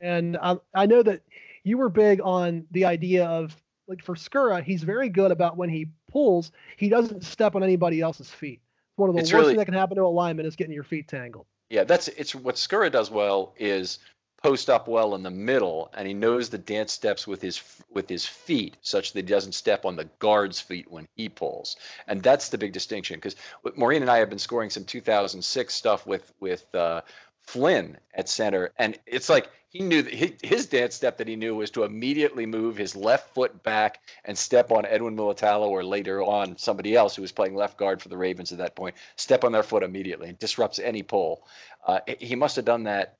and 0.00 0.36
I 0.38 0.56
I 0.74 0.86
know 0.86 1.02
that 1.02 1.20
you 1.64 1.76
were 1.76 1.90
big 1.90 2.20
on 2.22 2.66
the 2.70 2.86
idea 2.86 3.26
of 3.26 3.54
like 3.86 4.02
for 4.02 4.14
Skura, 4.14 4.62
he's 4.62 4.82
very 4.82 5.08
good 5.08 5.30
about 5.32 5.56
when 5.56 5.68
he 5.68 5.88
pulls, 6.10 6.52
he 6.76 6.88
doesn't 6.88 7.24
step 7.24 7.54
on 7.56 7.62
anybody 7.62 8.00
else's 8.00 8.30
feet. 8.30 8.60
One 8.96 9.10
of 9.10 9.14
the 9.16 9.20
It's 9.20 9.32
worst 9.32 9.40
really- 9.42 9.50
things 9.52 9.58
that 9.58 9.64
can 9.66 9.74
happen 9.74 9.96
to 9.96 10.04
a 10.04 10.06
lineman 10.06 10.46
is 10.46 10.56
getting 10.56 10.72
your 10.72 10.84
feet 10.84 11.06
tangled. 11.08 11.46
Yeah, 11.68 11.84
that's 11.84 12.08
it's 12.08 12.34
what 12.34 12.54
Skura 12.54 12.90
does 12.90 13.10
well 13.10 13.52
is 13.58 13.98
post 14.42 14.70
up 14.70 14.88
well 14.88 15.14
in 15.14 15.22
the 15.22 15.30
middle, 15.30 15.90
and 15.94 16.06
he 16.06 16.14
knows 16.14 16.48
the 16.48 16.58
dance 16.58 16.92
steps 16.92 17.26
with 17.26 17.42
his 17.42 17.62
with 17.90 18.08
his 18.08 18.26
feet, 18.26 18.76
such 18.82 19.12
that 19.12 19.26
he 19.26 19.32
doesn't 19.32 19.52
step 19.52 19.84
on 19.84 19.96
the 19.96 20.08
guard's 20.18 20.60
feet 20.60 20.90
when 20.90 21.06
he 21.14 21.28
pulls. 21.28 21.76
And 22.06 22.22
that's 22.22 22.48
the 22.48 22.58
big 22.58 22.72
distinction. 22.72 23.16
Because 23.16 23.36
Maureen 23.76 24.02
and 24.02 24.10
I 24.10 24.18
have 24.18 24.30
been 24.30 24.38
scoring 24.38 24.70
some 24.70 24.84
2006 24.84 25.74
stuff 25.74 26.06
with 26.06 26.32
with 26.40 26.74
uh, 26.74 27.02
Flynn 27.42 27.98
at 28.14 28.28
center, 28.28 28.72
and 28.78 28.98
it's 29.06 29.28
like 29.28 29.50
he 29.70 29.80
knew 29.80 30.02
that 30.02 30.42
his 30.42 30.66
dance 30.66 30.96
step 30.96 31.18
that 31.18 31.28
he 31.28 31.36
knew 31.36 31.54
was 31.54 31.70
to 31.70 31.84
immediately 31.84 32.44
move 32.44 32.76
his 32.76 32.96
left 32.96 33.32
foot 33.34 33.62
back 33.62 34.00
and 34.24 34.36
step 34.36 34.72
on 34.72 34.84
Edwin 34.84 35.16
Mulitalo 35.16 35.68
or 35.68 35.84
later 35.84 36.24
on 36.24 36.58
somebody 36.58 36.96
else 36.96 37.14
who 37.14 37.22
was 37.22 37.30
playing 37.30 37.54
left 37.54 37.78
guard 37.78 38.02
for 38.02 38.08
the 38.08 38.16
Ravens 38.16 38.50
at 38.50 38.58
that 38.58 38.74
point, 38.74 38.96
step 39.14 39.44
on 39.44 39.52
their 39.52 39.62
foot 39.62 39.84
immediately 39.84 40.28
and 40.28 40.38
disrupts 40.40 40.80
any 40.80 41.04
pull. 41.04 41.46
Uh, 41.86 42.00
he 42.18 42.34
must 42.34 42.56
have 42.56 42.64
done 42.64 42.82
that 42.84 43.19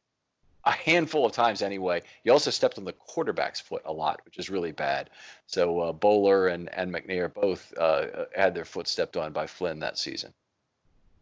a 0.65 0.71
handful 0.71 1.25
of 1.25 1.33
times 1.33 1.63
anyway. 1.63 2.03
He 2.23 2.31
also 2.31 2.51
stepped 2.51 2.79
on 2.79 2.85
the 2.85 2.93
quarterback's 2.93 3.61
foot 3.61 3.83
a 3.85 3.93
lot, 3.93 4.21
which 4.25 4.39
is 4.39 4.51
really 4.51 4.73
bad. 4.73 5.11
So 5.47 5.81
uh, 5.81 5.93
Boller 5.93 6.53
and, 6.53 6.69
and 6.75 6.93
McNair 6.93 7.33
both 7.33 7.73
uh, 7.79 8.27
had 8.35 8.55
their 8.55 8.65
foot 8.65 8.89
stepped 8.89 9.17
on 9.17 9.33
by 9.33 9.47
Flynn 9.47 9.81
that 9.81 9.99
season. 9.99 10.33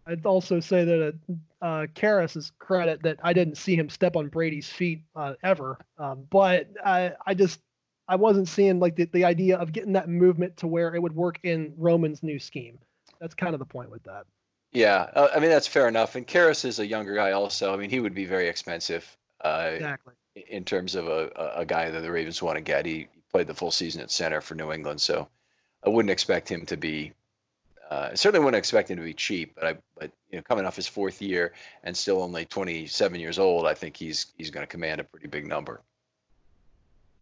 I'd 0.06 0.24
also 0.24 0.58
say 0.58 0.84
that 0.84 1.14
uh, 1.60 1.86
Karras's 1.94 2.52
credit 2.58 3.02
that 3.02 3.18
I 3.22 3.34
didn't 3.34 3.58
see 3.58 3.76
him 3.76 3.90
step 3.90 4.16
on 4.16 4.28
Brady's 4.28 4.68
feet 4.68 5.02
uh, 5.14 5.34
ever, 5.42 5.78
um, 5.98 6.26
but 6.30 6.68
I, 6.84 7.12
I 7.26 7.34
just 7.34 7.60
I 8.08 8.16
wasn't 8.16 8.48
seeing 8.48 8.80
like 8.80 8.96
the, 8.96 9.04
the 9.04 9.26
idea 9.26 9.58
of 9.58 9.72
getting 9.72 9.92
that 9.92 10.08
movement 10.08 10.56
to 10.58 10.66
where 10.66 10.94
it 10.94 11.02
would 11.02 11.14
work 11.14 11.38
in 11.42 11.74
Roman's 11.76 12.22
new 12.22 12.38
scheme. 12.38 12.78
That's 13.20 13.34
kind 13.34 13.54
of 13.54 13.58
the 13.58 13.66
point 13.66 13.90
with 13.90 14.02
that. 14.04 14.24
Yeah, 14.72 15.10
uh, 15.14 15.28
I 15.34 15.40
mean 15.40 15.50
that's 15.50 15.66
fair 15.66 15.88
enough. 15.88 16.14
And 16.14 16.26
Karras 16.26 16.64
is 16.64 16.78
a 16.78 16.86
younger 16.86 17.14
guy 17.14 17.32
also. 17.32 17.74
I 17.74 17.76
mean 17.76 17.90
he 17.90 18.00
would 18.00 18.14
be 18.14 18.24
very 18.24 18.48
expensive. 18.48 19.16
Uh, 19.42 19.70
exactly. 19.74 20.14
In 20.34 20.64
terms 20.64 20.94
of 20.94 21.08
a, 21.08 21.52
a 21.56 21.64
guy 21.64 21.90
that 21.90 22.00
the 22.00 22.10
Ravens 22.10 22.40
want 22.40 22.56
to 22.56 22.60
get, 22.60 22.86
he 22.86 23.08
played 23.32 23.46
the 23.46 23.54
full 23.54 23.70
season 23.70 24.02
at 24.02 24.10
center 24.10 24.40
for 24.40 24.54
New 24.54 24.72
England, 24.72 25.00
so 25.00 25.28
I 25.84 25.88
wouldn't 25.88 26.10
expect 26.10 26.50
him 26.50 26.66
to 26.66 26.76
be 26.76 27.12
uh, 27.90 28.10
I 28.12 28.14
certainly 28.14 28.44
wouldn't 28.44 28.58
expect 28.58 28.90
him 28.90 28.98
to 28.98 29.02
be 29.02 29.14
cheap, 29.14 29.54
but 29.54 29.64
I, 29.64 29.76
but 29.98 30.10
you 30.30 30.36
know, 30.38 30.42
coming 30.42 30.66
off 30.66 30.76
his 30.76 30.86
fourth 30.86 31.22
year 31.22 31.54
and 31.82 31.96
still 31.96 32.22
only 32.22 32.44
27 32.44 33.18
years 33.18 33.38
old, 33.38 33.66
I 33.66 33.74
think 33.74 33.96
he's 33.96 34.26
he's 34.36 34.50
going 34.50 34.62
to 34.62 34.70
command 34.70 35.00
a 35.00 35.04
pretty 35.04 35.26
big 35.26 35.46
number. 35.46 35.80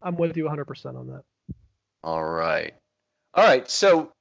I'm 0.03 0.17
with 0.17 0.37
you 0.37 0.45
100% 0.45 0.97
on 0.97 1.07
that. 1.09 1.23
All 2.03 2.25
right, 2.25 2.75
all 3.35 3.45
right. 3.45 3.69
So 3.71 4.13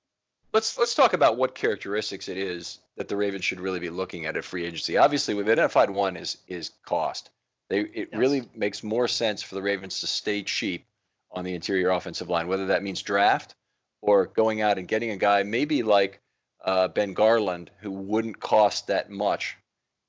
let's 0.53 0.77
let's 0.77 0.93
talk 0.93 1.13
about 1.13 1.37
what 1.37 1.55
characteristics 1.55 2.29
it 2.29 2.37
is 2.37 2.79
that 2.95 3.07
the 3.07 3.17
Ravens 3.17 3.43
should 3.43 3.59
really 3.59 3.79
be 3.79 3.89
looking 3.89 4.25
at 4.25 4.37
at 4.37 4.45
free 4.45 4.65
agency. 4.65 4.97
Obviously, 4.97 5.33
we've 5.33 5.49
identified 5.49 5.89
one 5.89 6.15
is 6.15 6.37
is 6.47 6.71
cost. 6.85 7.31
They 7.69 7.79
it 7.79 8.09
yes. 8.11 8.19
really 8.19 8.47
makes 8.55 8.83
more 8.83 9.07
sense 9.07 9.41
for 9.41 9.55
the 9.55 9.61
Ravens 9.61 10.01
to 10.01 10.07
stay 10.07 10.43
cheap 10.43 10.85
on 11.31 11.43
the 11.43 11.55
interior 11.55 11.89
offensive 11.89 12.29
line, 12.29 12.47
whether 12.47 12.67
that 12.67 12.83
means 12.83 13.01
draft 13.01 13.55
or 14.01 14.27
going 14.27 14.61
out 14.61 14.77
and 14.77 14.87
getting 14.87 15.11
a 15.11 15.17
guy 15.17 15.43
maybe 15.43 15.83
like 15.83 16.21
uh, 16.63 16.87
Ben 16.87 17.13
Garland, 17.13 17.71
who 17.81 17.91
wouldn't 17.91 18.39
cost 18.39 18.87
that 18.87 19.09
much 19.09 19.57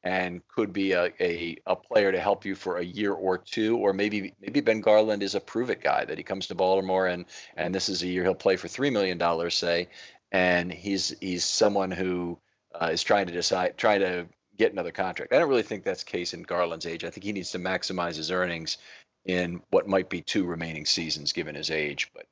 and 0.02 0.46
could 0.48 0.72
be 0.72 0.92
a, 0.92 1.12
a, 1.18 1.56
a, 1.66 1.74
player 1.74 2.12
to 2.12 2.20
help 2.20 2.44
you 2.44 2.54
for 2.54 2.78
a 2.78 2.84
year 2.84 3.12
or 3.12 3.36
two, 3.36 3.76
or 3.76 3.92
maybe 3.92 4.32
maybe 4.40 4.60
Ben 4.60 4.80
Garland 4.80 5.22
is 5.22 5.34
a 5.34 5.40
prove 5.40 5.68
it 5.68 5.82
guy 5.82 6.04
that 6.04 6.16
he 6.16 6.22
comes 6.22 6.46
to 6.46 6.54
Baltimore 6.54 7.08
and 7.08 7.24
and 7.56 7.74
this 7.74 7.88
is 7.88 8.02
a 8.02 8.06
year 8.06 8.22
he'll 8.22 8.34
play 8.34 8.56
for 8.56 8.68
three 8.68 8.90
million 8.90 9.18
dollars, 9.18 9.54
say, 9.56 9.88
and 10.30 10.72
he's 10.72 11.14
he's 11.20 11.44
someone 11.44 11.90
who 11.90 12.38
uh, 12.80 12.90
is 12.92 13.02
trying 13.02 13.26
to 13.26 13.32
decide 13.32 13.76
trying 13.76 14.00
to 14.00 14.26
get 14.56 14.72
another 14.72 14.92
contract. 14.92 15.32
I 15.32 15.38
don't 15.38 15.48
really 15.48 15.62
think 15.62 15.84
that's 15.84 16.04
the 16.04 16.10
case 16.10 16.34
in 16.34 16.42
Garland's 16.42 16.86
age. 16.86 17.04
I 17.04 17.10
think 17.10 17.24
he 17.24 17.32
needs 17.32 17.52
to 17.52 17.58
maximize 17.58 18.16
his 18.16 18.30
earnings 18.30 18.78
in 19.24 19.60
what 19.70 19.88
might 19.88 20.08
be 20.08 20.22
two 20.22 20.44
remaining 20.44 20.86
seasons 20.86 21.32
given 21.32 21.54
his 21.54 21.70
age. 21.70 22.10
But 22.14 22.26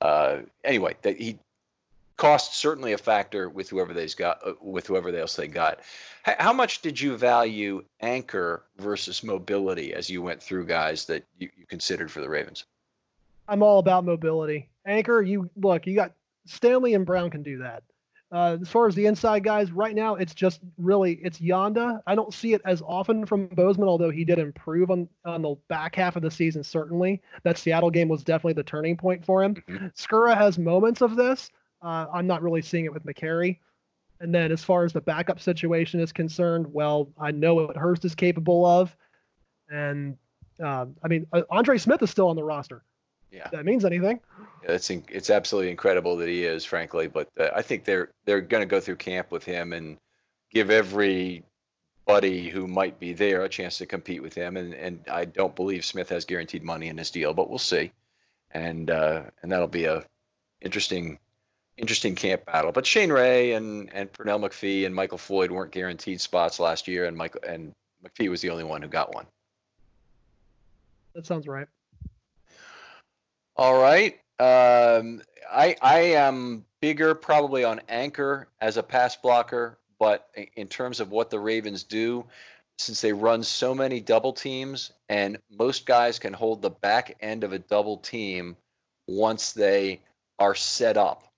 uh, 0.00 0.42
anyway, 0.64 0.96
that 1.02 1.16
he 1.16 1.38
cost 2.16 2.54
certainly 2.54 2.92
a 2.92 2.98
factor 2.98 3.48
with 3.48 3.70
whoever 3.70 3.94
they's 3.94 4.14
got 4.14 4.46
uh, 4.46 4.52
with 4.60 4.86
whoever 4.86 5.08
else 5.16 5.36
they 5.36 5.48
got. 5.48 5.80
H- 6.26 6.36
how 6.38 6.52
much 6.52 6.82
did 6.82 7.00
you 7.00 7.16
value 7.16 7.82
anchor 8.00 8.64
versus 8.78 9.22
mobility 9.22 9.94
as 9.94 10.10
you 10.10 10.20
went 10.20 10.42
through 10.42 10.66
guys 10.66 11.06
that 11.06 11.24
you, 11.38 11.48
you 11.56 11.66
considered 11.66 12.10
for 12.10 12.20
the 12.20 12.28
Ravens? 12.28 12.64
I'm 13.48 13.62
all 13.62 13.78
about 13.78 14.04
mobility. 14.04 14.68
Anchor, 14.84 15.22
you 15.22 15.50
look, 15.56 15.86
you 15.86 15.94
got 15.94 16.12
Stanley 16.46 16.94
and 16.94 17.06
Brown 17.06 17.30
can 17.30 17.42
do 17.42 17.58
that. 17.58 17.82
Uh, 18.32 18.58
as 18.60 18.68
far 18.68 18.86
as 18.86 18.94
the 18.94 19.06
inside 19.06 19.42
guys, 19.42 19.72
right 19.72 19.96
now 19.96 20.14
it's 20.14 20.34
just 20.34 20.60
really 20.78 21.14
it's 21.22 21.40
Yanda. 21.40 22.00
I 22.06 22.14
don't 22.14 22.32
see 22.32 22.54
it 22.54 22.62
as 22.64 22.80
often 22.82 23.26
from 23.26 23.46
Bozeman, 23.48 23.88
although 23.88 24.10
he 24.10 24.24
did 24.24 24.38
improve 24.38 24.90
on 24.90 25.08
on 25.24 25.42
the 25.42 25.56
back 25.68 25.96
half 25.96 26.14
of 26.14 26.22
the 26.22 26.30
season. 26.30 26.62
Certainly, 26.62 27.20
that 27.42 27.58
Seattle 27.58 27.90
game 27.90 28.08
was 28.08 28.22
definitely 28.22 28.52
the 28.52 28.62
turning 28.62 28.96
point 28.96 29.24
for 29.24 29.42
him. 29.42 29.54
mm 29.54 29.78
hmm 29.78 29.86
Skura 29.96 30.36
has 30.36 30.58
moments 30.58 31.00
of 31.00 31.16
this, 31.16 31.50
uh, 31.82 32.06
I'm 32.12 32.26
not 32.26 32.42
really 32.42 32.62
seeing 32.62 32.84
it 32.84 32.92
with 32.92 33.04
Mekari. 33.04 33.58
And 34.20 34.34
then 34.34 34.52
as 34.52 34.62
far 34.62 34.84
as 34.84 34.92
the 34.92 35.00
backup 35.00 35.40
situation 35.40 35.98
is 35.98 36.12
concerned, 36.12 36.66
well, 36.72 37.08
I 37.18 37.30
know 37.30 37.54
what 37.54 37.76
Hurst 37.76 38.04
is 38.04 38.14
capable 38.14 38.66
of. 38.66 38.94
And 39.70 40.16
uh, 40.62 40.86
I 41.02 41.08
mean, 41.08 41.26
uh, 41.32 41.42
Andre 41.50 41.78
Smith 41.78 42.02
is 42.02 42.10
still 42.10 42.28
on 42.28 42.36
the 42.36 42.44
roster. 42.44 42.82
Yeah, 43.32 43.48
that 43.52 43.64
means 43.64 43.84
anything. 43.84 44.20
Yeah, 44.64 44.72
it's 44.72 44.90
in, 44.90 45.04
it's 45.08 45.30
absolutely 45.30 45.70
incredible 45.70 46.16
that 46.16 46.28
he 46.28 46.44
is, 46.44 46.64
frankly. 46.64 47.06
But 47.06 47.28
uh, 47.38 47.50
I 47.54 47.62
think 47.62 47.84
they're 47.84 48.10
they're 48.24 48.40
going 48.40 48.62
to 48.62 48.66
go 48.66 48.80
through 48.80 48.96
camp 48.96 49.30
with 49.30 49.44
him 49.44 49.72
and 49.72 49.98
give 50.52 50.70
every 50.70 51.44
buddy 52.06 52.48
who 52.48 52.66
might 52.66 52.98
be 52.98 53.12
there 53.12 53.44
a 53.44 53.48
chance 53.48 53.78
to 53.78 53.86
compete 53.86 54.22
with 54.22 54.34
him. 54.34 54.56
And 54.56 54.74
and 54.74 55.04
I 55.10 55.24
don't 55.26 55.54
believe 55.54 55.84
Smith 55.84 56.08
has 56.08 56.24
guaranteed 56.24 56.64
money 56.64 56.88
in 56.88 56.98
his 56.98 57.10
deal, 57.10 57.32
but 57.32 57.48
we'll 57.48 57.58
see. 57.58 57.92
And 58.50 58.90
uh, 58.90 59.22
and 59.42 59.52
that'll 59.52 59.68
be 59.68 59.84
a 59.84 60.04
interesting 60.60 61.18
interesting 61.76 62.14
camp 62.14 62.44
battle. 62.46 62.72
But 62.72 62.86
Shane 62.86 63.12
Ray 63.12 63.52
and 63.52 63.90
and 63.92 64.12
Pernell 64.12 64.40
McPhee 64.40 64.86
and 64.86 64.94
Michael 64.94 65.18
Floyd 65.18 65.50
weren't 65.50 65.72
guaranteed 65.72 66.20
spots 66.20 66.58
last 66.58 66.88
year, 66.88 67.04
and 67.06 67.16
Michael 67.16 67.42
and 67.46 67.72
McPhee 68.04 68.28
was 68.28 68.40
the 68.40 68.50
only 68.50 68.64
one 68.64 68.82
who 68.82 68.88
got 68.88 69.14
one. 69.14 69.26
That 71.14 71.26
sounds 71.26 71.46
right. 71.46 71.66
All 73.60 73.78
right. 73.78 74.14
Um, 74.38 75.20
I 75.52 75.76
I 75.82 75.98
am 76.14 76.64
bigger 76.80 77.14
probably 77.14 77.62
on 77.62 77.82
anchor 77.90 78.48
as 78.62 78.78
a 78.78 78.82
pass 78.82 79.16
blocker, 79.16 79.78
but 79.98 80.30
in 80.56 80.66
terms 80.66 80.98
of 80.98 81.10
what 81.10 81.28
the 81.28 81.38
Ravens 81.38 81.84
do, 81.84 82.24
since 82.78 83.02
they 83.02 83.12
run 83.12 83.42
so 83.42 83.74
many 83.74 84.00
double 84.00 84.32
teams, 84.32 84.92
and 85.10 85.36
most 85.50 85.84
guys 85.84 86.18
can 86.18 86.32
hold 86.32 86.62
the 86.62 86.70
back 86.70 87.18
end 87.20 87.44
of 87.44 87.52
a 87.52 87.58
double 87.58 87.98
team 87.98 88.56
once 89.06 89.52
they 89.52 90.00
are 90.38 90.54
set 90.54 90.96
up 90.96 91.30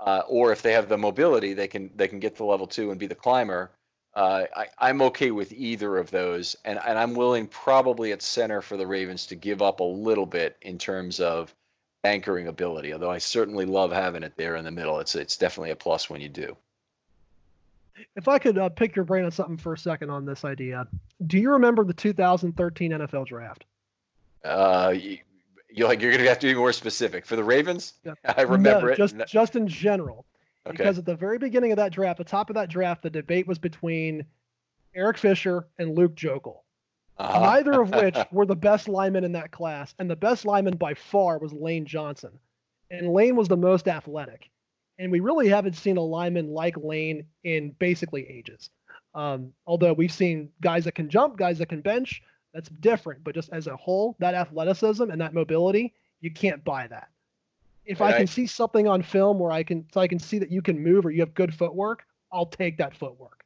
uh, 0.00 0.24
or 0.28 0.52
if 0.52 0.60
they 0.60 0.72
have 0.74 0.90
the 0.90 0.98
mobility, 0.98 1.54
they 1.54 1.68
can 1.68 1.90
they 1.96 2.06
can 2.06 2.20
get 2.20 2.36
to 2.36 2.44
level 2.44 2.66
two 2.66 2.90
and 2.90 3.00
be 3.00 3.06
the 3.06 3.14
climber. 3.14 3.70
Uh, 4.16 4.46
I, 4.80 4.88
am 4.88 5.02
okay 5.02 5.30
with 5.30 5.52
either 5.52 5.98
of 5.98 6.10
those, 6.10 6.56
and, 6.64 6.80
and 6.82 6.98
I'm 6.98 7.12
willing 7.12 7.46
probably 7.46 8.12
at 8.12 8.22
center 8.22 8.62
for 8.62 8.78
the 8.78 8.86
Ravens 8.86 9.26
to 9.26 9.36
give 9.36 9.60
up 9.60 9.80
a 9.80 9.84
little 9.84 10.24
bit 10.24 10.56
in 10.62 10.78
terms 10.78 11.20
of 11.20 11.54
anchoring 12.02 12.48
ability. 12.48 12.94
Although 12.94 13.10
I 13.10 13.18
certainly 13.18 13.66
love 13.66 13.92
having 13.92 14.22
it 14.22 14.32
there 14.36 14.56
in 14.56 14.64
the 14.64 14.70
middle. 14.70 15.00
It's 15.00 15.14
it's 15.14 15.36
definitely 15.36 15.72
a 15.72 15.76
plus 15.76 16.08
when 16.08 16.22
you 16.22 16.30
do. 16.30 16.56
If 18.14 18.26
I 18.26 18.38
could 18.38 18.56
uh, 18.56 18.70
pick 18.70 18.96
your 18.96 19.04
brain 19.04 19.26
on 19.26 19.32
something 19.32 19.58
for 19.58 19.74
a 19.74 19.78
second 19.78 20.08
on 20.08 20.24
this 20.24 20.46
idea, 20.46 20.86
do 21.26 21.38
you 21.38 21.50
remember 21.52 21.84
the 21.84 21.94
2013 21.94 22.92
NFL 22.92 23.26
draft? 23.26 23.66
Uh, 24.42 24.94
you're 25.70 25.88
like 25.88 26.00
you're 26.00 26.12
gonna 26.12 26.26
have 26.26 26.38
to 26.38 26.46
be 26.46 26.54
more 26.54 26.72
specific 26.72 27.26
for 27.26 27.36
the 27.36 27.44
Ravens. 27.44 27.92
Yeah. 28.02 28.14
I 28.36 28.42
remember 28.42 28.86
no, 28.86 28.92
it. 28.92 28.96
Just 28.96 29.16
just 29.26 29.56
in 29.56 29.68
general, 29.68 30.24
okay. 30.66 30.76
because 30.76 30.98
at 30.98 31.04
the 31.04 31.16
very 31.16 31.38
beginning 31.38 31.72
of 31.72 31.76
that 31.76 31.92
draft, 31.92 32.18
the 32.18 32.24
top 32.24 32.50
of 32.50 32.54
that 32.54 32.68
draft, 32.68 33.02
the 33.02 33.10
debate 33.10 33.46
was 33.46 33.58
between 33.58 34.24
Eric 34.94 35.18
Fisher 35.18 35.66
and 35.78 35.96
Luke 35.96 36.14
Joeckel. 36.14 36.58
Uh-huh. 37.18 37.40
Neither 37.40 37.80
of 37.80 37.90
which 37.94 38.16
were 38.32 38.46
the 38.46 38.56
best 38.56 38.88
linemen 38.88 39.24
in 39.24 39.32
that 39.32 39.50
class, 39.50 39.94
and 39.98 40.10
the 40.10 40.16
best 40.16 40.44
lineman 40.44 40.76
by 40.76 40.94
far 40.94 41.38
was 41.38 41.52
Lane 41.52 41.86
Johnson, 41.86 42.38
and 42.90 43.12
Lane 43.12 43.36
was 43.36 43.48
the 43.48 43.56
most 43.56 43.88
athletic. 43.88 44.50
And 44.98 45.12
we 45.12 45.20
really 45.20 45.48
haven't 45.48 45.76
seen 45.76 45.98
a 45.98 46.02
lineman 46.02 46.48
like 46.48 46.76
Lane 46.78 47.26
in 47.44 47.70
basically 47.78 48.26
ages. 48.26 48.70
Um, 49.14 49.52
although 49.66 49.92
we've 49.92 50.12
seen 50.12 50.50
guys 50.60 50.84
that 50.84 50.94
can 50.94 51.10
jump, 51.10 51.36
guys 51.36 51.58
that 51.58 51.68
can 51.68 51.82
bench, 51.82 52.22
that's 52.54 52.68
different. 52.68 53.22
But 53.22 53.34
just 53.34 53.50
as 53.52 53.66
a 53.66 53.76
whole, 53.76 54.16
that 54.20 54.34
athleticism 54.34 55.10
and 55.10 55.20
that 55.20 55.34
mobility, 55.34 55.94
you 56.20 56.30
can't 56.30 56.64
buy 56.64 56.86
that. 56.86 57.08
If 57.86 58.00
right. 58.00 58.14
I 58.14 58.18
can 58.18 58.26
see 58.26 58.46
something 58.46 58.88
on 58.88 59.02
film 59.02 59.38
where 59.38 59.52
I 59.52 59.62
can 59.62 59.86
so 59.92 60.00
I 60.00 60.08
can 60.08 60.18
see 60.18 60.38
that 60.38 60.50
you 60.50 60.60
can 60.60 60.82
move 60.82 61.06
or 61.06 61.10
you 61.10 61.20
have 61.20 61.34
good 61.34 61.54
footwork, 61.54 62.04
I'll 62.32 62.46
take 62.46 62.78
that 62.78 62.96
footwork. 62.96 63.44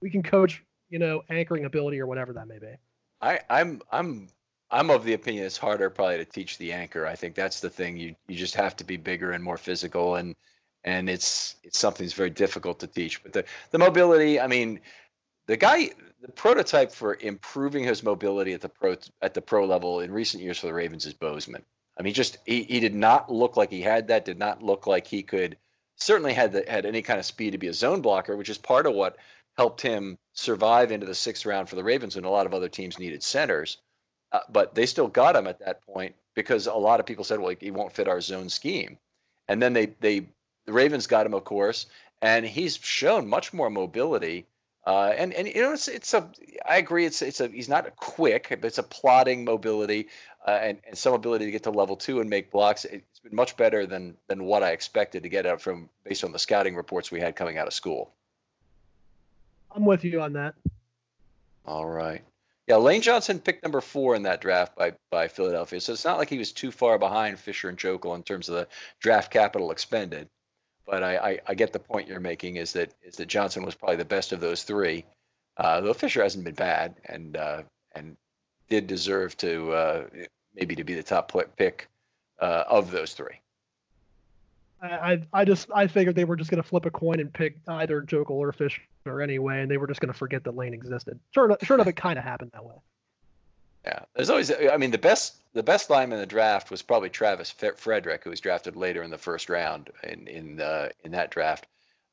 We 0.00 0.10
can 0.10 0.22
coach, 0.22 0.62
you 0.90 0.98
know, 0.98 1.22
anchoring 1.30 1.64
ability 1.64 2.00
or 2.00 2.06
whatever 2.06 2.32
that 2.34 2.46
may 2.46 2.58
be. 2.58 2.74
I, 3.20 3.40
I'm 3.48 3.80
I'm 3.90 4.28
I'm 4.70 4.90
of 4.90 5.04
the 5.04 5.14
opinion 5.14 5.46
it's 5.46 5.56
harder 5.56 5.90
probably 5.90 6.18
to 6.18 6.24
teach 6.24 6.58
the 6.58 6.72
anchor. 6.72 7.06
I 7.06 7.16
think 7.16 7.34
that's 7.34 7.60
the 7.60 7.70
thing. 7.70 7.96
You 7.96 8.14
you 8.28 8.36
just 8.36 8.54
have 8.54 8.76
to 8.76 8.84
be 8.84 8.96
bigger 8.96 9.32
and 9.32 9.42
more 9.42 9.56
physical 9.56 10.16
and 10.16 10.36
and 10.84 11.08
it's 11.08 11.56
it's 11.62 11.78
something 11.78 12.04
that's 12.04 12.14
very 12.14 12.30
difficult 12.30 12.80
to 12.80 12.86
teach. 12.86 13.22
But 13.22 13.32
the 13.32 13.44
the 13.70 13.78
mobility, 13.78 14.38
I 14.38 14.46
mean, 14.46 14.80
the 15.46 15.56
guy 15.56 15.90
the 16.20 16.32
prototype 16.32 16.92
for 16.92 17.16
improving 17.20 17.84
his 17.84 18.02
mobility 18.02 18.52
at 18.52 18.60
the 18.60 18.68
pro 18.68 18.96
at 19.22 19.34
the 19.34 19.42
pro 19.42 19.64
level 19.64 20.00
in 20.00 20.12
recent 20.12 20.42
years 20.42 20.58
for 20.58 20.66
the 20.66 20.74
Ravens 20.74 21.06
is 21.06 21.14
Bozeman. 21.14 21.64
I 21.98 22.02
mean, 22.02 22.10
he 22.10 22.14
just 22.14 22.38
he, 22.46 22.62
he 22.62 22.80
did 22.80 22.94
not 22.94 23.30
look 23.30 23.56
like 23.56 23.70
he 23.70 23.80
had 23.80 24.08
that. 24.08 24.24
Did 24.24 24.38
not 24.38 24.62
look 24.62 24.86
like 24.86 25.06
he 25.06 25.22
could. 25.22 25.56
Certainly 25.96 26.34
had 26.34 26.52
the, 26.52 26.64
had 26.68 26.86
any 26.86 27.02
kind 27.02 27.18
of 27.18 27.26
speed 27.26 27.52
to 27.52 27.58
be 27.58 27.66
a 27.66 27.74
zone 27.74 28.02
blocker, 28.02 28.36
which 28.36 28.48
is 28.48 28.58
part 28.58 28.86
of 28.86 28.94
what 28.94 29.16
helped 29.56 29.80
him 29.80 30.16
survive 30.32 30.92
into 30.92 31.06
the 31.06 31.14
sixth 31.14 31.44
round 31.44 31.68
for 31.68 31.74
the 31.74 31.82
Ravens 31.82 32.14
when 32.14 32.24
a 32.24 32.30
lot 32.30 32.46
of 32.46 32.54
other 32.54 32.68
teams 32.68 32.98
needed 32.98 33.22
centers. 33.22 33.78
Uh, 34.30 34.40
but 34.48 34.74
they 34.74 34.86
still 34.86 35.08
got 35.08 35.34
him 35.34 35.48
at 35.48 35.58
that 35.58 35.82
point 35.82 36.14
because 36.34 36.68
a 36.68 36.74
lot 36.74 37.00
of 37.00 37.06
people 37.06 37.24
said, 37.24 37.40
well, 37.40 37.54
he 37.58 37.70
won't 37.72 37.92
fit 37.92 38.06
our 38.06 38.20
zone 38.20 38.48
scheme. 38.48 38.98
And 39.48 39.60
then 39.60 39.72
they 39.72 39.86
they 40.00 40.28
the 40.66 40.72
Ravens 40.72 41.06
got 41.08 41.26
him, 41.26 41.34
of 41.34 41.44
course, 41.44 41.86
and 42.20 42.44
he's 42.46 42.76
shown 42.76 43.26
much 43.26 43.52
more 43.52 43.70
mobility. 43.70 44.46
Uh, 44.86 45.12
and 45.16 45.34
and 45.34 45.48
you 45.48 45.60
know 45.60 45.72
it's 45.72 45.88
it's 45.88 46.14
a 46.14 46.30
I 46.66 46.78
agree 46.78 47.04
it's 47.04 47.20
it's 47.20 47.40
a 47.40 47.48
he's 47.48 47.68
not 47.68 47.86
a 47.86 47.90
quick 47.90 48.48
but 48.48 48.64
it's 48.64 48.78
a 48.78 48.82
plodding 48.82 49.44
mobility 49.44 50.08
uh, 50.46 50.52
and 50.62 50.78
and 50.86 50.96
some 50.96 51.12
ability 51.12 51.44
to 51.44 51.50
get 51.50 51.64
to 51.64 51.70
level 51.70 51.96
two 51.96 52.20
and 52.20 52.30
make 52.30 52.50
blocks. 52.50 52.84
It's 52.84 53.20
been 53.20 53.34
much 53.34 53.56
better 53.56 53.86
than 53.86 54.16
than 54.28 54.44
what 54.44 54.62
I 54.62 54.70
expected 54.70 55.24
to 55.24 55.28
get 55.28 55.44
out 55.44 55.60
from 55.60 55.90
based 56.04 56.24
on 56.24 56.32
the 56.32 56.38
scouting 56.38 56.74
reports 56.74 57.10
we 57.10 57.20
had 57.20 57.36
coming 57.36 57.58
out 57.58 57.66
of 57.66 57.74
school. 57.74 58.12
I'm 59.70 59.84
with 59.84 60.04
you 60.04 60.22
on 60.22 60.32
that. 60.34 60.54
All 61.66 61.86
right. 61.86 62.22
Yeah, 62.66 62.76
Lane 62.76 63.02
Johnson 63.02 63.40
picked 63.40 63.62
number 63.62 63.80
four 63.80 64.14
in 64.14 64.22
that 64.22 64.40
draft 64.40 64.76
by 64.76 64.94
by 65.10 65.28
Philadelphia, 65.28 65.80
so 65.80 65.92
it's 65.92 66.04
not 66.04 66.18
like 66.18 66.30
he 66.30 66.38
was 66.38 66.52
too 66.52 66.70
far 66.70 66.98
behind 66.98 67.38
Fisher 67.38 67.68
and 67.68 67.78
Joeckel 67.78 68.14
in 68.14 68.22
terms 68.22 68.48
of 68.48 68.54
the 68.54 68.68
draft 69.00 69.30
capital 69.30 69.70
expended. 69.70 70.28
But 70.88 71.02
I, 71.02 71.16
I, 71.16 71.38
I, 71.48 71.54
get 71.54 71.74
the 71.74 71.78
point 71.78 72.08
you're 72.08 72.18
making 72.18 72.56
is 72.56 72.72
that 72.72 72.94
is 73.02 73.16
that 73.16 73.26
Johnson 73.26 73.62
was 73.62 73.74
probably 73.74 73.96
the 73.96 74.06
best 74.06 74.32
of 74.32 74.40
those 74.40 74.62
three, 74.62 75.04
uh, 75.58 75.82
though 75.82 75.92
Fisher 75.92 76.22
hasn't 76.22 76.44
been 76.44 76.54
bad 76.54 76.94
and 77.04 77.36
uh, 77.36 77.62
and 77.94 78.16
did 78.70 78.86
deserve 78.86 79.36
to 79.38 79.72
uh, 79.72 80.04
maybe 80.54 80.74
to 80.76 80.84
be 80.84 80.94
the 80.94 81.02
top 81.02 81.30
pick 81.56 81.88
uh, 82.40 82.64
of 82.66 82.90
those 82.90 83.12
three. 83.12 83.40
I 84.80 85.20
I 85.32 85.44
just 85.44 85.68
I 85.74 85.88
figured 85.88 86.14
they 86.14 86.24
were 86.24 86.36
just 86.36 86.50
going 86.50 86.62
to 86.62 86.68
flip 86.68 86.86
a 86.86 86.90
coin 86.90 87.20
and 87.20 87.30
pick 87.30 87.58
either 87.68 88.00
Joeckel 88.00 88.30
or 88.30 88.52
Fisher 88.52 88.80
anyway, 89.20 89.60
and 89.60 89.70
they 89.70 89.76
were 89.76 89.88
just 89.88 90.00
going 90.00 90.12
to 90.12 90.18
forget 90.18 90.44
that 90.44 90.56
Lane 90.56 90.72
existed. 90.72 91.20
Sure, 91.34 91.54
sure 91.62 91.76
enough, 91.76 91.88
it 91.88 91.96
kind 91.96 92.18
of 92.18 92.24
happened 92.24 92.52
that 92.54 92.64
way. 92.64 92.76
Yeah, 93.84 94.00
there's 94.14 94.30
always. 94.30 94.50
I 94.50 94.76
mean, 94.76 94.90
the 94.90 94.98
best 94.98 95.36
the 95.54 95.62
best 95.62 95.90
lineman 95.90 96.18
in 96.18 96.20
the 96.20 96.26
draft 96.26 96.70
was 96.70 96.82
probably 96.82 97.10
Travis 97.10 97.50
Frederick, 97.50 98.24
who 98.24 98.30
was 98.30 98.40
drafted 98.40 98.76
later 98.76 99.02
in 99.02 99.10
the 99.10 99.18
first 99.18 99.48
round 99.48 99.90
in 100.02 100.26
in 100.26 100.60
uh, 100.60 100.88
in 101.04 101.12
that 101.12 101.30
draft. 101.30 101.66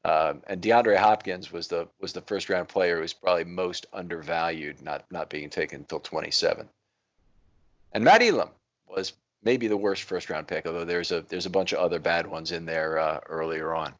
Um, 0.06 0.44
and 0.46 0.62
DeAndre 0.62 0.98
Hopkins 0.98 1.52
was 1.52 1.68
the 1.68 1.88
was 2.00 2.14
the 2.14 2.22
first 2.22 2.50
round 2.50 2.68
player 2.68 2.96
who 2.96 3.02
was 3.02 3.14
probably 3.14 3.44
most 3.44 3.88
undervalued, 3.92 4.82
not 4.82 5.04
not 5.12 5.30
being 5.30 5.50
taken 5.50 5.80
until 5.80 6.00
27. 6.00 6.70
And 7.92 8.04
Matt 8.04 8.22
Elam 8.22 8.50
was 8.88 9.14
maybe 9.44 9.68
the 9.68 9.78
worst 9.78 10.04
first 10.04 10.30
round 10.30 10.48
pick, 10.48 10.68
although 10.68 10.86
there's 10.86 11.12
a 11.12 11.22
there's 11.22 11.48
a 11.48 11.50
bunch 11.50 11.74
of 11.74 11.80
other 11.80 12.00
bad 12.00 12.28
ones 12.28 12.52
in 12.52 12.66
there 12.66 13.00
uh, 13.00 13.20
earlier 13.28 13.74
on. 13.74 13.94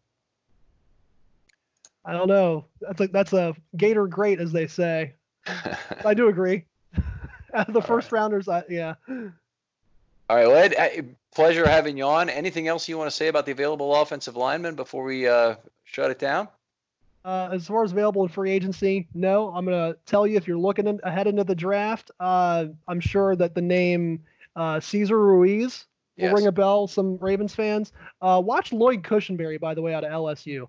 I 2.06 2.14
don't 2.14 2.28
know. 2.28 2.66
That's 2.82 3.02
a 3.02 3.08
that's 3.08 3.34
a 3.34 3.56
Gator 3.76 4.08
great, 4.08 4.40
as 4.40 4.52
they 4.52 4.68
say. 4.68 5.14
I 6.06 6.14
do 6.14 6.28
agree. 6.28 6.66
the 7.70 7.82
first 7.82 8.12
right. 8.12 8.20
rounders, 8.20 8.48
I, 8.48 8.64
yeah. 8.70 8.96
All 9.08 10.36
right, 10.36 10.48
well, 10.48 11.04
pleasure 11.34 11.68
having 11.68 11.98
you 11.98 12.06
on. 12.06 12.30
Anything 12.30 12.68
else 12.68 12.90
you 12.90 12.98
want 12.98 13.10
to 13.10 13.16
say 13.16 13.28
about 13.28 13.46
the 13.46 13.52
available 13.52 13.94
offensive 13.96 14.36
linemen 14.36 14.76
before 14.76 15.04
we 15.04 15.28
uh, 15.28 15.56
shut 15.84 16.10
it 16.10 16.18
down? 16.18 16.48
Uh, 17.24 17.50
as 17.52 17.68
far 17.68 17.84
as 17.84 17.92
available 17.92 18.24
in 18.24 18.30
free 18.30 18.52
agency, 18.52 19.08
no. 19.14 19.50
I'm 19.50 19.66
going 19.66 19.94
to 19.94 19.98
tell 20.06 20.26
you 20.28 20.38
if 20.38 20.48
you're 20.48 20.58
looking 20.58 20.88
in, 20.88 21.00
ahead 21.04 21.28
into 21.28 21.44
the 21.44 21.56
draft, 21.56 22.12
uh, 22.20 22.66
I'm 22.88 23.00
sure 23.00 23.36
that 23.36 23.56
the 23.56 23.62
name 23.62 24.24
uh, 24.56 24.80
Cesar 24.80 25.20
Ruiz 25.20 25.86
will 26.18 26.26
yes. 26.26 26.34
ring 26.34 26.48
a 26.48 26.52
bell. 26.52 26.88
Some 26.88 27.18
Ravens 27.18 27.54
fans. 27.54 27.92
Uh, 28.22 28.42
watch 28.44 28.72
Lloyd 28.72 29.04
Cushenberry, 29.04 29.60
by 29.60 29.74
the 29.74 29.82
way, 29.82 29.94
out 29.94 30.04
of 30.04 30.12
LSU. 30.12 30.68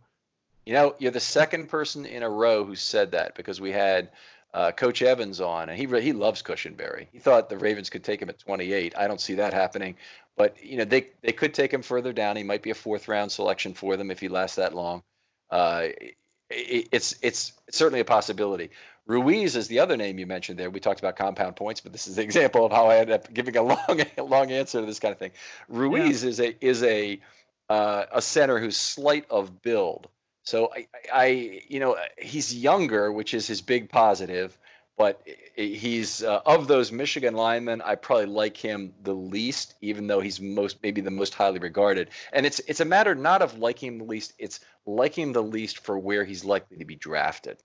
You 0.64 0.72
know, 0.72 0.94
you're 0.98 1.12
the 1.12 1.20
second 1.20 1.68
person 1.68 2.06
in 2.06 2.22
a 2.22 2.28
row 2.28 2.64
who 2.64 2.74
said 2.74 3.12
that 3.12 3.36
because 3.36 3.60
we 3.60 3.70
had 3.70 4.10
uh, 4.54 4.72
Coach 4.72 5.02
Evans 5.02 5.40
on, 5.40 5.68
and 5.68 5.78
he 5.78 5.86
he 6.00 6.12
loves 6.12 6.42
Cushenberry. 6.42 7.08
He 7.12 7.18
thought 7.18 7.48
the 7.48 7.58
Ravens 7.58 7.90
could 7.90 8.04
take 8.04 8.22
him 8.22 8.28
at 8.28 8.38
28. 8.38 8.94
I 8.96 9.06
don't 9.06 9.20
see 9.20 9.34
that 9.34 9.52
happening, 9.52 9.96
but 10.36 10.62
you 10.64 10.78
know 10.78 10.84
they 10.84 11.08
they 11.22 11.32
could 11.32 11.54
take 11.54 11.72
him 11.72 11.82
further 11.82 12.12
down. 12.12 12.36
He 12.36 12.42
might 12.42 12.62
be 12.62 12.70
a 12.70 12.74
fourth 12.74 13.08
round 13.08 13.32
selection 13.32 13.74
for 13.74 13.96
them 13.96 14.10
if 14.10 14.20
he 14.20 14.28
lasts 14.28 14.56
that 14.56 14.74
long. 14.74 15.02
Uh, 15.50 15.88
it, 16.50 16.88
it's 16.92 17.16
it's 17.22 17.52
certainly 17.70 18.00
a 18.00 18.04
possibility. 18.04 18.70
Ruiz 19.06 19.54
is 19.54 19.68
the 19.68 19.80
other 19.80 19.96
name 19.96 20.18
you 20.18 20.26
mentioned 20.26 20.58
there. 20.58 20.68
We 20.68 20.80
talked 20.80 20.98
about 20.98 21.16
compound 21.16 21.56
points, 21.56 21.80
but 21.80 21.92
this 21.92 22.08
is 22.08 22.16
the 22.16 22.22
example 22.30 22.64
of 22.64 22.72
how 22.72 22.88
I 22.88 22.98
end 22.98 23.10
up 23.10 23.32
giving 23.32 23.56
a 23.56 23.62
long 23.62 24.00
long 24.18 24.50
answer 24.50 24.80
to 24.80 24.86
this 24.86 25.00
kind 25.00 25.12
of 25.12 25.18
thing. 25.18 25.32
Ruiz 25.68 26.22
yeah. 26.22 26.30
is 26.30 26.40
a 26.40 26.64
is 26.64 26.82
a 26.82 27.20
uh, 27.68 28.04
a 28.12 28.22
center 28.22 28.58
who's 28.58 28.76
slight 28.76 29.26
of 29.30 29.62
build. 29.62 30.08
So 30.46 30.72
I, 30.72 30.86
I, 31.12 31.26
you 31.68 31.80
know, 31.80 31.96
he's 32.16 32.54
younger, 32.54 33.10
which 33.12 33.34
is 33.34 33.46
his 33.46 33.60
big 33.60 33.90
positive. 33.90 34.56
But 34.98 35.20
he's 35.54 36.22
uh, 36.22 36.40
of 36.46 36.68
those 36.68 36.90
Michigan 36.90 37.34
linemen, 37.34 37.82
I 37.82 37.96
probably 37.96 38.26
like 38.26 38.56
him 38.56 38.94
the 39.02 39.12
least, 39.12 39.74
even 39.82 40.06
though 40.06 40.20
he's 40.20 40.40
most 40.40 40.82
maybe 40.82 41.02
the 41.02 41.10
most 41.10 41.34
highly 41.34 41.58
regarded. 41.58 42.08
And 42.32 42.46
it's 42.46 42.60
it's 42.60 42.80
a 42.80 42.86
matter 42.86 43.14
not 43.14 43.42
of 43.42 43.58
liking 43.58 43.92
him 43.92 43.98
the 43.98 44.04
least; 44.04 44.32
it's 44.38 44.60
liking 44.86 45.32
the 45.32 45.42
least 45.42 45.80
for 45.80 45.98
where 45.98 46.24
he's 46.24 46.46
likely 46.46 46.78
to 46.78 46.86
be 46.86 46.96
drafted. 46.96 47.62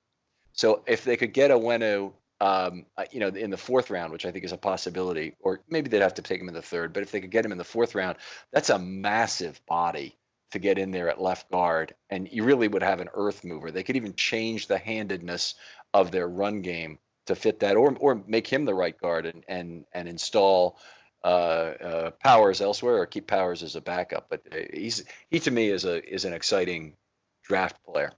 So 0.51 0.83
if 0.87 1.05
they 1.05 1.15
could 1.15 1.31
get 1.31 1.51
Onwenu, 1.51 2.11
um, 2.41 2.85
uh, 2.97 3.05
you 3.11 3.21
know, 3.21 3.29
in 3.29 3.49
the 3.49 3.55
fourth 3.55 3.91
round, 3.91 4.11
which 4.11 4.25
I 4.25 4.31
think 4.31 4.43
is 4.43 4.51
a 4.51 4.57
possibility, 4.57 5.37
or 5.39 5.61
maybe 5.69 5.89
they'd 5.89 6.01
have 6.01 6.15
to 6.15 6.21
take 6.21 6.41
him 6.41 6.49
in 6.49 6.53
the 6.53 6.61
third. 6.61 6.91
But 6.91 7.03
if 7.03 7.11
they 7.11 7.21
could 7.21 7.31
get 7.31 7.45
him 7.45 7.53
in 7.53 7.57
the 7.57 7.63
fourth 7.63 7.95
round, 7.95 8.17
that's 8.51 8.69
a 8.69 8.77
massive 8.77 9.65
body 9.67 10.17
to 10.51 10.59
get 10.59 10.77
in 10.77 10.91
there 10.91 11.09
at 11.09 11.21
left 11.21 11.49
guard, 11.49 11.95
and 12.09 12.27
you 12.31 12.43
really 12.43 12.67
would 12.67 12.83
have 12.83 12.99
an 12.99 13.09
earth 13.13 13.43
mover. 13.43 13.71
They 13.71 13.83
could 13.83 13.95
even 13.95 14.13
change 14.15 14.67
the 14.67 14.77
handedness 14.77 15.55
of 15.93 16.11
their 16.11 16.27
run 16.27 16.61
game 16.61 16.99
to 17.25 17.35
fit 17.35 17.59
that, 17.61 17.75
or 17.75 17.95
or 17.99 18.21
make 18.27 18.47
him 18.47 18.65
the 18.65 18.75
right 18.75 18.97
guard 18.97 19.25
and 19.25 19.43
and 19.47 19.85
and 19.93 20.07
install 20.07 20.77
uh, 21.23 21.27
uh, 21.27 22.11
Powers 22.11 22.61
elsewhere, 22.61 22.97
or 22.97 23.05
keep 23.05 23.27
Powers 23.27 23.63
as 23.63 23.75
a 23.75 23.81
backup. 23.81 24.27
But 24.29 24.41
uh, 24.51 24.57
he's 24.73 25.03
he 25.29 25.39
to 25.39 25.51
me 25.51 25.69
is 25.69 25.85
a 25.85 26.03
is 26.13 26.25
an 26.25 26.33
exciting 26.33 26.95
draft 27.43 27.83
player. 27.85 28.11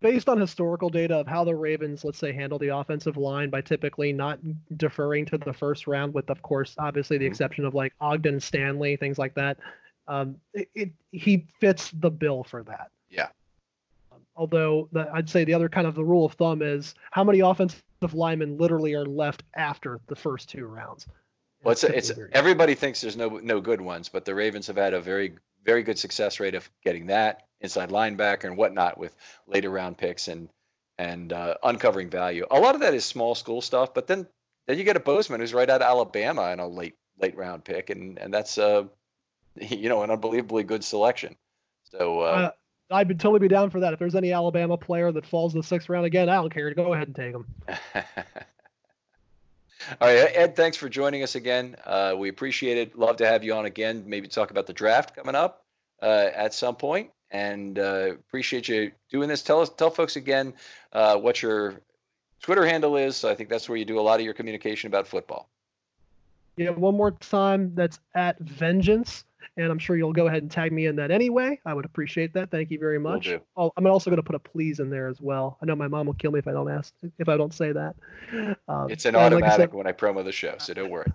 Based 0.00 0.28
on 0.28 0.38
historical 0.38 0.90
data 0.90 1.14
of 1.14 1.26
how 1.26 1.44
the 1.44 1.54
Ravens, 1.54 2.04
let's 2.04 2.18
say, 2.18 2.32
handle 2.32 2.58
the 2.58 2.68
offensive 2.68 3.16
line 3.16 3.48
by 3.48 3.62
typically 3.62 4.12
not 4.12 4.38
deferring 4.76 5.24
to 5.26 5.38
the 5.38 5.52
first 5.52 5.86
round, 5.86 6.12
with 6.12 6.28
of 6.28 6.42
course, 6.42 6.74
obviously 6.78 7.16
the 7.16 7.24
mm-hmm. 7.24 7.30
exception 7.30 7.64
of 7.64 7.74
like 7.74 7.94
Ogden 8.00 8.40
Stanley, 8.40 8.96
things 8.96 9.18
like 9.18 9.34
that 9.34 9.56
um, 10.06 10.36
it, 10.52 10.68
it, 10.74 10.90
he 11.12 11.46
fits 11.60 11.90
the 11.90 12.10
bill 12.10 12.44
for 12.44 12.62
that. 12.64 12.90
Yeah. 13.10 13.28
Um, 14.12 14.20
although 14.36 14.88
the, 14.92 15.08
I'd 15.12 15.28
say 15.28 15.44
the 15.44 15.54
other 15.54 15.68
kind 15.68 15.86
of 15.86 15.94
the 15.94 16.04
rule 16.04 16.26
of 16.26 16.34
thumb 16.34 16.62
is 16.62 16.94
how 17.10 17.24
many 17.24 17.40
offensive 17.40 17.82
linemen 18.12 18.58
literally 18.58 18.94
are 18.94 19.06
left 19.06 19.42
after 19.54 20.00
the 20.06 20.16
first 20.16 20.48
two 20.48 20.66
rounds. 20.66 21.06
Well, 21.62 21.72
it's, 21.72 21.84
it's 21.84 22.12
everybody 22.32 22.74
thinks 22.74 23.00
there's 23.00 23.16
no 23.16 23.38
no 23.38 23.60
good 23.60 23.80
ones, 23.80 24.10
but 24.10 24.26
the 24.26 24.34
Ravens 24.34 24.66
have 24.66 24.76
had 24.76 24.92
a 24.92 25.00
very 25.00 25.36
very 25.64 25.82
good 25.82 25.98
success 25.98 26.38
rate 26.38 26.54
of 26.54 26.68
getting 26.84 27.06
that 27.06 27.44
inside 27.62 27.88
linebacker 27.88 28.44
and 28.44 28.58
whatnot 28.58 28.98
with 28.98 29.16
later 29.46 29.70
round 29.70 29.96
picks 29.96 30.28
and 30.28 30.50
and 30.98 31.32
uh, 31.32 31.54
uncovering 31.62 32.10
value. 32.10 32.46
A 32.50 32.60
lot 32.60 32.74
of 32.74 32.82
that 32.82 32.94
is 32.94 33.04
small 33.04 33.34
school 33.34 33.62
stuff, 33.62 33.94
but 33.94 34.06
then 34.06 34.26
then 34.66 34.78
you 34.78 34.84
get 34.84 34.96
a 34.96 35.00
Bozeman 35.00 35.40
who's 35.40 35.54
right 35.54 35.68
out 35.68 35.82
of 35.82 35.88
Alabama 35.88 36.50
in 36.52 36.60
a 36.60 36.68
late 36.68 36.96
late 37.18 37.36
round 37.36 37.64
pick, 37.64 37.90
and 37.90 38.18
and 38.18 38.32
that's 38.32 38.58
uh 38.58 38.84
you 39.60 39.88
know, 39.88 40.02
an 40.02 40.10
unbelievably 40.10 40.64
good 40.64 40.84
selection. 40.84 41.36
So 41.90 42.20
uh, 42.20 42.24
uh, 42.24 42.50
I'd 42.90 43.08
be 43.08 43.14
totally 43.14 43.40
be 43.40 43.48
down 43.48 43.70
for 43.70 43.80
that. 43.80 43.92
If 43.92 43.98
there's 43.98 44.14
any 44.14 44.32
Alabama 44.32 44.76
player 44.76 45.12
that 45.12 45.26
falls 45.26 45.52
the 45.52 45.62
sixth 45.62 45.88
round 45.88 46.06
again, 46.06 46.28
I 46.28 46.34
don't 46.34 46.52
care. 46.52 46.72
Go 46.74 46.92
ahead 46.92 47.08
and 47.08 47.16
take 47.16 47.32
them. 47.32 47.46
All 50.00 50.08
right, 50.08 50.30
Ed. 50.34 50.56
Thanks 50.56 50.76
for 50.76 50.88
joining 50.88 51.22
us 51.22 51.34
again. 51.34 51.76
Uh, 51.84 52.14
we 52.16 52.28
appreciate 52.30 52.78
it. 52.78 52.98
Love 52.98 53.16
to 53.18 53.26
have 53.26 53.44
you 53.44 53.54
on 53.54 53.66
again. 53.66 54.04
Maybe 54.06 54.28
talk 54.28 54.50
about 54.50 54.66
the 54.66 54.72
draft 54.72 55.14
coming 55.14 55.34
up 55.34 55.64
uh, 56.02 56.30
at 56.34 56.54
some 56.54 56.76
point. 56.76 57.10
And 57.30 57.78
uh, 57.78 58.12
appreciate 58.12 58.68
you 58.68 58.92
doing 59.10 59.28
this. 59.28 59.42
Tell 59.42 59.60
us, 59.60 59.68
tell 59.68 59.90
folks 59.90 60.16
again 60.16 60.54
uh, 60.92 61.16
what 61.16 61.42
your 61.42 61.80
Twitter 62.40 62.64
handle 62.64 62.96
is. 62.96 63.16
So 63.16 63.28
I 63.28 63.34
think 63.34 63.50
that's 63.50 63.68
where 63.68 63.76
you 63.76 63.84
do 63.84 63.98
a 63.98 64.02
lot 64.02 64.20
of 64.20 64.24
your 64.24 64.34
communication 64.34 64.88
about 64.88 65.06
football. 65.06 65.48
Yeah, 66.56 66.70
one 66.70 66.96
more 66.96 67.10
time. 67.10 67.74
That's 67.74 67.98
at 68.14 68.38
Vengeance 68.38 69.24
and 69.56 69.70
I'm 69.70 69.78
sure 69.78 69.96
you'll 69.96 70.12
go 70.12 70.26
ahead 70.26 70.42
and 70.42 70.50
tag 70.50 70.72
me 70.72 70.86
in 70.86 70.96
that 70.96 71.10
anyway. 71.10 71.60
I 71.64 71.74
would 71.74 71.84
appreciate 71.84 72.32
that. 72.34 72.50
Thank 72.50 72.70
you 72.70 72.78
very 72.78 72.98
much. 72.98 73.28
I'm 73.28 73.86
also 73.86 74.10
going 74.10 74.16
to 74.16 74.22
put 74.22 74.34
a 74.34 74.38
please 74.38 74.80
in 74.80 74.90
there 74.90 75.08
as 75.08 75.20
well. 75.20 75.58
I 75.62 75.66
know 75.66 75.76
my 75.76 75.88
mom 75.88 76.06
will 76.06 76.14
kill 76.14 76.32
me 76.32 76.38
if 76.38 76.48
I 76.48 76.52
don't 76.52 76.70
ask 76.70 76.92
if 77.18 77.28
I 77.28 77.36
don't 77.36 77.54
say 77.54 77.72
that. 77.72 77.94
Um, 78.68 78.90
it's 78.90 79.04
an 79.04 79.16
automatic 79.16 79.42
like 79.42 79.52
I 79.52 79.56
said, 79.56 79.74
when 79.74 79.86
I 79.86 79.92
promo 79.92 80.24
the 80.24 80.32
show, 80.32 80.54
so 80.58 80.74
don't 80.74 80.90
worry. 80.90 81.12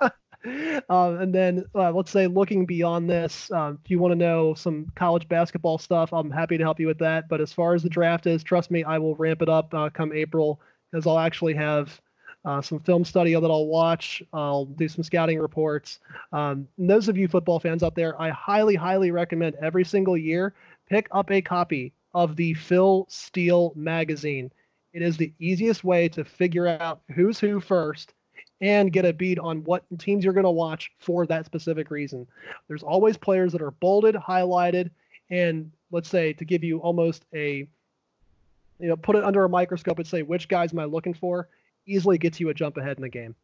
Um, 0.44 1.20
and 1.20 1.34
then 1.34 1.64
uh, 1.74 1.92
let's 1.92 2.10
say 2.10 2.26
looking 2.26 2.66
beyond 2.66 3.08
this, 3.08 3.50
um, 3.52 3.78
if 3.84 3.90
you 3.90 3.98
want 3.98 4.12
to 4.12 4.16
know 4.16 4.54
some 4.54 4.90
college 4.96 5.28
basketball 5.28 5.78
stuff, 5.78 6.12
I'm 6.12 6.30
happy 6.30 6.58
to 6.58 6.64
help 6.64 6.80
you 6.80 6.88
with 6.88 6.98
that. 6.98 7.28
But 7.28 7.40
as 7.40 7.52
far 7.52 7.74
as 7.74 7.82
the 7.82 7.88
draft 7.88 8.26
is, 8.26 8.42
trust 8.42 8.70
me, 8.70 8.82
I 8.82 8.98
will 8.98 9.14
ramp 9.14 9.42
it 9.42 9.48
up 9.48 9.72
uh, 9.72 9.90
come 9.90 10.12
April 10.12 10.60
because 10.90 11.06
I'll 11.06 11.20
actually 11.20 11.54
have 11.54 12.00
uh, 12.44 12.60
some 12.60 12.80
film 12.80 13.04
study 13.04 13.34
that 13.34 13.50
I'll 13.50 13.66
watch. 13.66 14.22
I'll 14.32 14.64
do 14.64 14.88
some 14.88 15.04
scouting 15.04 15.38
reports. 15.38 16.00
Um, 16.32 16.66
those 16.76 17.08
of 17.08 17.16
you 17.16 17.28
football 17.28 17.60
fans 17.60 17.82
out 17.82 17.94
there, 17.94 18.20
I 18.20 18.30
highly, 18.30 18.74
highly 18.74 19.10
recommend 19.10 19.54
every 19.56 19.84
single 19.84 20.16
year 20.16 20.54
pick 20.88 21.08
up 21.12 21.30
a 21.30 21.40
copy 21.40 21.92
of 22.14 22.36
the 22.36 22.54
Phil 22.54 23.06
Steele 23.08 23.72
magazine. 23.76 24.50
It 24.92 25.02
is 25.02 25.16
the 25.16 25.32
easiest 25.38 25.84
way 25.84 26.08
to 26.10 26.24
figure 26.24 26.68
out 26.68 27.00
who's 27.14 27.38
who 27.38 27.60
first 27.60 28.12
and 28.60 28.92
get 28.92 29.04
a 29.04 29.12
bead 29.12 29.38
on 29.38 29.64
what 29.64 29.84
teams 29.98 30.24
you're 30.24 30.34
going 30.34 30.44
to 30.44 30.50
watch 30.50 30.92
for 30.98 31.26
that 31.26 31.46
specific 31.46 31.90
reason. 31.90 32.26
There's 32.68 32.82
always 32.82 33.16
players 33.16 33.52
that 33.52 33.62
are 33.62 33.70
bolded, 33.70 34.14
highlighted, 34.14 34.90
and 35.30 35.70
let's 35.90 36.08
say 36.08 36.32
to 36.34 36.44
give 36.44 36.62
you 36.62 36.78
almost 36.78 37.24
a 37.34 37.66
you 38.78 38.88
know 38.88 38.96
put 38.96 39.16
it 39.16 39.24
under 39.24 39.44
a 39.44 39.48
microscope 39.48 39.98
and 39.98 40.06
say 40.06 40.22
which 40.22 40.48
guys 40.48 40.72
am 40.72 40.80
I 40.80 40.84
looking 40.84 41.14
for 41.14 41.48
easily 41.86 42.18
gets 42.18 42.40
you 42.40 42.48
a 42.48 42.54
jump 42.54 42.76
ahead 42.76 42.96
in 42.96 43.02
the 43.02 43.08
game. 43.08 43.34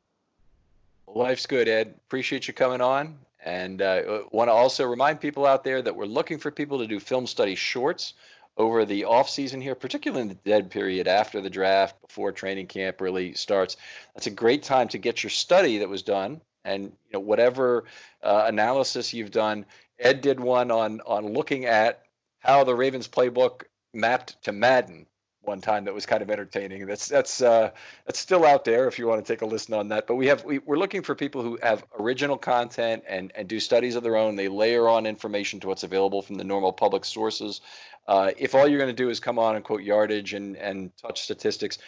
Life's 1.06 1.46
good, 1.46 1.68
Ed. 1.68 1.94
Appreciate 2.06 2.48
you 2.48 2.54
coming 2.54 2.80
on. 2.80 3.18
And 3.44 3.80
uh, 3.80 4.22
want 4.30 4.48
to 4.48 4.52
also 4.52 4.84
remind 4.84 5.20
people 5.20 5.46
out 5.46 5.64
there 5.64 5.80
that 5.80 5.94
we're 5.94 6.06
looking 6.06 6.38
for 6.38 6.50
people 6.50 6.78
to 6.80 6.86
do 6.86 6.98
film 6.98 7.26
study 7.26 7.54
shorts 7.54 8.14
over 8.56 8.84
the 8.84 9.04
off 9.04 9.30
season 9.30 9.60
here, 9.60 9.76
particularly 9.76 10.22
in 10.22 10.28
the 10.28 10.34
dead 10.34 10.70
period 10.70 11.06
after 11.06 11.40
the 11.40 11.48
draft, 11.48 12.00
before 12.06 12.32
training 12.32 12.66
camp 12.66 13.00
really 13.00 13.32
starts. 13.34 13.76
That's 14.14 14.26
a 14.26 14.32
great 14.32 14.64
time 14.64 14.88
to 14.88 14.98
get 14.98 15.22
your 15.22 15.30
study 15.30 15.78
that 15.78 15.88
was 15.88 16.02
done, 16.02 16.40
and 16.64 16.84
you 16.84 17.12
know 17.12 17.20
whatever 17.20 17.84
uh, 18.22 18.44
analysis 18.48 19.14
you've 19.14 19.30
done. 19.30 19.64
Ed 19.98 20.20
did 20.20 20.40
one 20.40 20.72
on 20.72 21.00
on 21.02 21.32
looking 21.32 21.64
at 21.66 22.02
how 22.40 22.64
the 22.64 22.74
Ravens 22.74 23.06
playbook 23.06 23.62
mapped 23.94 24.42
to 24.42 24.52
Madden 24.52 25.06
one 25.48 25.60
time 25.60 25.86
that 25.86 25.94
was 25.94 26.06
kind 26.06 26.22
of 26.22 26.30
entertaining. 26.30 26.86
That's 26.86 27.08
that's 27.08 27.42
uh, 27.42 27.70
that's 28.06 28.20
still 28.20 28.44
out 28.44 28.64
there 28.64 28.86
if 28.86 28.98
you 28.98 29.08
want 29.08 29.24
to 29.24 29.32
take 29.32 29.42
a 29.42 29.46
listen 29.46 29.74
on 29.74 29.88
that. 29.88 30.06
But 30.06 30.14
we 30.14 30.28
have 30.28 30.44
we, 30.44 30.58
we're 30.58 30.76
looking 30.76 31.02
for 31.02 31.16
people 31.16 31.42
who 31.42 31.58
have 31.62 31.84
original 31.98 32.38
content 32.38 33.02
and 33.08 33.32
and 33.34 33.48
do 33.48 33.58
studies 33.58 33.96
of 33.96 34.04
their 34.04 34.16
own. 34.16 34.36
They 34.36 34.48
layer 34.48 34.88
on 34.88 35.06
information 35.06 35.58
to 35.60 35.66
what's 35.66 35.82
available 35.82 36.22
from 36.22 36.36
the 36.36 36.44
normal 36.44 36.72
public 36.72 37.04
sources. 37.04 37.60
Uh, 38.06 38.30
if 38.38 38.54
all 38.54 38.68
you're 38.68 38.78
going 38.78 38.94
to 38.94 39.02
do 39.02 39.10
is 39.10 39.18
come 39.18 39.38
on 39.38 39.56
and 39.56 39.64
quote 39.64 39.82
yardage 39.82 40.34
and 40.34 40.56
and 40.56 40.96
touch 40.96 41.22
statistics, 41.22 41.78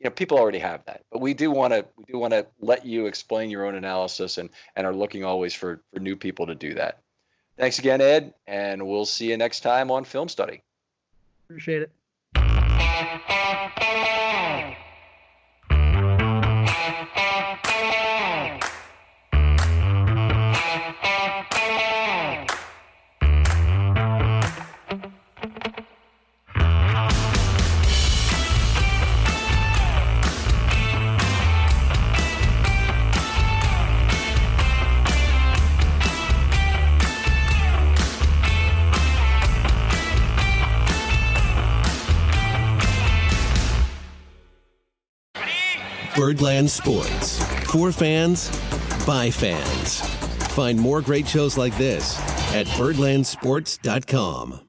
you 0.00 0.04
know 0.04 0.10
people 0.10 0.38
already 0.38 0.58
have 0.58 0.84
that. 0.86 1.04
But 1.12 1.20
we 1.20 1.34
do 1.34 1.50
want 1.50 1.72
to 1.74 1.84
we 1.96 2.04
do 2.04 2.18
want 2.18 2.32
to 2.32 2.46
let 2.60 2.84
you 2.84 3.06
explain 3.06 3.50
your 3.50 3.66
own 3.66 3.76
analysis 3.76 4.38
and 4.38 4.50
and 4.74 4.86
are 4.86 4.94
looking 4.94 5.24
always 5.24 5.54
for 5.54 5.80
for 5.92 6.00
new 6.00 6.16
people 6.16 6.46
to 6.46 6.54
do 6.54 6.74
that. 6.74 6.98
Thanks 7.56 7.78
again, 7.78 8.00
Ed, 8.00 8.34
and 8.46 8.86
we'll 8.86 9.04
see 9.04 9.30
you 9.30 9.36
next 9.36 9.60
time 9.60 9.90
on 9.90 10.04
Film 10.04 10.28
Study. 10.28 10.62
Appreciate 11.46 11.82
it. 11.82 11.90
Thank 13.52 14.16
you. 14.16 14.21
Birdland 46.14 46.70
Sports. 46.70 47.42
For 47.70 47.92
fans, 47.92 48.50
by 49.06 49.30
fans. 49.30 50.00
Find 50.54 50.78
more 50.78 51.00
great 51.00 51.26
shows 51.26 51.56
like 51.56 51.74
this 51.78 52.18
at 52.54 52.66
birdlandsports.com. 52.66 54.68